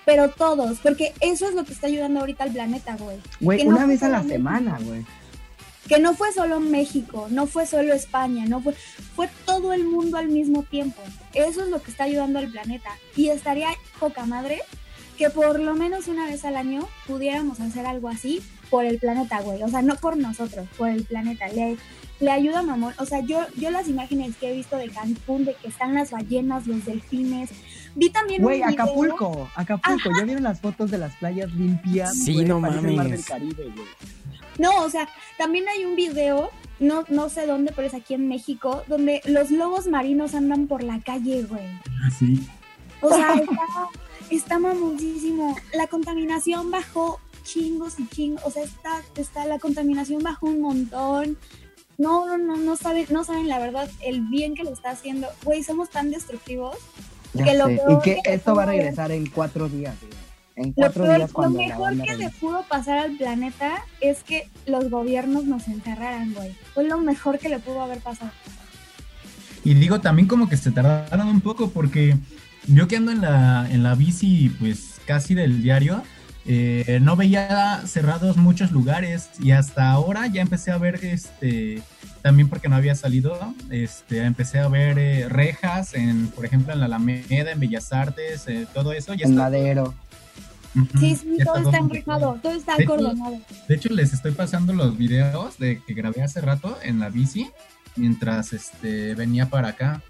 Pero 0.05 0.31
todos, 0.31 0.79
porque 0.79 1.13
eso 1.21 1.49
es 1.49 1.55
lo 1.55 1.65
que 1.65 1.73
está 1.73 1.89
ayudando 1.89 2.21
ahorita 2.21 2.45
al 2.45 2.53
planeta, 2.53 2.97
güey. 2.97 3.19
Güey, 3.41 3.65
no 3.65 3.77
una 3.77 3.87
vez 3.87 4.03
a 4.03 4.09
la 4.09 4.23
semana, 4.23 4.79
güey. 4.83 5.05
Que 5.89 5.99
no 5.99 6.15
fue 6.15 6.33
solo 6.33 6.61
México, 6.61 7.27
no 7.31 7.47
fue 7.47 7.67
solo 7.67 7.93
España, 7.95 8.45
no 8.47 8.61
fue, 8.61 8.75
fue 9.17 9.29
todo 9.45 9.73
el 9.73 9.85
mundo 9.85 10.19
al 10.19 10.29
mismo 10.29 10.63
tiempo. 10.63 11.03
Eso 11.35 11.65
es 11.65 11.69
lo 11.69 11.83
que 11.83 11.91
está 11.91 12.05
ayudando 12.05 12.39
al 12.39 12.51
planeta. 12.51 12.91
Y 13.17 13.31
estaría 13.31 13.69
poca 13.99 14.25
madre 14.25 14.61
que 15.17 15.31
por 15.31 15.59
lo 15.59 15.75
menos 15.75 16.07
una 16.07 16.27
vez 16.27 16.45
al 16.45 16.57
año 16.57 16.87
pudiéramos 17.07 17.61
hacer 17.61 17.87
algo 17.87 18.09
así 18.09 18.41
por 18.71 18.85
el 18.85 18.99
planeta, 18.99 19.41
güey. 19.41 19.63
O 19.63 19.69
sea, 19.69 19.83
no 19.83 19.97
por 19.97 20.17
nosotros, 20.17 20.67
por 20.77 20.89
el 20.89 21.05
planeta. 21.05 21.49
Le, 21.49 21.77
le 22.21 22.31
ayuda, 22.31 22.63
mamón. 22.63 22.95
O 22.99 23.05
sea, 23.05 23.21
yo, 23.21 23.41
yo 23.57 23.71
las 23.71 23.89
imágenes 23.89 24.37
que 24.37 24.51
he 24.51 24.57
visto 24.57 24.77
de 24.77 24.89
Cancún, 24.89 25.45
de 25.45 25.55
que 25.55 25.69
están 25.69 25.95
las 25.95 26.11
ballenas, 26.11 26.67
los 26.67 26.85
delfines. 26.85 27.51
Vi 27.95 28.11
también 28.11 28.43
Güey, 28.43 28.59
video- 28.59 28.71
Acapulco, 28.71 29.49
Acapulco. 29.57 30.11
¿Ya 30.19 30.25
vieron 30.25 30.43
las 30.45 30.61
fotos 30.61 30.91
de 30.91 30.99
las 30.99 31.15
playas 31.17 31.53
limpias? 31.53 32.15
Sí, 32.17 32.35
güey? 32.35 32.45
no 32.47 32.61
Parece 32.61 32.79
el 32.81 32.85
mar 32.97 33.05
del 33.05 33.13
mames. 33.13 33.27
Caribe, 33.27 33.65
güey. 33.75 33.87
No, 34.59 34.71
o 34.85 34.91
sea, 34.91 35.09
también 35.39 35.65
hay 35.69 35.85
un 35.85 35.95
video, 35.95 36.51
no, 36.81 37.05
no 37.09 37.29
sé 37.29 37.47
dónde, 37.47 37.73
pero 37.75 37.87
es 37.87 37.95
aquí 37.95 38.15
en 38.15 38.27
México, 38.29 38.83
donde 38.89 39.21
los 39.25 39.51
lobos 39.53 39.87
marinos 39.87 40.35
andan 40.35 40.67
por 40.67 40.83
la 40.83 41.01
calle, 41.01 41.45
güey. 41.45 41.63
Sí. 42.19 42.45
O 43.01 43.09
sea, 43.09 43.35
está, 43.41 43.89
está 44.31 44.59
mamoncísimo. 44.59 45.57
La 45.75 45.87
contaminación 45.87 46.73
bajó 46.73 47.21
chingos 47.53 47.99
y 47.99 48.07
chingos. 48.09 48.43
O 48.45 48.51
sea, 48.51 48.63
está, 48.63 49.01
está, 49.17 49.45
la 49.47 49.59
contaminación 49.59 50.23
bajó 50.23 50.47
un 50.47 50.61
montón. 50.61 51.37
No, 51.97 52.27
no, 52.27 52.39
no, 52.39 52.57
no 52.57 52.77
saben, 52.77 53.07
no 53.11 53.25
saben 53.25 53.49
la 53.49 53.59
verdad 53.59 53.89
el 54.05 54.21
bien 54.29 54.55
que 54.55 54.65
le 54.65 54.71
está 54.71 54.91
haciendo. 54.91 55.27
Güey, 55.45 55.63
somos 55.65 55.91
tan 55.91 56.11
destructivos. 56.11 56.77
Ya 57.35 57.45
Que 57.45 57.55
lo 57.55 57.67
sé. 57.67 57.77
peor 57.77 57.93
Y 57.93 58.03
que 58.05 58.19
que 58.25 58.35
esto 58.35 58.55
va 58.55 58.63
a 58.63 58.67
regresar 58.67 59.11
en 59.13 59.27
cuatro 59.27 59.69
días, 59.69 59.95
güey. 60.01 60.13
En 60.57 60.69
Lo, 60.71 60.75
cuatro 60.75 61.05
peor- 61.05 61.17
días 61.17 61.29
lo 61.31 61.35
cuando 61.35 61.61
la 61.61 61.67
mejor 61.69 62.03
que 62.03 62.17
le 62.17 62.31
pudo 62.31 62.63
pasar 62.69 62.99
al 62.99 63.17
planeta 63.17 63.85
es 64.01 64.23
que 64.25 64.49
los 64.67 64.91
gobiernos 64.91 65.45
nos 65.45 65.69
encerraran, 65.69 66.35
güey. 66.35 66.55
Fue 66.75 66.85
lo 66.85 66.99
mejor 66.99 67.39
que 67.39 67.49
le 67.49 67.59
pudo 67.59 67.81
haber 67.83 67.99
pasado. 68.01 68.31
Y 69.65 69.75
digo 69.75 70.01
también 70.01 70.29
como 70.29 70.49
que 70.49 70.57
se 70.57 70.71
tardaron 70.71 71.29
un 71.29 71.41
poco 71.41 71.71
porque 71.71 72.17
yo 72.67 72.89
que 72.89 72.97
ando 72.97 73.13
en 73.13 73.21
la, 73.21 73.69
en 73.71 73.83
la 73.83 73.95
bici 73.95 74.51
pues 74.61 75.01
casi 75.07 75.35
del 75.35 75.63
diario, 75.63 76.03
eh, 76.51 76.99
no 77.03 77.15
veía 77.15 77.83
cerrados 77.87 78.39
muchos 78.39 78.73
lugares 78.73 79.29
y 79.39 79.51
hasta 79.51 79.91
ahora 79.91 80.27
ya 80.29 80.41
empecé 80.41 80.71
a 80.71 80.79
ver 80.79 80.99
este 81.05 81.83
también 82.23 82.49
porque 82.49 82.71
no 82.71 82.77
había 82.77 82.95
salido, 82.95 83.55
este 83.69 84.23
empecé 84.23 84.59
a 84.59 84.69
ver 84.69 84.99
eh, 84.99 85.29
rejas 85.29 85.93
en 85.93 86.29
por 86.29 86.47
ejemplo 86.47 86.73
en 86.73 86.81
la 86.81 86.87
Alameda, 86.87 87.53
en 87.53 87.61
Bellas 87.61 87.93
Artes, 87.93 88.49
eh, 88.49 88.67
todo 88.73 88.95
eso 88.95 89.13
ya 89.13 89.27
En 89.27 89.33
está, 89.33 89.43
Madero. 89.43 89.95
Ujú, 90.75 90.99
Sí, 90.99 91.17
sí, 91.17 91.37
todo 91.45 91.59
está 91.59 91.77
enrejado, 91.77 92.39
todo 92.43 92.53
está 92.53 92.77
De 92.77 92.85
hecho, 92.85 92.97
de 93.69 93.75
hecho, 93.75 93.89
les 93.91 94.15
estoy 94.15 94.33
pasando 94.33 94.73
los 94.73 94.97
videos 94.97 95.59
de 95.59 95.83
que 95.83 95.93
grabé 95.93 96.23
hace 96.23 96.41
rato 96.41 96.79
en 96.83 96.99
la 96.99 97.11
bici 97.11 97.51
mientras 97.97 98.55
este 98.55 99.15
venía 99.15 99.51
para 99.51 99.69
acá. 99.69 100.03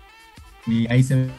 Y 0.69 0.87
ahí 0.93 1.03
se 1.03 1.17
ve 1.17 1.31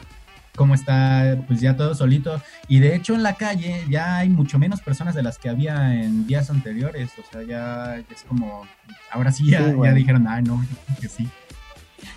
cómo 0.60 0.76
está 0.76 1.38
pues 1.48 1.62
ya 1.62 1.78
todo 1.78 1.96
solito. 1.96 2.42
Y 2.68 2.80
de 2.82 2.94
hecho 2.94 3.16
en 3.16 3.24
la 3.24 3.36
calle 3.36 3.86
ya 3.90 4.18
hay 4.18 4.28
mucho 4.28 4.60
menos 4.60 4.82
personas 4.82 5.16
de 5.16 5.24
las 5.24 5.40
que 5.40 5.48
había 5.48 5.96
en 5.96 6.28
días 6.28 6.50
anteriores. 6.50 7.12
O 7.18 7.24
sea, 7.32 7.44
ya 7.44 7.96
es 8.14 8.24
como, 8.28 8.68
ahora 9.10 9.32
sí 9.32 9.50
ya, 9.50 9.60
Sí, 9.60 9.66
ya 9.68 9.72
güey. 9.72 9.94
dijeron, 9.94 10.28
ay 10.28 10.44
no, 10.44 10.62
que 11.00 11.08
sí. 11.08 11.30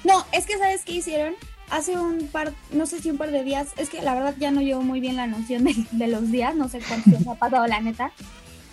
No, 0.02 0.26
es 0.32 0.44
que 0.44 0.58
¿sabes 0.58 0.82
qué 0.84 0.94
hicieron? 0.94 1.34
Hace 1.70 1.96
un 1.96 2.26
par, 2.32 2.52
no 2.72 2.86
sé 2.86 3.00
si 3.00 3.10
un 3.12 3.16
par 3.16 3.30
de 3.30 3.44
días, 3.44 3.68
es 3.76 3.88
que 3.90 4.02
la 4.02 4.12
verdad 4.14 4.34
ya 4.40 4.50
no 4.50 4.60
llevo 4.60 4.82
muy 4.82 4.98
bien 4.98 5.14
la 5.14 5.28
noción 5.28 5.62
de, 5.62 5.76
de 5.92 6.08
los 6.08 6.28
días, 6.32 6.56
no 6.56 6.68
sé 6.68 6.80
cuántos 6.80 7.12
días 7.12 7.26
ha 7.28 7.36
pasado 7.36 7.64
la 7.68 7.80
neta, 7.80 8.10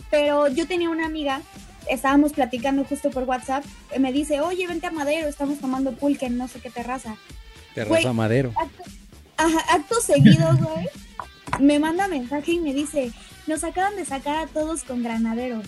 pero 0.10 0.48
yo 0.48 0.68
tenía 0.68 0.90
una 0.90 1.06
amiga, 1.06 1.42
estábamos 1.88 2.34
platicando 2.34 2.84
justo 2.86 3.12
por 3.12 3.24
WhatsApp, 3.26 3.64
me 4.00 4.12
dice, 4.12 4.42
oye, 4.42 4.66
vente 4.68 4.88
a 4.88 4.92
Madero, 4.92 5.28
estamos 5.28 5.60
tomando 5.60 5.92
pulque 5.94 6.26
en 6.26 6.38
no 6.40 6.48
sé 6.48 6.60
qué 6.60 6.72
terraza. 6.72 7.16
Terraza 7.76 8.02
Güey. 8.02 8.14
Madero. 8.16 8.52
Acto, 8.58 8.84
ajá, 9.40 9.60
acto 9.74 10.00
seguido, 10.02 10.48
güey, 10.62 10.88
me 11.60 11.80
manda 11.80 12.08
mensaje 12.08 12.54
y 12.54 12.60
me 12.60 12.74
dice, 12.74 13.12
nos 13.48 13.64
acaban 13.64 13.96
de 13.96 14.06
sacar 14.06 14.38
a 14.38 14.48
todos 14.48 14.84
con 14.84 15.02
granaderos. 15.04 15.66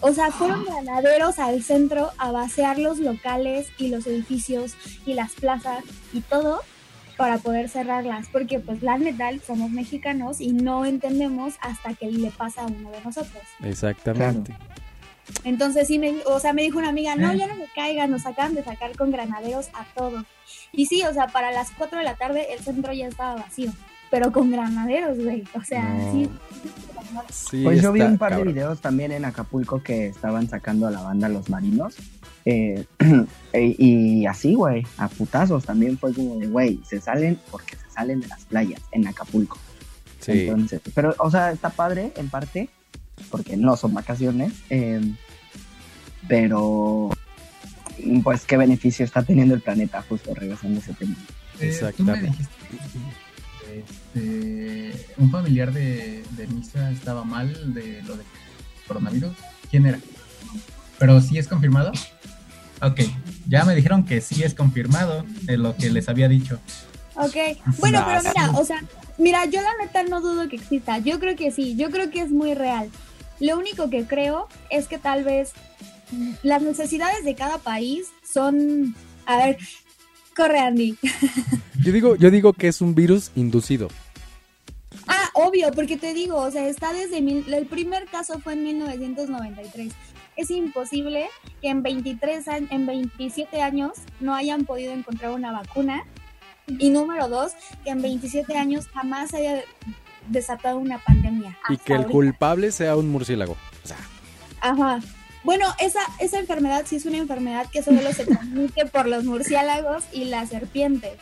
O 0.00 0.12
sea, 0.12 0.30
fueron 0.30 0.64
granaderos 0.68 1.38
al 1.38 1.62
centro 1.62 2.10
a 2.18 2.30
vaciar 2.32 2.78
los 2.78 2.98
locales 2.98 3.68
y 3.78 3.88
los 3.88 4.06
edificios 4.06 4.74
y 5.04 5.14
las 5.14 5.32
plazas 5.32 5.84
y 6.12 6.20
todo 6.20 6.60
para 7.16 7.38
poder 7.38 7.68
cerrarlas. 7.68 8.26
Porque 8.30 8.58
pues 8.60 8.82
la 8.82 8.98
neta 8.98 9.30
somos 9.46 9.70
mexicanos 9.70 10.40
y 10.40 10.52
no 10.52 10.84
entendemos 10.84 11.54
hasta 11.60 11.94
que 11.94 12.10
le 12.10 12.30
pasa 12.30 12.62
a 12.62 12.66
uno 12.66 12.90
de 12.90 13.00
nosotros. 13.02 13.42
Exactamente. 13.62 14.56
Entonces 15.44 15.88
sí, 15.88 15.98
me, 15.98 16.22
o 16.26 16.38
sea, 16.40 16.52
me 16.52 16.62
dijo 16.62 16.78
una 16.78 16.90
amiga, 16.90 17.16
no, 17.16 17.32
Eh. 17.32 17.38
ya 17.38 17.46
no 17.46 17.56
me 17.56 17.66
caigan, 17.74 18.10
nos 18.10 18.26
acaban 18.26 18.54
de 18.54 18.62
sacar 18.62 18.96
con 18.96 19.10
granaderos 19.10 19.68
a 19.74 19.84
todos. 19.94 20.24
Y 20.76 20.86
sí, 20.86 21.02
o 21.02 21.12
sea, 21.12 21.26
para 21.28 21.50
las 21.50 21.70
4 21.72 21.98
de 21.98 22.04
la 22.04 22.14
tarde 22.14 22.46
el 22.52 22.60
centro 22.60 22.92
ya 22.92 23.06
estaba 23.08 23.34
vacío, 23.36 23.72
pero 24.10 24.30
con 24.30 24.50
granaderos, 24.52 25.18
güey. 25.18 25.42
O 25.54 25.62
sea, 25.64 25.82
No. 25.82 26.12
sí, 26.12 26.30
Sí, 27.30 27.62
Pues 27.64 27.80
yo 27.80 27.92
vi 27.92 28.00
un 28.02 28.18
par 28.18 28.30
cabrón. 28.30 28.48
de 28.48 28.52
videos 28.52 28.80
también 28.80 29.10
en 29.12 29.24
Acapulco 29.24 29.82
que 29.82 30.08
estaban 30.08 30.48
sacando 30.48 30.86
a 30.86 30.90
la 30.90 31.02
banda 31.02 31.28
Los 31.28 31.48
Marinos. 31.48 31.94
eh, 32.44 32.84
e- 33.52 33.74
y 33.78 34.26
así, 34.26 34.54
güey, 34.54 34.86
a 34.98 35.08
putazos 35.08 35.64
también 35.64 35.98
fue 35.98 36.12
como 36.14 36.38
de, 36.38 36.46
güey, 36.46 36.80
se 36.86 37.00
salen 37.00 37.38
porque 37.50 37.74
se 37.76 37.90
salen 37.90 38.20
de 38.20 38.28
las 38.28 38.44
playas 38.44 38.80
en 38.92 39.06
Acapulco. 39.08 39.58
Sí. 40.20 40.42
Entonces, 40.46 40.80
pero, 40.94 41.14
o 41.18 41.30
sea, 41.30 41.50
está 41.52 41.70
padre 41.70 42.12
en 42.16 42.28
parte, 42.28 42.68
porque 43.30 43.56
no 43.56 43.76
son 43.76 43.94
vacaciones, 43.94 44.52
eh, 44.70 45.00
pero, 46.28 47.10
pues, 48.22 48.44
¿qué 48.44 48.56
beneficio 48.56 49.04
está 49.04 49.22
teniendo 49.22 49.54
el 49.54 49.60
planeta? 49.60 50.04
Justo 50.08 50.34
regresando 50.34 50.80
a 50.80 50.82
ese 50.82 50.94
tema. 50.94 51.14
Eh, 51.14 51.24
tú 51.54 51.58
me 51.60 51.68
Exactamente. 51.68 52.26
dijiste 52.26 52.56
este, 53.76 55.06
un 55.18 55.30
familiar 55.30 55.72
de, 55.72 56.22
de 56.30 56.46
Misa 56.46 56.90
estaba 56.90 57.24
mal 57.24 57.74
de 57.74 58.02
lo 58.02 58.16
de 58.16 58.24
coronavirus. 58.86 59.32
¿Quién 59.70 59.86
era? 59.86 60.00
¿Pero 60.98 61.20
sí 61.20 61.38
es 61.38 61.48
confirmado? 61.48 61.92
Ok, 62.82 63.00
ya 63.48 63.64
me 63.64 63.74
dijeron 63.74 64.04
que 64.04 64.20
sí 64.20 64.42
es 64.42 64.54
confirmado 64.54 65.24
de 65.42 65.56
lo 65.56 65.76
que 65.76 65.90
les 65.90 66.08
había 66.08 66.28
dicho. 66.28 66.58
Ok, 67.14 67.36
bueno, 67.78 68.04
pero 68.06 68.22
mira, 68.22 68.50
o 68.58 68.64
sea, 68.64 68.82
mira, 69.16 69.46
yo 69.46 69.62
la 69.62 69.84
neta 69.84 70.02
no 70.02 70.20
dudo 70.20 70.48
que 70.48 70.56
exista. 70.56 70.98
Yo 70.98 71.18
creo 71.18 71.36
que 71.36 71.50
sí, 71.50 71.74
yo 71.76 71.90
creo 71.90 72.10
que 72.10 72.20
es 72.20 72.30
muy 72.30 72.54
real. 72.54 72.90
Lo 73.40 73.58
único 73.58 73.88
que 73.88 74.04
creo 74.04 74.48
es 74.70 74.88
que 74.88 74.98
tal 74.98 75.24
vez 75.24 75.52
las 76.42 76.62
necesidades 76.62 77.24
de 77.24 77.34
cada 77.34 77.58
país 77.58 78.08
son, 78.22 78.94
a 79.26 79.36
ver, 79.38 79.58
corre 80.36 80.58
Andy. 80.60 80.96
Yo 81.84 81.92
digo, 81.92 82.16
yo 82.16 82.30
digo 82.30 82.52
que 82.52 82.68
es 82.68 82.80
un 82.80 82.94
virus 82.94 83.30
inducido. 83.36 83.88
Ah, 85.06 85.28
obvio, 85.34 85.70
porque 85.72 85.96
te 85.96 86.14
digo, 86.14 86.36
o 86.36 86.50
sea, 86.50 86.66
está 86.68 86.92
desde 86.92 87.20
mil- 87.20 87.52
el 87.52 87.66
primer 87.66 88.06
caso 88.06 88.40
fue 88.40 88.54
en 88.54 88.64
1993. 88.64 89.92
Es 90.36 90.50
imposible 90.50 91.28
que 91.62 91.68
en 91.68 91.82
23 91.82 92.48
años, 92.48 92.70
en 92.72 92.86
27 92.86 93.62
años 93.62 93.92
no 94.20 94.34
hayan 94.34 94.64
podido 94.64 94.92
encontrar 94.92 95.30
una 95.32 95.52
vacuna. 95.52 96.02
Y 96.66 96.90
número 96.90 97.28
dos, 97.28 97.52
que 97.84 97.90
en 97.90 98.02
27 98.02 98.56
años 98.58 98.88
jamás 98.92 99.32
haya 99.34 99.62
desatado 100.28 100.78
una 100.78 100.98
pandemia. 100.98 101.56
Y 101.68 101.76
que 101.76 101.92
el 101.92 101.98
ahorita. 101.98 102.12
culpable 102.12 102.72
sea 102.72 102.96
un 102.96 103.08
murciélago. 103.10 103.56
O 103.84 103.86
sea, 103.86 103.96
Ajá. 104.60 105.00
Bueno, 105.46 105.64
esa, 105.80 106.00
esa 106.20 106.38
enfermedad 106.38 106.82
sí 106.86 106.96
es 106.96 107.06
una 107.06 107.16
enfermedad 107.18 107.66
que 107.70 107.82
solo 107.82 108.00
se 108.12 108.26
transmite 108.26 108.84
por 108.86 109.06
los 109.06 109.24
murciélagos 109.24 110.04
y 110.12 110.24
las 110.24 110.50
serpientes. 110.50 111.14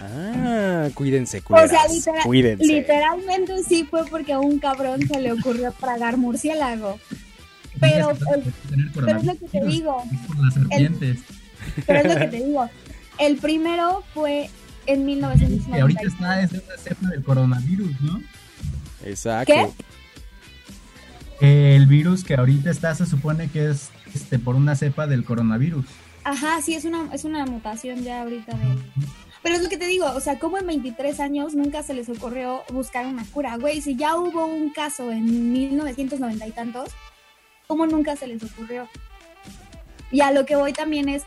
ah, 0.00 0.88
cuídense, 0.94 1.38
O 1.38 1.40
sea, 1.40 1.46
culeras, 1.68 1.92
literal- 1.92 2.22
cuídense. 2.24 2.64
Literalmente 2.64 3.62
sí 3.64 3.84
fue 3.90 4.04
porque 4.06 4.32
a 4.32 4.38
un 4.38 4.58
cabrón 4.58 5.06
se 5.06 5.20
le 5.20 5.32
ocurrió 5.32 5.72
tragar 5.72 6.16
murciélago. 6.16 6.98
Pero, 7.80 8.10
el- 8.10 9.08
es 9.18 9.24
lo 9.24 9.34
que 9.36 9.46
te 9.48 9.64
digo, 9.66 10.02
es 10.12 10.26
por 10.26 10.44
las 10.44 10.54
serpientes. 10.54 11.18
pero 11.86 11.98
es 12.00 12.04
lo 12.14 12.20
que 12.20 12.26
te 12.28 12.36
digo. 12.46 12.70
El 13.18 13.36
primero 13.38 14.04
fue 14.14 14.48
en 14.86 15.06
Que 15.06 15.24
ahorita 15.24 16.02
1990. 16.02 16.02
está 16.06 16.42
es 16.42 16.52
una 16.52 16.76
cepa 16.78 17.08
del 17.08 17.22
coronavirus, 17.24 18.00
¿no? 18.00 18.20
Exacto. 19.04 19.52
¿Qué? 19.52 19.68
El 21.40 21.86
virus 21.86 22.24
que 22.24 22.34
ahorita 22.34 22.70
está 22.70 22.94
se 22.94 23.06
supone 23.06 23.48
que 23.48 23.70
es 23.70 23.90
este 24.14 24.38
por 24.38 24.54
una 24.54 24.76
cepa 24.76 25.06
del 25.06 25.24
coronavirus. 25.24 25.86
Ajá, 26.24 26.62
sí, 26.62 26.74
es 26.74 26.84
una, 26.84 27.12
es 27.12 27.24
una 27.24 27.44
mutación 27.44 28.02
ya 28.02 28.22
ahorita 28.22 28.56
de... 28.56 28.78
Pero 29.42 29.56
es 29.56 29.62
lo 29.62 29.68
que 29.68 29.76
te 29.76 29.86
digo, 29.86 30.06
o 30.06 30.20
sea, 30.20 30.38
como 30.38 30.56
en 30.56 30.66
23 30.66 31.20
años 31.20 31.54
nunca 31.54 31.82
se 31.82 31.92
les 31.92 32.08
ocurrió 32.08 32.62
buscar 32.72 33.06
una 33.06 33.26
cura, 33.26 33.58
güey, 33.58 33.82
si 33.82 33.94
ya 33.94 34.16
hubo 34.16 34.46
un 34.46 34.70
caso 34.70 35.12
en 35.12 35.52
1990 35.52 36.46
y 36.46 36.50
tantos, 36.52 36.88
¿cómo 37.66 37.86
nunca 37.86 38.16
se 38.16 38.26
les 38.26 38.42
ocurrió? 38.42 38.88
Y 40.10 40.22
a 40.22 40.30
lo 40.30 40.46
que 40.46 40.56
voy 40.56 40.72
también 40.72 41.10
es, 41.10 41.24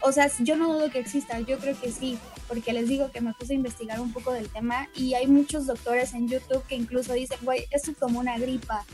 o 0.00 0.12
sea, 0.12 0.30
yo 0.40 0.56
no 0.56 0.74
dudo 0.74 0.90
que 0.90 0.98
exista, 0.98 1.40
yo 1.40 1.58
creo 1.58 1.80
que 1.80 1.90
sí, 1.90 2.18
porque 2.48 2.74
les 2.74 2.86
digo 2.86 3.10
que 3.10 3.22
me 3.22 3.32
puse 3.32 3.54
a 3.54 3.56
investigar 3.56 3.98
un 3.98 4.12
poco 4.12 4.32
del 4.32 4.50
tema 4.50 4.88
y 4.94 5.14
hay 5.14 5.26
muchos 5.26 5.66
doctores 5.66 6.12
en 6.12 6.28
YouTube 6.28 6.66
que 6.66 6.74
incluso 6.74 7.14
dicen, 7.14 7.38
güey, 7.42 7.64
esto 7.70 7.92
es 7.92 7.96
como 7.96 8.20
una 8.20 8.36
gripa. 8.36 8.84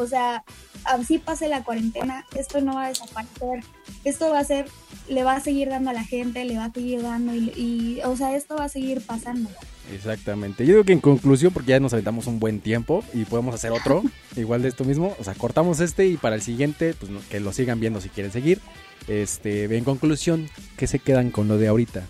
O 0.00 0.06
sea, 0.06 0.44
así 0.84 1.18
pase 1.18 1.48
la 1.48 1.62
cuarentena, 1.62 2.24
esto 2.34 2.60
no 2.60 2.74
va 2.74 2.86
a 2.86 2.88
desaparecer, 2.88 3.64
esto 4.04 4.30
va 4.30 4.40
a 4.40 4.44
ser, 4.44 4.66
le 5.08 5.24
va 5.24 5.36
a 5.36 5.40
seguir 5.40 5.68
dando 5.68 5.90
a 5.90 5.92
la 5.92 6.04
gente, 6.04 6.44
le 6.44 6.56
va 6.56 6.66
a 6.66 6.72
seguir 6.72 7.02
dando 7.02 7.34
y, 7.34 7.50
y, 7.56 8.00
o 8.04 8.16
sea, 8.16 8.34
esto 8.36 8.56
va 8.56 8.64
a 8.64 8.68
seguir 8.68 9.00
pasando. 9.02 9.50
Exactamente. 9.94 10.64
Yo 10.64 10.74
digo 10.74 10.84
que 10.84 10.92
en 10.92 11.00
conclusión, 11.00 11.52
porque 11.52 11.70
ya 11.70 11.80
nos 11.80 11.92
aventamos 11.92 12.26
un 12.26 12.38
buen 12.38 12.60
tiempo 12.60 13.04
y 13.12 13.24
podemos 13.24 13.54
hacer 13.54 13.72
otro, 13.72 14.02
igual 14.36 14.62
de 14.62 14.68
esto 14.68 14.84
mismo, 14.84 15.14
o 15.18 15.24
sea, 15.24 15.34
cortamos 15.34 15.80
este 15.80 16.06
y 16.06 16.16
para 16.16 16.36
el 16.36 16.42
siguiente, 16.42 16.94
pues 16.94 17.10
que 17.28 17.40
lo 17.40 17.52
sigan 17.52 17.80
viendo 17.80 18.00
si 18.00 18.08
quieren 18.08 18.32
seguir. 18.32 18.60
Este, 19.08 19.64
en 19.76 19.84
conclusión, 19.84 20.48
¿qué 20.76 20.86
se 20.86 20.98
quedan 20.98 21.30
con 21.30 21.48
lo 21.48 21.58
de 21.58 21.68
ahorita? 21.68 22.06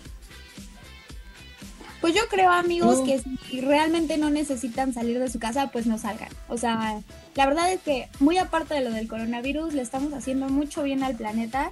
Pues 2.11 2.23
yo 2.23 2.27
creo, 2.29 2.51
amigos, 2.51 2.97
Oh. 2.99 3.05
que 3.05 3.19
si 3.49 3.61
realmente 3.61 4.17
no 4.17 4.29
necesitan 4.29 4.93
salir 4.93 5.17
de 5.17 5.29
su 5.29 5.39
casa, 5.39 5.69
pues 5.71 5.85
no 5.85 5.97
salgan. 5.97 6.27
O 6.49 6.57
sea, 6.57 6.99
la 7.35 7.45
verdad 7.45 7.71
es 7.71 7.79
que 7.79 8.09
muy 8.19 8.37
aparte 8.37 8.73
de 8.73 8.81
lo 8.81 8.91
del 8.91 9.07
coronavirus, 9.07 9.73
le 9.73 9.81
estamos 9.81 10.11
haciendo 10.11 10.49
mucho 10.49 10.83
bien 10.83 11.03
al 11.03 11.15
planeta 11.15 11.71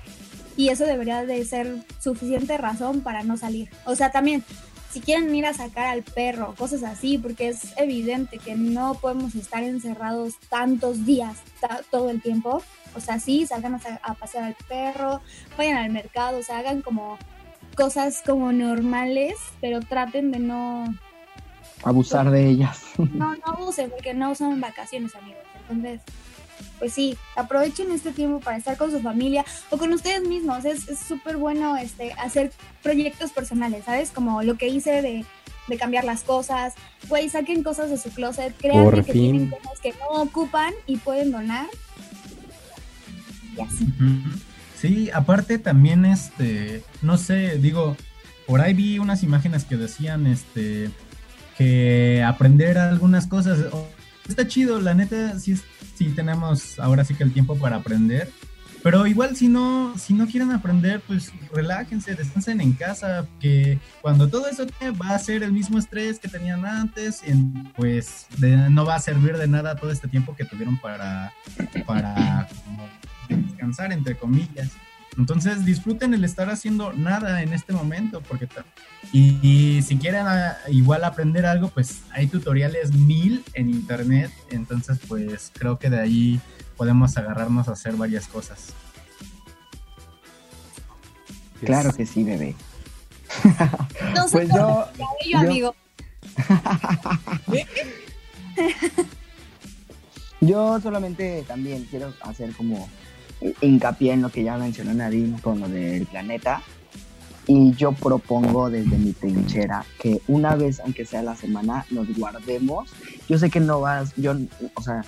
y 0.56 0.70
eso 0.70 0.86
debería 0.86 1.26
de 1.26 1.44
ser 1.44 1.84
suficiente 2.02 2.58
razón 2.58 3.02
para 3.02 3.24
no 3.24 3.36
salir. 3.36 3.70
O 3.84 3.98
sea, 3.98 4.12
también, 4.12 4.46
si 4.94 5.02
quieren 5.02 5.36
ir 5.36 5.46
a 5.46 5.54
sacar 5.54 5.88
al 5.88 6.04
perro, 6.04 6.56
cosas 6.58 6.84
así, 6.84 7.18
porque 7.18 7.50
es 7.50 7.74
evidente 7.76 8.38
que 8.38 8.56
no 8.56 8.94
podemos 8.94 9.36
estar 9.36 9.62
encerrados 9.64 10.36
tantos 10.48 11.06
días, 11.06 11.36
todo 11.92 12.10
el 12.10 12.22
tiempo. 12.22 12.64
O 12.96 13.02
sea, 13.02 13.20
sí, 13.20 13.46
salgan 13.46 13.76
a, 13.76 13.82
a 14.04 14.14
pasear 14.14 14.46
al 14.46 14.56
perro, 14.70 15.20
vayan 15.58 15.76
al 15.80 15.92
mercado, 15.92 16.38
o 16.38 16.44
sea, 16.44 16.60
hagan 16.60 16.82
como 16.82 17.20
cosas 17.80 18.22
como 18.26 18.52
normales, 18.52 19.36
pero 19.62 19.80
traten 19.80 20.32
de 20.32 20.40
no, 20.40 20.94
Abusar 21.84 22.30
de 22.30 22.46
ellas. 22.50 22.82
no, 22.98 23.36
no 23.36 23.42
abusen, 23.46 23.90
porque 23.90 24.14
no 24.14 24.36
son 24.36 24.60
vacaciones, 24.60 25.16
amigos. 25.16 25.44
Entonces, 25.62 26.02
pues 26.78 26.92
sí, 26.92 27.18
aprovechen 27.38 27.90
este 27.92 28.12
tiempo 28.12 28.42
para 28.42 28.58
estar 28.58 28.76
con 28.76 28.92
su 28.92 29.00
familia 29.00 29.46
o 29.70 29.78
con 29.78 29.94
ustedes 29.94 30.28
mismos. 30.28 30.66
Es 30.66 30.90
es 30.90 31.00
súper 31.00 31.38
bueno 31.38 31.78
este 31.78 32.12
hacer 32.14 32.52
proyectos 32.84 33.32
personales, 33.32 33.86
¿sabes? 33.86 34.12
Como 34.12 34.44
lo 34.44 34.58
que 34.58 34.68
hice 34.68 35.02
de, 35.02 35.26
de 35.70 35.78
cambiar 35.78 36.04
las 36.04 36.24
cosas. 36.24 36.74
Güey, 37.08 37.30
saquen 37.30 37.64
cosas 37.64 37.90
de 37.90 37.98
su 37.98 38.10
closet, 38.10 38.54
Por 38.56 39.06
que 39.06 39.14
tienen 39.14 39.50
cosas 39.50 39.80
que 39.82 39.94
no 39.94 40.22
ocupan 40.22 40.74
y 40.86 40.98
pueden 40.98 41.32
donar. 41.32 41.68
Y 43.56 43.62
así. 43.62 43.86
Ujú. 43.86 44.49
Sí, 44.80 45.10
aparte 45.14 45.60
también, 45.60 46.06
este, 46.06 46.84
no 47.02 47.18
sé, 47.18 47.58
digo, 47.58 47.98
por 48.48 48.62
ahí 48.62 48.74
vi 48.74 48.98
unas 48.98 49.24
imágenes 49.24 49.66
que 49.66 49.76
decían, 49.76 50.26
este, 50.26 50.90
que 51.58 52.24
aprender 52.26 52.78
algunas 52.78 53.28
cosas, 53.28 53.60
está 54.28 54.48
chido, 54.48 54.80
la 54.80 54.94
neta, 54.94 55.38
sí, 55.38 55.60
sí 55.96 56.06
tenemos 56.16 56.80
ahora 56.80 57.04
sí 57.04 57.14
que 57.14 57.26
el 57.26 57.34
tiempo 57.34 57.58
para 57.58 57.76
aprender, 57.76 58.32
pero 58.82 59.06
igual 59.06 59.36
si 59.36 59.50
no, 59.50 59.98
si 59.98 60.14
no 60.14 60.26
quieren 60.28 60.52
aprender, 60.52 61.02
pues 61.06 61.34
relájense, 61.54 62.16
descansen 62.16 62.62
en 62.62 62.72
casa, 62.72 63.28
que 63.42 63.80
cuando 64.02 64.30
todo 64.30 64.48
eso 64.48 64.66
va 65.02 65.14
a 65.14 65.20
ser 65.20 65.44
el 65.44 65.52
mismo 65.52 65.78
estrés 65.78 66.20
que 66.20 66.30
tenían 66.30 66.66
antes, 66.66 67.22
pues 67.76 68.28
no 68.40 68.86
va 68.86 68.96
a 68.96 69.00
servir 69.00 69.38
de 69.38 69.48
nada 69.48 69.76
todo 69.76 69.92
este 69.92 70.08
tiempo 70.08 70.38
que 70.38 70.46
tuvieron 70.46 70.80
para, 70.80 71.34
para 71.86 72.48
descansar, 73.36 73.92
entre 73.92 74.16
comillas. 74.18 74.70
Entonces 75.18 75.66
disfruten 75.66 76.14
el 76.14 76.24
estar 76.24 76.50
haciendo 76.50 76.94
nada 76.94 77.42
en 77.42 77.52
este 77.54 77.74
momento, 77.74 78.22
porque 78.22 78.48
y, 79.12 79.40
y 79.42 79.82
si 79.82 79.98
quieren 79.98 80.26
ah, 80.28 80.56
igual 80.70 81.04
aprender 81.04 81.46
algo, 81.46 81.70
pues 81.70 82.02
hay 82.12 82.28
tutoriales 82.28 82.94
mil 82.94 83.44
en 83.54 83.70
internet, 83.70 84.32
entonces 84.50 85.00
pues 85.08 85.52
creo 85.58 85.78
que 85.80 85.90
de 85.90 86.00
ahí 86.00 86.40
podemos 86.78 87.18
agarrarnos 87.18 87.68
a 87.68 87.72
hacer 87.74 87.96
varias 87.96 88.28
cosas. 88.28 88.74
Claro 91.66 91.92
que 91.94 92.06
sí, 92.06 92.24
bebé. 92.24 92.56
No 94.16 94.28
se 94.28 94.32
Pues 94.32 94.50
yo, 94.50 94.88
yo- 95.30 95.40
amigo. 95.40 95.76
Yo 100.42 100.80
solamente 100.80 101.44
también 101.48 101.86
quiero 101.90 102.14
hacer 102.22 102.54
como 102.54 102.88
hincapié 103.62 104.14
en 104.14 104.22
lo 104.22 104.30
que 104.30 104.44
ya 104.44 104.58
mencionó 104.58 104.94
Nadine 104.94 105.40
con 105.42 105.60
lo 105.60 105.70
del 105.70 106.06
planeta. 106.06 106.62
Y 107.48 107.74
yo 107.74 107.94
propongo 107.94 108.70
desde 108.70 108.98
mi 108.98 109.12
trinchera 109.14 109.84
que 110.00 110.22
una 110.28 110.56
vez, 110.56 110.80
aunque 110.82 111.06
sea 111.06 111.24
la 111.24 111.36
semana, 111.36 111.86
nos 111.90 112.08
guardemos. 112.16 112.92
Yo 113.28 113.40
sé 113.40 113.50
que 113.50 113.60
no 113.60 113.82
va, 113.82 114.04
yo, 114.18 114.36
o 114.76 114.82
sea, 114.84 115.04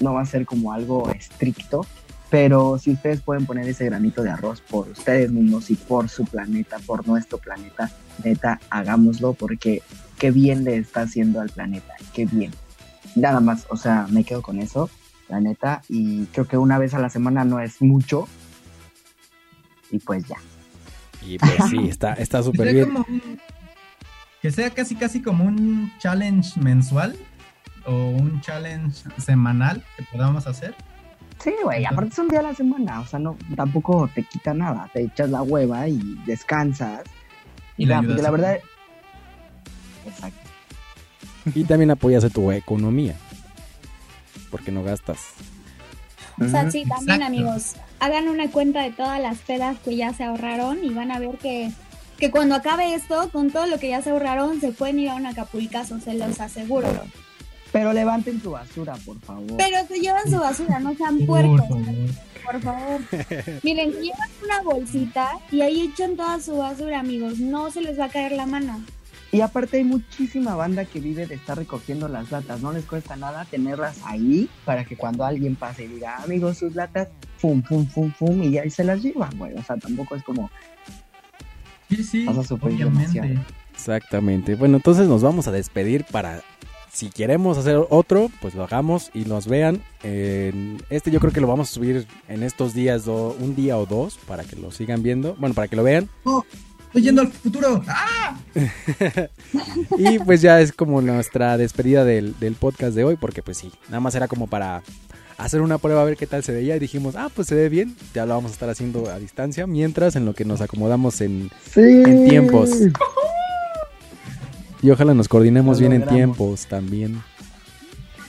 no 0.00 0.14
va 0.14 0.22
a 0.22 0.26
ser 0.26 0.46
como 0.46 0.72
algo 0.72 1.10
estricto, 1.10 1.84
pero 2.30 2.78
si 2.78 2.92
ustedes 2.92 3.20
pueden 3.20 3.46
poner 3.46 3.68
ese 3.68 3.84
granito 3.84 4.22
de 4.22 4.30
arroz 4.30 4.60
por 4.60 4.88
ustedes 4.88 5.30
mismos 5.30 5.70
y 5.70 5.74
por 5.74 6.08
su 6.08 6.24
planeta, 6.24 6.78
por 6.86 7.06
nuestro 7.06 7.38
planeta, 7.38 7.90
neta, 8.24 8.60
hagámoslo 8.70 9.32
porque 9.32 9.82
qué 10.18 10.30
bien 10.30 10.64
le 10.64 10.76
está 10.76 11.02
haciendo 11.02 11.40
al 11.40 11.50
planeta, 11.50 11.94
qué 12.12 12.26
bien. 12.26 12.52
nada 13.14 13.40
más, 13.40 13.66
o 13.70 13.76
sea, 13.76 14.06
me 14.10 14.24
quedo 14.24 14.42
con 14.42 14.58
eso, 14.58 14.90
la 15.28 15.40
neta, 15.40 15.82
y 15.88 16.24
creo 16.26 16.46
que 16.48 16.56
una 16.56 16.78
vez 16.78 16.94
a 16.94 16.98
la 16.98 17.10
semana 17.10 17.44
no 17.44 17.60
es 17.60 17.80
mucho. 17.82 18.26
Y 19.90 19.98
pues 19.98 20.26
ya. 20.26 20.36
Y 21.22 21.38
pues 21.38 21.52
sí, 21.70 21.88
está 21.90 22.42
súper 22.42 22.72
bien. 22.72 22.86
como 22.86 23.04
un- 23.08 23.38
que 24.40 24.52
sea 24.52 24.70
casi 24.70 24.94
casi 24.94 25.20
como 25.20 25.44
un 25.44 25.92
challenge 25.98 26.60
mensual 26.60 27.16
o 27.86 27.92
un 28.10 28.40
challenge 28.40 29.02
semanal 29.18 29.84
que 29.96 30.04
podamos 30.12 30.46
hacer. 30.46 30.74
Sí, 31.42 31.52
güey, 31.62 31.84
aparte 31.84 32.12
es 32.12 32.18
un 32.18 32.28
día 32.28 32.40
a 32.40 32.42
la 32.42 32.54
semana, 32.54 33.00
o 33.00 33.06
sea, 33.06 33.18
no, 33.18 33.36
tampoco 33.56 34.08
te 34.14 34.22
quita 34.24 34.54
nada, 34.54 34.90
te 34.92 35.02
echas 35.02 35.30
la 35.30 35.42
hueva 35.42 35.88
y 35.88 35.98
descansas. 36.26 37.02
Y 37.76 37.84
Y 37.84 37.86
la 37.86 37.98
a- 37.98 38.00
verdad... 38.02 38.58
Exacto. 40.06 40.38
Y 41.54 41.64
también 41.64 41.90
apoyas 41.90 42.24
a 42.24 42.30
tu 42.30 42.50
economía. 42.52 43.14
Porque 44.50 44.72
no 44.72 44.82
gastas. 44.82 45.18
O 46.40 46.48
sea, 46.48 46.70
sí, 46.70 46.84
también 46.84 47.22
Exacto. 47.22 47.24
amigos, 47.26 47.74
hagan 47.98 48.28
una 48.28 48.48
cuenta 48.50 48.82
de 48.82 48.92
todas 48.92 49.20
las 49.20 49.38
pedas 49.38 49.76
que 49.80 49.96
ya 49.96 50.12
se 50.12 50.24
ahorraron 50.24 50.84
y 50.84 50.90
van 50.90 51.10
a 51.10 51.18
ver 51.18 51.36
que, 51.38 51.72
que 52.16 52.30
cuando 52.30 52.54
acabe 52.54 52.94
esto, 52.94 53.28
con 53.32 53.50
todo 53.50 53.66
lo 53.66 53.78
que 53.78 53.88
ya 53.88 54.02
se 54.02 54.10
ahorraron, 54.10 54.60
se 54.60 54.72
pueden 54.72 55.00
ir 55.00 55.10
a 55.10 55.16
un 55.16 55.26
acapulcazo, 55.26 55.98
se 56.00 56.14
los 56.14 56.40
aseguro. 56.40 56.88
Pero 57.72 57.92
levanten 57.92 58.40
su 58.40 58.52
basura, 58.52 58.94
por 59.04 59.18
favor. 59.20 59.56
Pero 59.56 59.86
se 59.86 60.00
llevan 60.00 60.30
su 60.30 60.38
basura, 60.38 60.78
no 60.80 60.94
sean 60.94 61.18
puercos, 61.26 61.68
por 62.44 62.60
favor. 62.62 63.00
Miren, 63.62 63.92
llevan 63.92 64.30
una 64.42 64.62
bolsita 64.62 65.32
y 65.50 65.60
ahí 65.60 65.90
echan 65.92 66.16
toda 66.16 66.40
su 66.40 66.56
basura, 66.56 67.00
amigos, 67.00 67.38
no 67.38 67.70
se 67.70 67.82
les 67.82 67.98
va 67.98 68.06
a 68.06 68.10
caer 68.10 68.32
la 68.32 68.46
mano. 68.46 68.80
Y 69.30 69.42
aparte 69.42 69.76
hay 69.76 69.84
muchísima 69.84 70.54
banda 70.56 70.84
que 70.86 71.00
vive 71.00 71.26
de 71.26 71.34
estar 71.34 71.58
recogiendo 71.58 72.08
las 72.08 72.30
latas. 72.30 72.62
No 72.62 72.72
les 72.72 72.84
cuesta 72.86 73.14
nada 73.16 73.44
tenerlas 73.44 73.98
ahí 74.04 74.48
para 74.64 74.84
que 74.84 74.96
cuando 74.96 75.24
alguien 75.24 75.54
pase 75.54 75.84
y 75.84 75.88
diga, 75.88 76.16
amigos, 76.22 76.56
sus 76.58 76.74
latas, 76.74 77.08
fum, 77.36 77.62
fum, 77.62 77.86
fum, 77.86 78.10
fum, 78.12 78.42
y 78.42 78.56
ahí 78.56 78.70
se 78.70 78.84
las 78.84 79.02
llevan, 79.02 79.36
güey. 79.36 79.52
O 79.54 79.62
sea, 79.62 79.76
tampoco 79.76 80.16
es 80.16 80.22
como, 80.22 80.50
Sí, 81.90 82.02
sí, 82.04 82.24
Pasa 82.26 82.54
obviamente. 82.54 83.38
Exactamente. 83.72 84.54
Bueno, 84.56 84.76
entonces 84.76 85.08
nos 85.08 85.22
vamos 85.22 85.46
a 85.48 85.52
despedir 85.52 86.04
para 86.04 86.42
si 86.92 87.08
queremos 87.10 87.56
hacer 87.58 87.78
otro, 87.90 88.30
pues 88.40 88.54
lo 88.54 88.64
hagamos 88.64 89.10
y 89.14 89.20
nos 89.24 89.46
vean. 89.46 89.82
Este 90.02 91.10
yo 91.10 91.20
creo 91.20 91.32
que 91.32 91.40
lo 91.40 91.46
vamos 91.46 91.70
a 91.70 91.72
subir 91.74 92.06
en 92.28 92.42
estos 92.42 92.74
días, 92.74 93.04
do- 93.04 93.36
un 93.40 93.54
día 93.54 93.78
o 93.78 93.86
dos, 93.86 94.18
para 94.26 94.44
que 94.44 94.56
lo 94.56 94.70
sigan 94.70 95.02
viendo. 95.02 95.34
Bueno, 95.36 95.54
para 95.54 95.68
que 95.68 95.76
lo 95.76 95.82
vean. 95.82 96.08
Oh, 96.24 96.44
estoy 96.88 97.02
yendo 97.02 97.22
al 97.22 97.32
futuro. 97.32 97.82
¡Ah! 97.86 98.36
Y 99.96 100.18
pues 100.18 100.42
ya 100.42 100.60
es 100.60 100.72
como 100.72 101.00
nuestra 101.00 101.56
despedida 101.56 102.04
del, 102.04 102.38
del 102.38 102.54
podcast 102.54 102.94
de 102.94 103.04
hoy, 103.04 103.16
porque 103.16 103.42
pues 103.42 103.56
sí, 103.56 103.70
nada 103.88 104.00
más 104.00 104.14
era 104.14 104.28
como 104.28 104.46
para 104.46 104.82
hacer 105.38 105.62
una 105.62 105.78
prueba 105.78 106.02
a 106.02 106.04
ver 106.04 106.16
qué 106.16 106.26
tal 106.26 106.42
se 106.42 106.52
veía 106.52 106.76
y 106.76 106.78
dijimos, 106.78 107.14
ah, 107.16 107.30
pues 107.34 107.48
se 107.48 107.54
ve 107.54 107.68
bien, 107.68 107.96
ya 108.12 108.26
lo 108.26 108.34
vamos 108.34 108.50
a 108.50 108.54
estar 108.54 108.68
haciendo 108.68 109.08
a 109.08 109.18
distancia, 109.18 109.66
mientras 109.66 110.16
en 110.16 110.24
lo 110.24 110.34
que 110.34 110.44
nos 110.44 110.60
acomodamos 110.60 111.20
en... 111.20 111.50
sí. 111.72 111.80
En 111.80 112.28
tiempos. 112.28 112.70
Y 114.82 114.90
ojalá 114.90 115.14
nos 115.14 115.28
coordinemos 115.28 115.80
bien 115.80 115.92
en 115.92 116.06
tiempos 116.06 116.66
también. 116.66 117.22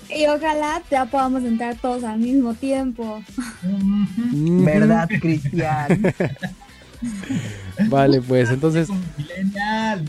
Y 0.10 0.26
ojalá 0.26 0.82
ya 0.89 1.05
podamos 1.05 1.43
entrar 1.43 1.76
todos 1.76 2.03
al 2.03 2.20
mismo 2.20 2.53
tiempo. 2.55 3.22
¿Verdad, 4.32 5.07
Cristian? 5.20 6.14
Vale, 7.88 8.21
pues 8.27 8.49
entonces 8.49 8.89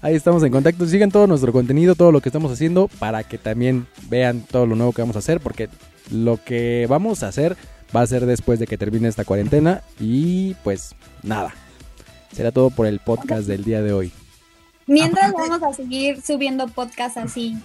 ahí 0.00 0.14
estamos 0.14 0.42
en 0.42 0.52
contacto. 0.52 0.86
Sigan 0.86 1.10
todo 1.10 1.26
nuestro 1.26 1.52
contenido, 1.52 1.94
todo 1.94 2.12
lo 2.12 2.20
que 2.20 2.28
estamos 2.28 2.52
haciendo, 2.52 2.88
para 2.98 3.24
que 3.24 3.38
también 3.38 3.86
vean 4.08 4.40
todo 4.40 4.66
lo 4.66 4.76
nuevo 4.76 4.92
que 4.92 5.02
vamos 5.02 5.16
a 5.16 5.20
hacer, 5.20 5.40
porque 5.40 5.68
lo 6.10 6.42
que 6.42 6.86
vamos 6.88 7.22
a 7.22 7.28
hacer 7.28 7.56
va 7.94 8.02
a 8.02 8.06
ser 8.06 8.26
después 8.26 8.58
de 8.58 8.66
que 8.66 8.78
termine 8.78 9.08
esta 9.08 9.24
cuarentena. 9.24 9.82
Y 10.00 10.54
pues 10.64 10.94
nada, 11.22 11.54
será 12.32 12.52
todo 12.52 12.70
por 12.70 12.86
el 12.86 13.00
podcast 13.00 13.46
del 13.46 13.64
día 13.64 13.82
de 13.82 13.92
hoy. 13.92 14.12
Mientras 14.86 15.30
Aparte- 15.30 15.50
vamos 15.50 15.68
a 15.68 15.72
seguir 15.74 16.22
subiendo 16.22 16.68
podcasts 16.68 17.18
así, 17.18 17.56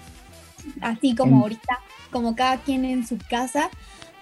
así 0.81 1.15
como 1.15 1.43
ahorita, 1.43 1.79
como 2.11 2.35
cada 2.35 2.57
quien 2.57 2.85
en 2.85 3.05
su 3.05 3.17
casa, 3.29 3.69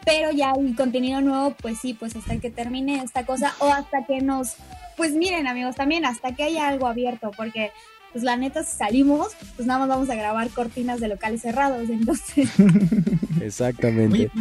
pero 0.06 0.32
ya 0.32 0.52
el 0.58 0.76
contenido 0.76 1.22
nuevo, 1.22 1.52
pues 1.62 1.78
sí, 1.80 1.94
pues 1.94 2.16
hasta 2.16 2.38
que 2.38 2.50
termine 2.50 3.04
esta 3.04 3.26
cosa 3.26 3.54
o 3.60 3.72
hasta 3.72 4.06
que 4.06 4.22
nos, 4.22 4.54
pues 4.98 5.14
miren 5.14 5.48
amigos, 5.48 5.76
también 5.76 6.06
hasta 6.06 6.34
que 6.34 6.44
haya 6.44 6.68
algo 6.68 6.88
abierto, 6.88 7.32
porque 7.38 7.72
pues 8.12 8.24
la 8.24 8.36
neta 8.38 8.64
si 8.64 8.76
salimos, 8.76 9.28
pues 9.56 9.68
nada 9.68 9.82
más 9.82 9.90
vamos 9.90 10.10
a 10.10 10.16
grabar 10.16 10.50
cortinas 10.50 11.00
de 11.00 11.10
locales 11.10 11.42
cerrados, 11.42 11.88
entonces 11.90 12.50
Exactamente. 13.42 14.32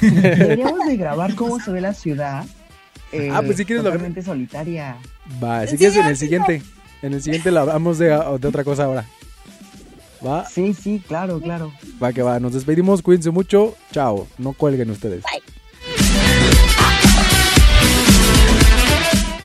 Deberíamos 0.00 0.86
de 0.86 0.96
grabar 0.96 1.34
cómo 1.34 1.58
se 1.60 1.70
ve 1.70 1.80
la 1.80 1.94
ciudad. 1.94 2.44
eh, 3.12 3.30
Ah, 3.32 3.42
pues 3.44 3.56
si 3.56 3.64
quieres 3.64 3.84
lo- 3.84 4.22
solitaria. 4.22 4.96
Va, 5.42 5.62
si 5.66 5.72
Sí, 5.72 5.76
quieres 5.78 5.96
en 5.96 6.06
el 6.06 6.16
siguiente. 6.16 6.62
En 7.02 7.12
el 7.14 7.22
siguiente 7.22 7.50
lo 7.50 7.60
hablamos 7.60 7.98
de, 7.98 8.06
de 8.08 8.48
otra 8.48 8.64
cosa 8.64 8.84
ahora. 8.84 9.04
Va, 10.24 10.46
Sí, 10.48 10.72
sí, 10.74 11.02
claro, 11.06 11.40
claro. 11.40 11.72
va 12.02 12.12
que 12.12 12.22
va. 12.22 12.38
Nos 12.40 12.52
despedimos, 12.52 13.02
cuídense 13.02 13.30
mucho. 13.30 13.74
Chao. 13.92 14.26
No 14.38 14.52
cuelguen 14.52 14.90
ustedes. 14.90 15.22
bye. 15.22 15.55